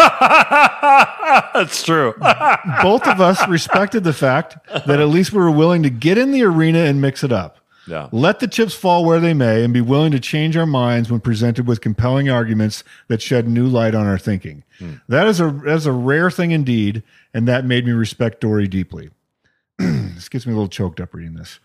That's 1.54 1.84
true. 1.84 2.14
Both 2.82 3.08
of 3.08 3.22
us 3.22 3.48
respected 3.48 4.04
the 4.04 4.14
fact 4.14 4.58
that 4.68 5.00
at 5.00 5.08
least 5.10 5.34
we 5.34 5.40
were 5.40 5.52
willing 5.52 5.84
to 5.84 5.90
get 5.90 6.18
in 6.18 6.32
the 6.32 6.44
arena 6.44 6.80
and 6.80 7.02
mix 7.02 7.24
it 7.24 7.32
up. 7.32 7.58
Yeah. 7.88 8.10
Let 8.12 8.40
the 8.40 8.48
chips 8.48 8.74
fall 8.76 9.04
where 9.04 9.20
they 9.20 9.34
may 9.34 9.64
and 9.64 9.74
be 9.74 9.82
willing 9.82 10.12
to 10.12 10.20
change 10.20 10.56
our 10.56 10.68
minds 10.68 11.10
when 11.10 11.20
presented 11.20 11.68
with 11.68 11.82
compelling 11.82 12.30
arguments 12.30 12.84
that 13.08 13.22
shed 13.22 13.48
new 13.48 13.68
light 13.68 13.96
on 13.96 14.06
our 14.08 14.20
thinking. 14.20 14.64
That 15.08 15.28
is 15.28 15.40
a 15.40 15.52
that 15.66 15.76
is 15.76 15.86
a 15.86 15.92
rare 15.92 16.32
thing 16.32 16.52
indeed, 16.52 17.04
and 17.34 17.48
that 17.48 17.66
made 17.66 17.86
me 17.86 17.92
respect 17.92 18.42
Dori 18.42 18.68
deeply. 18.68 19.10
this 19.78 20.30
gets 20.30 20.46
me 20.46 20.54
a 20.54 20.56
little 20.56 20.70
choked 20.70 21.00
up 21.00 21.14
reading 21.14 21.36
this. 21.36 21.60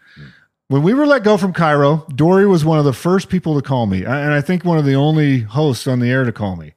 When 0.69 0.83
we 0.83 0.95
were 0.95 1.07
let 1.07 1.23
go 1.23 1.37
from 1.37 1.53
KIRO, 1.53 2.09
Dori 2.17 2.45
was 2.45 2.65
one 2.65 2.81
of 2.81 2.85
the 2.85 2.93
first 2.93 3.29
people 3.29 3.55
to 3.55 3.67
call 3.67 3.87
me, 3.87 4.05
and 4.05 4.35
I 4.35 4.41
think 4.41 4.65
one 4.65 4.79
of 4.79 4.85
the 4.85 4.97
only 4.97 5.41
hosts 5.41 5.87
on 5.87 6.01
the 6.01 6.11
air 6.11 6.25
to 6.25 6.33
call 6.33 6.57
me. 6.57 6.75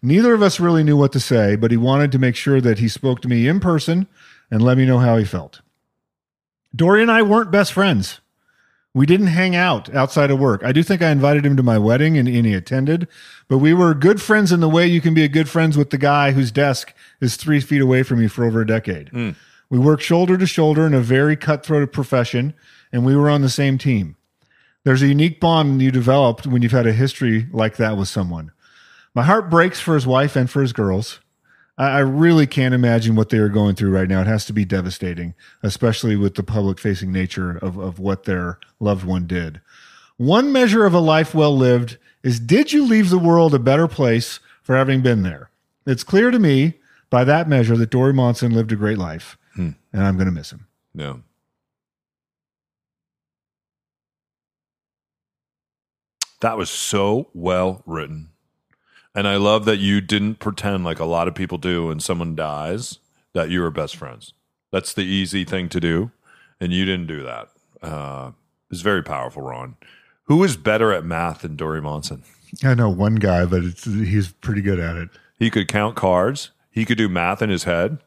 Neither 0.00 0.32
of 0.32 0.40
us 0.40 0.58
really 0.58 0.82
knew 0.82 0.96
what 0.96 1.12
to 1.12 1.20
say, 1.20 1.54
but 1.54 1.70
he 1.70 1.76
wanted 1.76 2.12
to 2.12 2.18
make 2.18 2.34
sure 2.34 2.62
that 2.62 2.78
he 2.78 2.88
spoke 2.88 3.20
to 3.20 3.28
me 3.28 3.46
in 3.46 3.60
person 3.60 4.06
and 4.50 4.62
let 4.62 4.78
me 4.78 4.86
know 4.86 5.00
how 5.00 5.18
he 5.18 5.24
felt. 5.24 5.60
Dori 6.74 7.02
and 7.02 7.10
I 7.10 7.20
weren't 7.20 7.50
best 7.50 7.74
friends. 7.74 8.20
We 8.94 9.04
didn't 9.04 9.26
hang 9.26 9.54
out 9.54 9.94
outside 9.94 10.30
of 10.30 10.38
work. 10.38 10.64
I 10.64 10.72
do 10.72 10.82
think 10.82 11.02
I 11.02 11.10
invited 11.10 11.44
him 11.44 11.58
to 11.58 11.62
my 11.62 11.76
wedding 11.76 12.16
and, 12.16 12.26
and 12.26 12.46
he 12.46 12.54
attended, 12.54 13.06
but 13.48 13.58
we 13.58 13.74
were 13.74 13.92
good 13.92 14.22
friends 14.22 14.50
in 14.50 14.60
the 14.60 14.68
way 14.68 14.86
you 14.86 15.02
can 15.02 15.12
be 15.12 15.24
a 15.24 15.28
good 15.28 15.50
friends 15.50 15.76
with 15.76 15.90
the 15.90 15.98
guy 15.98 16.32
whose 16.32 16.50
desk 16.50 16.94
is 17.20 17.36
three 17.36 17.60
feet 17.60 17.82
away 17.82 18.02
from 18.02 18.22
you 18.22 18.30
for 18.30 18.46
over 18.46 18.62
a 18.62 18.66
decade. 18.66 19.10
Hmm. 19.10 19.32
We 19.68 19.78
worked 19.78 20.02
shoulder 20.02 20.38
to 20.38 20.46
shoulder 20.46 20.86
in 20.86 20.94
a 20.94 21.00
very 21.00 21.36
cutthroat 21.36 21.92
profession, 21.92 22.54
and 22.92 23.04
we 23.04 23.16
were 23.16 23.30
on 23.30 23.42
the 23.42 23.48
same 23.48 23.78
team. 23.78 24.16
There's 24.84 25.02
a 25.02 25.08
unique 25.08 25.40
bond 25.40 25.82
you 25.82 25.90
developed 25.90 26.46
when 26.46 26.62
you've 26.62 26.72
had 26.72 26.86
a 26.86 26.92
history 26.92 27.48
like 27.52 27.76
that 27.76 27.96
with 27.96 28.08
someone. 28.08 28.52
My 29.14 29.22
heart 29.22 29.50
breaks 29.50 29.80
for 29.80 29.94
his 29.94 30.06
wife 30.06 30.36
and 30.36 30.48
for 30.48 30.62
his 30.62 30.72
girls. 30.72 31.20
I, 31.78 31.86
I 31.86 31.98
really 31.98 32.46
can't 32.46 32.74
imagine 32.74 33.16
what 33.16 33.30
they 33.30 33.38
are 33.38 33.48
going 33.48 33.74
through 33.74 33.90
right 33.90 34.08
now. 34.08 34.20
It 34.20 34.26
has 34.26 34.44
to 34.46 34.52
be 34.52 34.64
devastating, 34.64 35.34
especially 35.62 36.16
with 36.16 36.34
the 36.34 36.42
public 36.42 36.78
facing 36.78 37.12
nature 37.12 37.56
of, 37.56 37.78
of 37.78 37.98
what 37.98 38.24
their 38.24 38.58
loved 38.78 39.04
one 39.04 39.26
did. 39.26 39.60
One 40.18 40.52
measure 40.52 40.84
of 40.84 40.94
a 40.94 41.00
life 41.00 41.34
well 41.34 41.56
lived 41.56 41.98
is 42.22 42.40
did 42.40 42.72
you 42.72 42.84
leave 42.84 43.10
the 43.10 43.18
world 43.18 43.54
a 43.54 43.58
better 43.58 43.88
place 43.88 44.40
for 44.62 44.76
having 44.76 45.02
been 45.02 45.22
there? 45.22 45.50
It's 45.86 46.04
clear 46.04 46.30
to 46.30 46.38
me 46.38 46.74
by 47.10 47.24
that 47.24 47.48
measure 47.48 47.76
that 47.76 47.90
Dori 47.90 48.12
Monson 48.12 48.52
lived 48.52 48.72
a 48.72 48.76
great 48.76 48.98
life, 48.98 49.36
hmm. 49.54 49.70
and 49.92 50.02
I'm 50.02 50.16
going 50.16 50.26
to 50.26 50.32
miss 50.32 50.52
him. 50.52 50.66
No. 50.94 51.22
That 56.40 56.56
was 56.56 56.70
so 56.70 57.28
well 57.34 57.82
written. 57.86 58.30
And 59.14 59.26
I 59.26 59.36
love 59.36 59.64
that 59.64 59.78
you 59.78 60.00
didn't 60.00 60.36
pretend 60.36 60.84
like 60.84 60.98
a 60.98 61.04
lot 61.04 61.28
of 61.28 61.34
people 61.34 61.56
do 61.56 61.86
when 61.86 62.00
someone 62.00 62.36
dies 62.36 62.98
that 63.32 63.48
you 63.48 63.62
were 63.62 63.70
best 63.70 63.96
friends. 63.96 64.34
That's 64.70 64.92
the 64.92 65.04
easy 65.04 65.44
thing 65.44 65.68
to 65.70 65.80
do. 65.80 66.10
And 66.60 66.72
you 66.72 66.84
didn't 66.84 67.06
do 67.06 67.22
that. 67.22 67.48
Uh, 67.82 68.32
it's 68.70 68.80
very 68.80 69.02
powerful, 69.02 69.42
Ron. 69.42 69.76
Who 70.24 70.42
is 70.44 70.56
better 70.56 70.92
at 70.92 71.04
math 71.04 71.42
than 71.42 71.56
Dori 71.56 71.80
Monson? 71.80 72.24
I 72.64 72.74
know 72.74 72.90
one 72.90 73.16
guy, 73.16 73.44
but 73.44 73.62
it's, 73.64 73.84
he's 73.84 74.32
pretty 74.32 74.62
good 74.62 74.78
at 74.78 74.96
it. 74.96 75.08
He 75.38 75.50
could 75.50 75.68
count 75.68 75.96
cards. 75.96 76.50
He 76.70 76.84
could 76.84 76.98
do 76.98 77.08
math 77.08 77.42
in 77.42 77.50
his 77.50 77.64
head. 77.64 77.98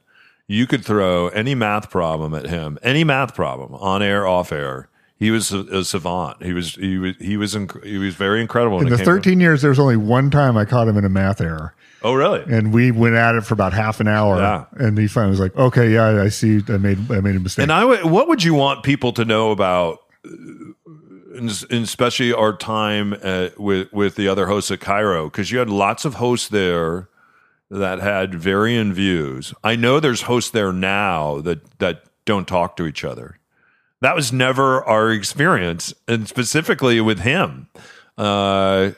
You 0.48 0.66
could 0.66 0.84
throw 0.84 1.28
any 1.30 1.54
math 1.54 1.90
problem 1.92 2.34
at 2.34 2.48
him, 2.48 2.80
any 2.82 3.04
math 3.04 3.36
problem, 3.36 3.76
on 3.76 4.02
air, 4.02 4.26
off 4.28 4.52
air. 4.52 4.90
He 5.20 5.32
was 5.32 5.52
a, 5.52 5.60
a 5.60 5.84
savant. 5.84 6.42
He 6.42 6.54
was 6.54 6.76
he 6.76 6.98
was 6.98 7.16
he 7.20 7.36
was 7.36 7.54
inc- 7.54 7.84
he 7.84 7.98
was 7.98 8.16
very 8.16 8.40
incredible. 8.42 8.80
In 8.80 8.88
the 8.88 8.98
to- 8.98 9.04
13 9.04 9.40
years, 9.42 9.62
there 9.62 9.70
was 9.70 9.80
only 9.80 9.98
one 9.98 10.30
time 10.32 10.56
I 10.56 10.64
caught 10.66 10.88
him 10.88 10.98
in 10.98 11.04
a 11.04 11.10
math 11.10 11.42
error. 11.42 11.76
oh, 12.04 12.14
really? 12.14 12.42
and 12.48 12.72
we 12.74 12.92
went 12.92 13.16
at 13.16 13.36
it 13.36 13.42
for 13.44 13.54
about 13.54 13.74
half 13.74 14.00
an 14.00 14.08
hour. 14.08 14.38
Yeah. 14.38 14.66
And 14.78 14.98
he 14.98 15.08
finally 15.08 15.32
was 15.32 15.40
like, 15.42 15.56
"Okay, 15.58 15.92
yeah, 15.94 16.22
I 16.22 16.30
see. 16.30 16.62
I 16.70 16.78
made 16.78 17.12
I 17.12 17.20
made 17.20 17.36
a 17.36 17.40
mistake." 17.42 17.64
And 17.64 17.72
I 17.72 18.04
what 18.04 18.30
would 18.30 18.44
you 18.44 18.54
want 18.54 18.84
people 18.84 19.12
to 19.14 19.26
know 19.26 19.52
about, 19.52 20.00
uh, 20.26 20.30
and 21.36 21.50
and 21.70 21.84
especially 21.84 22.32
our 22.32 22.56
time 22.56 23.14
at, 23.16 23.60
with 23.60 23.92
with 23.92 24.16
the 24.16 24.30
other 24.30 24.48
hosts 24.48 24.72
at 24.72 24.80
KIRO? 24.80 25.26
Because 25.26 25.52
you 25.52 25.60
had 25.60 25.70
lots 25.70 26.06
of 26.06 26.16
hosts 26.16 26.48
there 26.48 27.10
that 27.70 28.00
had 28.00 28.34
varying 28.36 28.94
views. 28.94 29.54
I 29.66 29.76
know 29.76 30.00
there's 30.00 30.22
hosts 30.24 30.52
there 30.52 30.72
now 30.72 31.42
that 31.42 31.78
that 31.80 32.04
don't 32.24 32.48
talk 32.48 32.78
to 32.78 32.86
each 32.86 33.04
other. 33.04 33.36
That 34.02 34.16
was 34.16 34.32
never 34.32 34.84
our 34.86 35.12
experience, 35.12 35.94
and 36.08 36.28
specifically 36.28 37.02
with 37.02 37.20
him. 37.20 37.68
Uh, 38.18 38.92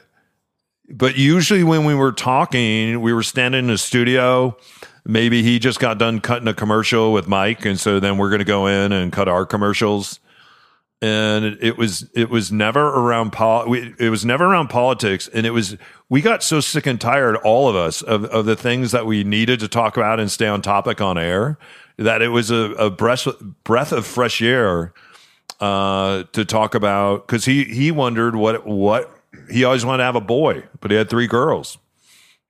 but 0.90 1.16
usually 1.18 1.64
when 1.64 1.86
we 1.86 1.96
were 1.96 2.12
talking, 2.12 3.02
we 3.02 3.14
were 3.14 3.24
standing 3.24 3.60
in 3.60 3.68
the 3.68 3.78
studio. 3.78 4.58
Maybe 5.06 5.42
he 5.42 5.58
just 5.58 5.80
got 5.80 5.98
done 5.98 6.20
cutting 6.20 6.48
a 6.48 6.54
commercial 6.54 7.14
with 7.14 7.28
Mike, 7.28 7.66
and 7.66 7.80
so 7.80 8.00
then 8.00 8.18
we're 8.18 8.30
going 8.30 8.40
to 8.40 8.46
go 8.46 8.68
in 8.68 8.92
and 8.92 9.12
cut 9.12 9.28
our 9.28 9.46
commercials. 9.46 10.20
And 11.02 11.58
it, 11.62 11.78
was 11.78 12.08
it 12.14 12.30
was 12.30 12.52
never 12.52 12.88
around 12.88 13.32
pol- 13.32 13.74
it 13.74 14.12
was 14.12 14.24
never 14.24 14.46
around 14.46 14.68
politics, 14.68 15.28
and 15.28 15.48
it 15.48 15.52
was 15.52 15.76
we 16.12 16.22
got 16.22 16.44
so 16.44 16.60
sick 16.60 16.86
and 16.86 17.00
tired, 17.00 17.38
all 17.38 17.70
of 17.70 17.76
us, 17.78 18.02
of, 18.02 18.26
of 18.26 18.46
the 18.46 18.58
things 18.58 18.92
that 18.92 19.06
we 19.06 19.24
needed 19.24 19.62
to 19.62 19.70
talk 19.70 19.96
about 19.96 20.20
and 20.20 20.30
stay 20.30 20.46
on 20.46 20.62
topic 20.62 21.00
on 21.00 21.18
air, 21.18 21.58
that 21.96 22.22
it 22.22 22.28
was 22.28 22.52
a, 22.52 22.74
a 22.74 22.90
breath 22.90 23.26
breath 23.64 23.94
of 23.94 24.06
fresh 24.06 24.42
air 24.42 24.92
uh, 25.62 26.24
to 26.34 26.44
talk 26.44 26.76
about 26.76 27.26
because 27.26 27.46
he 27.46 27.64
he 27.64 27.92
wondered 27.92 28.36
what 28.36 28.68
what 28.68 29.10
he 29.50 29.64
always 29.64 29.86
wanted 29.86 30.00
to 30.00 30.04
have 30.04 30.18
a 30.18 30.22
boy, 30.22 30.66
but 30.82 30.92
he 30.92 30.98
had 30.98 31.10
three 31.10 31.28
girls. 31.28 31.78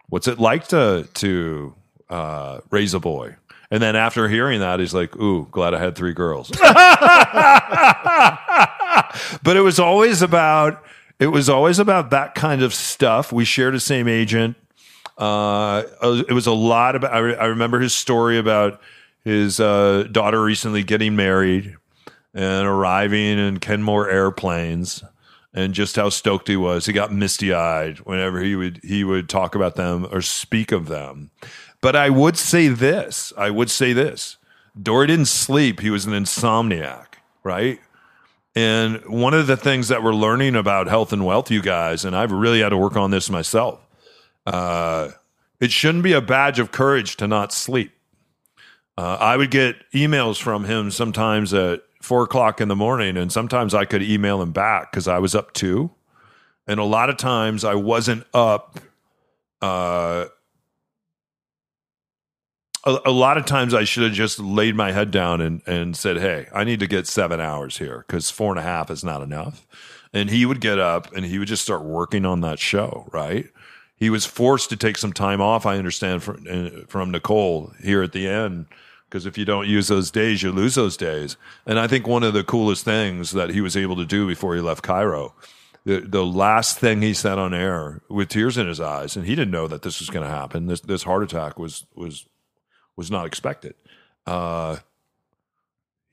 What's 0.09 0.27
it 0.27 0.39
like 0.39 0.67
to 0.69 1.07
to 1.13 1.75
uh, 2.09 2.61
raise 2.71 2.95
a 2.95 2.99
boy? 2.99 3.35
And 3.69 3.81
then 3.81 3.95
after 3.95 4.27
hearing 4.27 4.61
that, 4.61 4.79
he's 4.79 4.95
like, 4.95 5.15
"Ooh, 5.17 5.47
glad 5.51 5.75
I 5.75 5.79
had 5.79 5.95
three 5.95 6.13
girls." 6.13 6.49
but 9.43 9.55
it 9.55 9.61
was 9.61 9.79
always 9.79 10.23
about 10.23 10.83
it 11.21 11.27
was 11.27 11.49
always 11.49 11.77
about 11.77 12.09
that 12.09 12.33
kind 12.33 12.63
of 12.63 12.73
stuff. 12.73 13.31
We 13.31 13.45
shared 13.45 13.75
the 13.75 13.79
same 13.79 14.07
agent. 14.07 14.57
Uh, 15.19 15.83
it 16.27 16.33
was 16.33 16.47
a 16.47 16.51
lot 16.51 16.95
about. 16.95 17.13
I, 17.13 17.19
re- 17.19 17.35
I 17.35 17.45
remember 17.45 17.79
his 17.79 17.93
story 17.93 18.39
about 18.39 18.81
his 19.23 19.59
uh, 19.59 20.07
daughter 20.11 20.43
recently 20.43 20.81
getting 20.81 21.15
married 21.15 21.75
and 22.33 22.67
arriving 22.67 23.37
in 23.37 23.59
Kenmore 23.59 24.09
airplanes, 24.09 25.03
and 25.53 25.75
just 25.75 25.95
how 25.95 26.09
stoked 26.09 26.47
he 26.47 26.57
was. 26.57 26.87
He 26.87 26.93
got 26.93 27.13
misty 27.13 27.53
eyed 27.53 27.99
whenever 27.99 28.41
he 28.41 28.55
would 28.55 28.79
he 28.83 29.03
would 29.03 29.29
talk 29.29 29.53
about 29.53 29.75
them 29.75 30.07
or 30.11 30.23
speak 30.23 30.71
of 30.71 30.87
them. 30.87 31.29
But 31.81 31.95
I 31.95 32.09
would 32.09 32.35
say 32.35 32.67
this. 32.67 33.31
I 33.37 33.51
would 33.51 33.69
say 33.69 33.93
this. 33.93 34.37
Dori 34.81 35.05
didn't 35.05 35.25
sleep. 35.25 35.81
He 35.81 35.91
was 35.91 36.07
an 36.07 36.13
insomniac, 36.13 37.05
right? 37.43 37.79
And 38.55 39.05
one 39.05 39.33
of 39.33 39.47
the 39.47 39.55
things 39.55 39.87
that 39.87 40.03
we're 40.03 40.13
learning 40.13 40.55
about 40.55 40.87
health 40.87 41.13
and 41.13 41.25
wealth, 41.25 41.49
you 41.49 41.61
guys, 41.61 42.03
and 42.03 42.15
I've 42.15 42.31
really 42.31 42.59
had 42.61 42.69
to 42.69 42.77
work 42.77 42.97
on 42.97 43.11
this 43.11 43.29
myself. 43.29 43.79
Uh, 44.45 45.09
it 45.59 45.71
shouldn't 45.71 46.03
be 46.03 46.13
a 46.13 46.21
badge 46.21 46.59
of 46.59 46.71
courage 46.71 47.15
to 47.17 47.27
not 47.27 47.53
sleep. 47.53 47.91
Uh, 48.97 49.17
I 49.19 49.37
would 49.37 49.51
get 49.51 49.77
emails 49.93 50.41
from 50.41 50.65
him 50.65 50.91
sometimes 50.91 51.53
at 51.53 51.81
four 52.01 52.23
o'clock 52.23 52.59
in 52.59 52.67
the 52.67 52.75
morning, 52.75 53.15
and 53.15 53.31
sometimes 53.31 53.73
I 53.73 53.85
could 53.85 54.03
email 54.03 54.41
him 54.41 54.51
back 54.51 54.91
because 54.91 55.07
I 55.07 55.19
was 55.19 55.33
up 55.33 55.53
too. 55.53 55.91
And 56.67 56.79
a 56.79 56.83
lot 56.83 57.09
of 57.09 57.17
times 57.17 57.63
I 57.63 57.75
wasn't 57.75 58.25
up. 58.33 58.79
Uh, 59.61 60.25
a, 62.83 62.99
a 63.05 63.11
lot 63.11 63.37
of 63.37 63.45
times 63.45 63.73
I 63.73 63.83
should 63.83 64.03
have 64.03 64.13
just 64.13 64.39
laid 64.39 64.75
my 64.75 64.91
head 64.91 65.11
down 65.11 65.41
and, 65.41 65.61
and 65.65 65.95
said, 65.95 66.17
Hey, 66.17 66.47
I 66.53 66.63
need 66.63 66.79
to 66.79 66.87
get 66.87 67.07
seven 67.07 67.39
hours 67.39 67.77
here 67.77 68.03
because 68.07 68.29
four 68.29 68.51
and 68.51 68.59
a 68.59 68.63
half 68.63 68.89
is 68.89 69.03
not 69.03 69.21
enough. 69.21 69.65
And 70.13 70.29
he 70.29 70.45
would 70.45 70.59
get 70.59 70.79
up 70.79 71.13
and 71.13 71.25
he 71.25 71.39
would 71.39 71.47
just 71.47 71.63
start 71.63 71.83
working 71.83 72.25
on 72.25 72.41
that 72.41 72.59
show, 72.59 73.07
right? 73.11 73.47
He 73.95 74.09
was 74.09 74.25
forced 74.25 74.69
to 74.69 74.75
take 74.75 74.97
some 74.97 75.13
time 75.13 75.41
off, 75.41 75.65
I 75.65 75.77
understand, 75.77 76.23
from, 76.23 76.45
uh, 76.49 76.85
from 76.87 77.11
Nicole 77.11 77.73
here 77.81 78.01
at 78.01 78.11
the 78.11 78.27
end 78.27 78.65
because 79.11 79.25
if 79.25 79.37
you 79.37 79.43
don't 79.43 79.67
use 79.67 79.89
those 79.89 80.09
days, 80.09 80.41
you 80.41 80.53
lose 80.53 80.75
those 80.75 80.95
days. 80.95 81.35
And 81.65 81.77
I 81.77 81.85
think 81.85 82.07
one 82.07 82.23
of 82.23 82.33
the 82.33 82.45
coolest 82.45 82.85
things 82.85 83.31
that 83.31 83.49
he 83.49 83.59
was 83.59 83.75
able 83.75 83.97
to 83.97 84.05
do 84.05 84.25
before 84.25 84.55
he 84.55 84.61
left 84.61 84.85
KIRO, 84.85 85.33
the, 85.83 85.99
the 85.99 86.25
last 86.25 86.79
thing 86.79 87.01
he 87.01 87.13
said 87.13 87.37
on 87.37 87.53
air 87.53 88.01
with 88.07 88.29
tears 88.29 88.57
in 88.57 88.67
his 88.67 88.79
eyes, 88.79 89.17
and 89.17 89.25
he 89.25 89.35
didn't 89.35 89.51
know 89.51 89.67
that 89.67 89.81
this 89.81 89.99
was 89.99 90.09
going 90.09 90.25
to 90.25 90.31
happen. 90.31 90.67
This 90.67 90.79
this 90.79 91.03
heart 91.03 91.23
attack 91.23 91.59
was 91.59 91.85
was 91.93 92.25
was 93.01 93.09
not 93.09 93.25
expected. 93.25 93.73
Uh, 94.27 94.77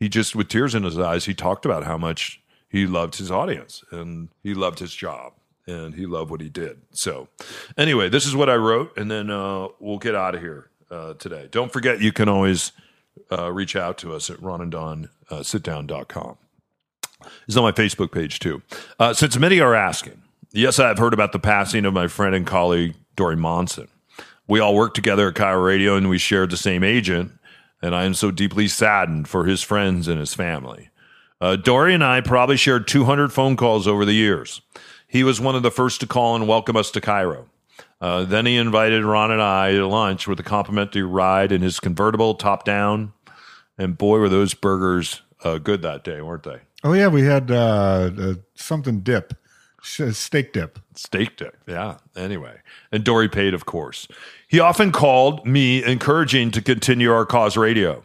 he 0.01 0.09
just, 0.09 0.35
with 0.35 0.49
tears 0.49 0.75
in 0.75 0.85
his 0.85 0.99
eyes, 0.99 1.27
he 1.27 1.35
talked 1.35 1.67
about 1.67 1.85
how 1.85 1.99
much 1.99 2.41
he 2.67 2.87
loved 2.87 3.17
his 3.17 3.31
audience 3.31 3.85
and 3.91 4.31
he 4.43 4.55
loved 4.55 4.79
his 4.79 4.95
job 4.95 5.35
and 5.67 5.95
he 5.95 6.07
loved 6.07 6.31
what 6.31 6.41
he 6.41 6.49
did. 6.49 6.81
So, 6.93 7.29
anyway, 7.77 8.09
this 8.09 8.25
is 8.25 8.35
what 8.35 8.49
I 8.49 8.55
wrote, 8.55 8.97
and 8.97 9.11
then 9.11 9.29
uh, 9.29 9.69
we'll 9.81 9.99
get 9.99 10.15
out 10.15 10.35
of 10.35 10.41
here 10.41 10.71
uh, 10.91 11.13
today. 11.15 11.47
Don't 11.51 11.71
forget, 11.71 12.01
you 12.01 12.11
can 12.11 12.27
always 12.27 12.73
uh, 13.31 13.53
reach 13.53 13.77
out 13.77 13.99
to 13.99 14.15
us 14.15 14.31
at 14.31 14.39
ronanddonsitdown.com. 14.39 16.39
It's 17.47 17.57
on 17.59 17.65
my 17.65 17.73
Facebook 17.73 18.13
page 18.13 18.39
too. 18.39 18.63
Uh, 18.99 19.13
since 19.13 19.37
many 19.37 19.61
are 19.61 19.75
asking, 19.75 20.23
yes, 20.53 20.79
I 20.79 20.89
have 20.89 20.97
heard 20.97 21.13
about 21.13 21.33
the 21.33 21.39
passing 21.39 21.85
of 21.85 21.93
my 21.93 22.09
friend 22.09 22.35
and 22.35 22.47
colleague 22.47 22.95
Dori 23.15 23.37
Monson. 23.37 23.89
We 24.49 24.61
all 24.61 24.75
worked 24.75 24.97
together 24.97 25.29
at 25.29 25.35
KIRO 25.35 25.65
Radio, 25.65 25.95
and 25.97 26.09
we 26.09 26.19
shared 26.19 26.51
the 26.51 26.57
same 26.57 26.83
agent. 26.83 27.33
And 27.81 27.95
I 27.95 28.05
am 28.05 28.15
so 28.15 28.31
deeply 28.33 28.67
saddened 28.67 29.29
for 29.29 29.45
his 29.45 29.63
friends 29.63 30.09
and 30.09 30.19
his 30.19 30.35
family. 30.35 30.89
Uh, 31.41 31.55
Dori 31.55 31.95
and 31.95 32.03
I 32.03 32.21
probably 32.23 32.57
shared 32.57 32.89
200 32.89 33.33
phone 33.33 33.57
calls 33.57 33.87
over 33.87 34.05
the 34.05 34.15
years. 34.15 34.61
He 35.07 35.23
was 35.23 35.41
one 35.41 35.55
of 35.55 35.63
the 35.63 35.71
first 35.71 36.01
to 36.01 36.07
call 36.07 36.35
and 36.35 36.49
welcome 36.49 36.77
us 36.77 36.91
to 36.93 37.01
KIRO. 37.01 37.47
Uh, 38.01 38.25
then 38.25 38.47
he 38.47 38.57
invited 38.57 39.05
Ron 39.05 39.31
and 39.31 39.43
I 39.43 39.73
to 39.73 39.87
lunch 39.87 40.27
with 40.27 40.41
a 40.41 40.45
complimentary 40.45 41.03
ride 41.03 41.53
in 41.53 41.63
his 41.63 41.79
convertible, 41.79 42.35
top 42.35 42.65
down. 42.65 43.13
And 43.77 43.97
boy, 43.97 44.19
were 44.19 44.29
those 44.29 44.55
burgers 44.55 45.23
uh, 45.45 45.59
good 45.59 45.83
that 45.83 46.05
day, 46.05 46.21
weren't 46.21 46.43
they? 46.43 46.59
Oh 46.85 46.93
yeah, 46.93 47.09
we 47.09 47.23
had 47.23 47.51
uh, 47.51 48.11
uh, 48.19 48.35
something 48.55 49.01
dip, 49.01 49.35
steak 49.83 50.53
dip. 50.53 50.79
Steak 50.95 51.37
dip. 51.37 51.57
Yeah. 51.67 51.99
Anyway, 52.17 52.61
and 52.93 53.05
Dori 53.05 53.29
paid, 53.29 53.55
of 53.55 53.67
course. 53.67 54.09
He 54.49 54.61
often 54.61 54.93
called 54.93 55.47
me 55.47 55.85
encouraging 55.85 56.51
to 56.53 56.63
continue 56.63 57.13
our 57.13 57.27
cause 57.27 57.57
radio. 57.57 58.03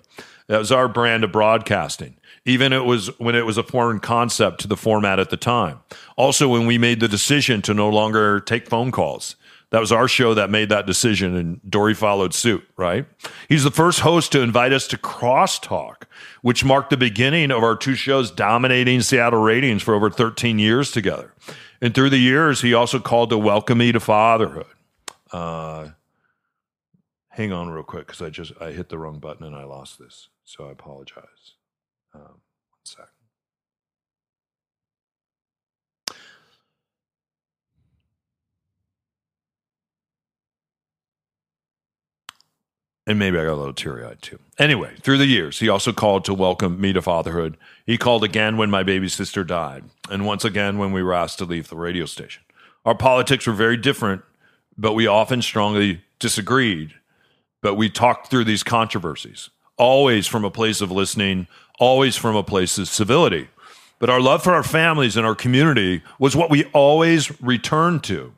That 0.47 0.59
was 0.59 0.71
our 0.71 0.87
brand 0.87 1.23
of 1.23 1.31
broadcasting. 1.31 2.17
Even 2.45 2.73
it 2.73 2.83
was 2.83 3.07
when 3.19 3.35
it 3.35 3.45
was 3.45 3.57
a 3.57 3.63
foreign 3.63 3.99
concept 3.99 4.59
to 4.61 4.67
the 4.67 4.75
format 4.75 5.17
at 5.17 5.29
the 5.29 5.37
time. 5.37 5.79
Also, 6.17 6.49
when 6.49 6.65
we 6.65 6.77
made 6.77 6.99
the 6.99 7.07
decision 7.07 7.61
to 7.61 7.73
no 7.73 7.89
longer 7.89 8.41
take 8.41 8.67
phone 8.67 8.91
calls. 8.91 9.37
That 9.73 9.79
was 9.79 9.91
our 9.91 10.07
show 10.07 10.35
that 10.35 10.51
made 10.51 10.69
that 10.69 10.85
decision, 10.85 11.35
and 11.35 11.59
Dori 11.67 11.95
followed 11.95 12.35
suit, 12.35 12.63
right? 12.77 13.07
He's 13.49 13.63
the 13.63 13.71
first 13.71 14.01
host 14.01 14.31
to 14.33 14.41
invite 14.41 14.71
us 14.71 14.87
to 14.89 14.99
Crosstalk, 14.99 16.03
which 16.43 16.63
marked 16.63 16.91
the 16.91 16.97
beginning 16.97 17.49
of 17.49 17.63
our 17.63 17.75
two 17.75 17.95
shows 17.95 18.29
dominating 18.29 19.01
Seattle 19.01 19.41
ratings 19.41 19.81
for 19.81 19.95
over 19.95 20.11
13 20.11 20.59
years 20.59 20.91
together. 20.91 21.33
And 21.81 21.95
through 21.95 22.11
the 22.11 22.19
years, 22.19 22.61
he 22.61 22.75
also 22.75 22.99
called 22.99 23.31
to 23.31 23.37
welcome 23.39 23.79
me 23.79 23.91
to 23.91 23.99
fatherhood. 23.99 24.67
Uh, 25.31 25.89
hang 27.29 27.51
on 27.51 27.71
real 27.71 27.81
quick 27.81 28.05
because 28.05 28.21
I 28.21 28.29
just 28.29 28.53
I 28.61 28.73
hit 28.73 28.89
the 28.89 28.99
wrong 28.99 29.17
button 29.17 29.43
and 29.43 29.55
I 29.55 29.63
lost 29.63 29.97
this, 29.97 30.29
so 30.43 30.67
I 30.67 30.71
apologize. 30.71 31.55
Um, 32.13 32.21
one 32.21 32.83
sec. 32.83 33.12
And 43.05 43.19
maybe 43.19 43.37
I 43.37 43.43
got 43.43 43.53
a 43.53 43.55
little 43.55 43.73
teary 43.73 44.05
eyed 44.05 44.21
too. 44.21 44.39
Anyway, 44.57 44.95
through 45.01 45.17
the 45.17 45.25
years, 45.25 45.59
he 45.59 45.67
also 45.67 45.91
called 45.91 46.23
to 46.25 46.33
welcome 46.33 46.79
me 46.79 46.93
to 46.93 47.01
fatherhood. 47.01 47.57
He 47.85 47.97
called 47.97 48.23
again 48.23 48.55
when 48.55 48.69
my 48.69 48.83
baby 48.83 49.09
sister 49.09 49.43
died, 49.43 49.83
and 50.09 50.25
once 50.25 50.45
again 50.45 50.77
when 50.77 50.93
we 50.93 51.03
were 51.03 51.13
asked 51.13 51.39
to 51.39 51.45
leave 51.45 51.67
the 51.67 51.75
radio 51.75 52.05
station. 52.05 52.43
Our 52.85 52.95
politics 52.95 53.45
were 53.45 53.53
very 53.53 53.75
different, 53.75 54.21
but 54.77 54.93
we 54.93 55.05
often 55.05 55.41
strongly 55.41 56.01
disagreed. 56.19 56.93
But 57.61 57.75
we 57.75 57.89
talked 57.89 58.29
through 58.29 58.45
these 58.45 58.63
controversies, 58.63 59.49
always 59.77 60.27
from 60.27 60.45
a 60.45 60.51
place 60.51 60.81
of 60.81 60.91
listening, 60.91 61.47
always 61.79 62.15
from 62.15 62.35
a 62.35 62.43
place 62.43 62.77
of 62.77 62.87
civility. 62.87 63.47
But 63.99 64.09
our 64.09 64.19
love 64.19 64.43
for 64.43 64.53
our 64.53 64.63
families 64.63 65.15
and 65.15 65.25
our 65.25 65.35
community 65.35 66.03
was 66.19 66.35
what 66.35 66.49
we 66.49 66.65
always 66.65 67.41
returned 67.41 68.03
to. 68.05 68.33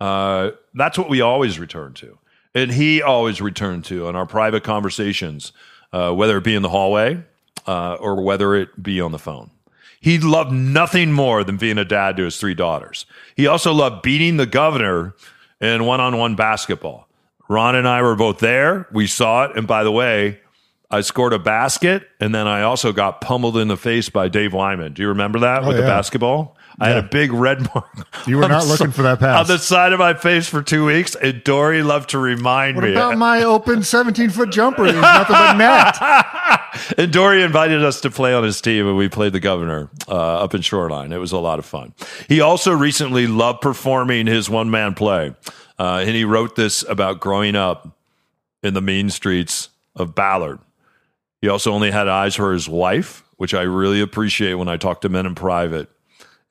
Uh, 0.00 0.52
that's 0.74 0.96
what 0.96 1.08
we 1.08 1.20
always 1.20 1.58
returned 1.58 1.96
to. 1.96 2.18
And 2.54 2.70
he 2.72 3.00
always 3.00 3.40
returned 3.40 3.84
to 3.86 4.08
in 4.08 4.16
our 4.16 4.26
private 4.26 4.62
conversations, 4.62 5.52
uh, 5.92 6.12
whether 6.12 6.36
it 6.38 6.44
be 6.44 6.54
in 6.54 6.62
the 6.62 6.68
hallway 6.68 7.22
uh, 7.66 7.94
or 7.94 8.22
whether 8.22 8.54
it 8.54 8.82
be 8.82 9.00
on 9.00 9.12
the 9.12 9.18
phone. 9.18 9.50
He 10.00 10.18
loved 10.18 10.52
nothing 10.52 11.12
more 11.12 11.44
than 11.44 11.56
being 11.56 11.78
a 11.78 11.84
dad 11.84 12.16
to 12.16 12.24
his 12.24 12.36
three 12.38 12.54
daughters. 12.54 13.06
He 13.36 13.46
also 13.46 13.72
loved 13.72 14.02
beating 14.02 14.36
the 14.36 14.46
governor 14.46 15.14
in 15.60 15.84
one 15.86 16.00
on 16.00 16.18
one 16.18 16.34
basketball. 16.34 17.08
Ron 17.48 17.76
and 17.76 17.86
I 17.86 18.02
were 18.02 18.16
both 18.16 18.38
there. 18.38 18.88
We 18.92 19.06
saw 19.06 19.44
it. 19.44 19.56
And 19.56 19.66
by 19.66 19.84
the 19.84 19.92
way, 19.92 20.40
I 20.90 21.00
scored 21.02 21.32
a 21.32 21.38
basket 21.38 22.06
and 22.20 22.34
then 22.34 22.46
I 22.46 22.62
also 22.62 22.92
got 22.92 23.20
pummeled 23.20 23.56
in 23.56 23.68
the 23.68 23.76
face 23.76 24.08
by 24.08 24.28
Dave 24.28 24.52
Wyman. 24.52 24.92
Do 24.92 25.02
you 25.02 25.08
remember 25.08 25.38
that 25.40 25.62
Oh, 25.62 25.68
with 25.68 25.76
the 25.76 25.82
basketball? 25.84 26.56
I 26.80 26.88
had 26.88 26.98
a 26.98 27.02
big 27.08 27.32
red 27.32 27.68
mark. 27.74 27.86
You 28.26 28.36
were 28.38 28.48
not 28.48 28.66
looking 28.66 28.88
si- 28.88 28.92
for 28.92 29.02
that 29.02 29.18
pass. 29.18 29.40
On 29.40 29.46
the 29.56 29.58
side 29.58 29.92
of 29.92 29.98
my 29.98 30.14
face 30.14 30.48
for 30.48 30.62
two 30.62 30.84
weeks. 30.84 31.14
And 31.16 31.42
Dori 31.42 31.82
loved 31.82 32.10
to 32.10 32.18
remind 32.18 32.76
What 32.76 32.84
me. 32.84 32.92
about 32.92 33.18
my 33.18 33.42
open 33.44 33.82
17 33.82 34.30
foot 34.30 34.50
jumper? 34.50 34.84
There's 34.84 34.94
nothing 34.94 35.34
but 35.34 35.56
net. 35.56 36.94
and 36.98 37.12
Dori 37.12 37.42
invited 37.42 37.84
us 37.84 38.00
to 38.02 38.10
play 38.10 38.32
on 38.32 38.44
his 38.44 38.60
team, 38.60 38.86
and 38.86 38.96
we 38.96 39.08
played 39.08 39.32
the 39.32 39.40
governor 39.40 39.90
uh, 40.08 40.12
up 40.44 40.54
in 40.54 40.60
Shoreline. 40.62 41.12
It 41.12 41.18
was 41.18 41.32
a 41.32 41.38
lot 41.38 41.58
of 41.58 41.64
fun. 41.66 41.94
He 42.28 42.40
also 42.40 42.72
recently 42.72 43.26
loved 43.26 43.60
performing 43.60 44.26
his 44.26 44.48
one 44.48 44.70
man 44.70 44.94
play. 44.94 45.34
Uh, 45.78 46.04
and 46.06 46.10
he 46.10 46.24
wrote 46.24 46.54
this 46.54 46.84
about 46.88 47.18
growing 47.18 47.56
up 47.56 47.96
in 48.62 48.74
the 48.74 48.82
mean 48.82 49.10
streets 49.10 49.68
of 49.96 50.14
Ballard. 50.14 50.60
He 51.40 51.48
also 51.48 51.72
only 51.72 51.90
had 51.90 52.06
eyes 52.06 52.36
for 52.36 52.52
his 52.52 52.68
wife, 52.68 53.24
which 53.36 53.52
I 53.52 53.62
really 53.62 54.00
appreciate 54.00 54.54
when 54.54 54.68
I 54.68 54.76
talk 54.76 55.00
to 55.00 55.08
men 55.08 55.26
in 55.26 55.34
private. 55.34 55.88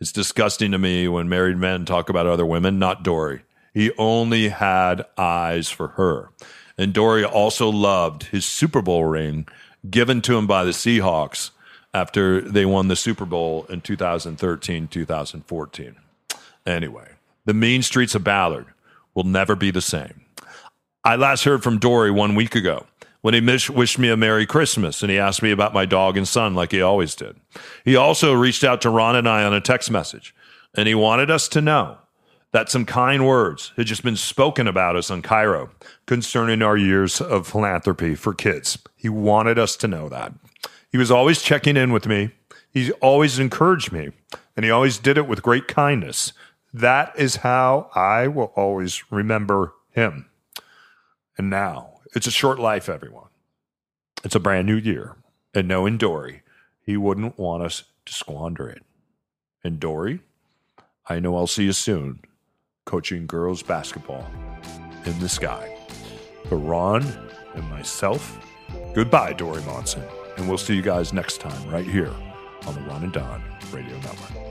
It's 0.02 0.12
disgusting 0.12 0.72
to 0.72 0.80
me 0.80 1.08
when 1.08 1.30
married 1.30 1.58
men 1.58 1.86
talk 1.86 2.10
about 2.10 2.26
other 2.26 2.45
women, 2.45 2.80
not 2.80 3.04
Dori. 3.04 3.43
He 3.72 3.91
only 3.99 4.49
had 4.49 5.06
eyes 5.16 5.70
for 5.70 5.89
her. 5.89 6.32
And 6.76 6.91
Dori 6.91 7.24
also 7.24 7.70
loved 7.70 8.24
his 8.24 8.43
Super 8.43 8.82
Bowl 8.82 9.06
ring 9.06 9.47
given 9.88 10.22
to 10.24 10.36
him 10.36 10.47
by 10.47 10.64
the 10.64 10.72
Seahawks 10.72 11.52
after 11.93 12.41
they 12.41 12.66
won 12.66 12.88
the 12.88 12.95
Super 12.95 13.26
Bowl 13.26 13.68
in 13.70 13.82
2013 13.82 14.88
2014. 14.88 15.95
Anyway, 16.66 17.10
the 17.45 17.54
mean 17.54 17.84
streets 17.84 18.16
of 18.16 18.24
Ballard 18.24 18.66
will 19.14 19.24
never 19.24 19.56
be 19.56 19.70
the 19.70 19.82
same. 19.82 20.22
I 21.04 21.16
last 21.16 21.43
heard 21.43 21.62
from 21.62 21.78
Dory 21.78 22.10
one 22.10 22.34
week 22.34 22.56
ago 22.56 22.88
when 23.22 23.34
he 23.34 23.42
mish- 23.42 23.70
wished 23.70 24.00
me 24.00 24.10
a 24.10 24.18
Merry 24.18 24.46
Christmas 24.46 25.02
and 25.02 25.12
he 25.12 25.18
asked 25.18 25.44
me 25.44 25.52
about 25.52 25.74
my 25.74 25.86
dog 25.86 26.18
and 26.18 26.28
son 26.28 26.54
like 26.54 26.72
he 26.72 26.82
always 26.82 27.16
did. 27.16 27.38
He 27.86 27.96
also 27.96 28.34
reached 28.34 28.64
out 28.64 28.82
to 28.82 28.90
Ron 28.90 29.16
and 29.16 29.28
I 29.30 29.44
on 29.44 29.54
a 29.54 29.62
text 29.62 29.92
message 29.92 30.36
and 30.76 30.88
he 30.88 30.96
wanted 30.96 31.30
us 31.30 31.48
to 31.50 31.62
know 31.62 31.98
that 32.52 32.70
some 32.70 32.86
kind 32.86 33.26
words 33.26 33.72
had 33.78 33.88
just 33.88 34.04
been 34.04 34.18
spoken 34.18 34.68
about 34.68 34.96
us 34.96 35.10
on 35.10 35.22
KIRO 35.22 35.70
concerning 36.06 36.62
our 36.62 36.76
years 36.78 37.22
of 37.22 37.48
philanthropy 37.48 38.16
for 38.16 38.34
kids. 38.34 38.78
He 38.96 39.10
wanted 39.10 39.58
us 39.58 39.76
to 39.78 39.88
know 39.88 40.10
that. 40.10 40.34
He 40.90 40.98
was 40.98 41.12
always 41.12 41.42
checking 41.42 41.78
in 41.78 41.94
with 41.94 42.08
me. 42.08 42.32
He 42.70 42.92
always 42.94 43.40
encouraged 43.40 43.92
me, 43.92 44.12
and 44.56 44.66
he 44.66 44.72
always 44.72 44.98
did 44.98 45.18
it 45.18 45.28
with 45.28 45.42
great 45.42 45.68
kindness. 45.68 46.34
That 46.74 47.14
is 47.18 47.38
how 47.38 47.90
I 47.96 48.28
will 48.28 48.52
always 48.56 49.04
remember 49.12 49.74
him. 49.92 50.30
And 51.38 51.50
now 51.50 51.91
it's 52.14 52.28
a 52.28 52.32
short 52.32 52.59
life, 52.59 52.89
everyone. 52.89 53.30
It's 54.24 54.36
a 54.36 54.39
brand 54.39 54.68
new 54.68 54.78
year. 54.78 55.16
And 55.53 55.68
knowing 55.68 55.97
Dori, 55.97 56.43
he 56.82 56.97
wouldn't 56.97 57.38
want 57.38 57.64
us 57.64 57.84
to 58.05 58.14
squander 58.14 58.70
it. 58.70 58.84
And 59.64 59.80
Dori, 59.80 60.22
I 61.07 61.20
know 61.20 61.36
I'll 61.36 61.47
see 61.47 61.66
you 61.66 61.74
soon 61.74 62.20
coaching 62.86 63.28
girls 63.28 63.64
basketball 63.64 64.26
in 65.05 65.20
the 65.20 65.30
sky. 65.30 65.78
For 66.47 66.57
Ron 66.57 67.03
and 67.53 67.70
myself, 67.70 68.39
goodbye, 68.93 69.34
Dori 69.34 69.62
Monson. 69.64 70.03
And 70.38 70.47
we'll 70.47 70.57
see 70.57 70.76
you 70.76 70.82
guys 70.82 71.14
next 71.14 71.39
time 71.39 71.70
right 71.70 71.86
here 71.86 72.14
on 72.66 72.74
the 72.74 72.82
Ron 72.82 73.03
and 73.03 73.14
Don 73.14 73.43
Radio 73.72 73.95
Network. 73.99 74.51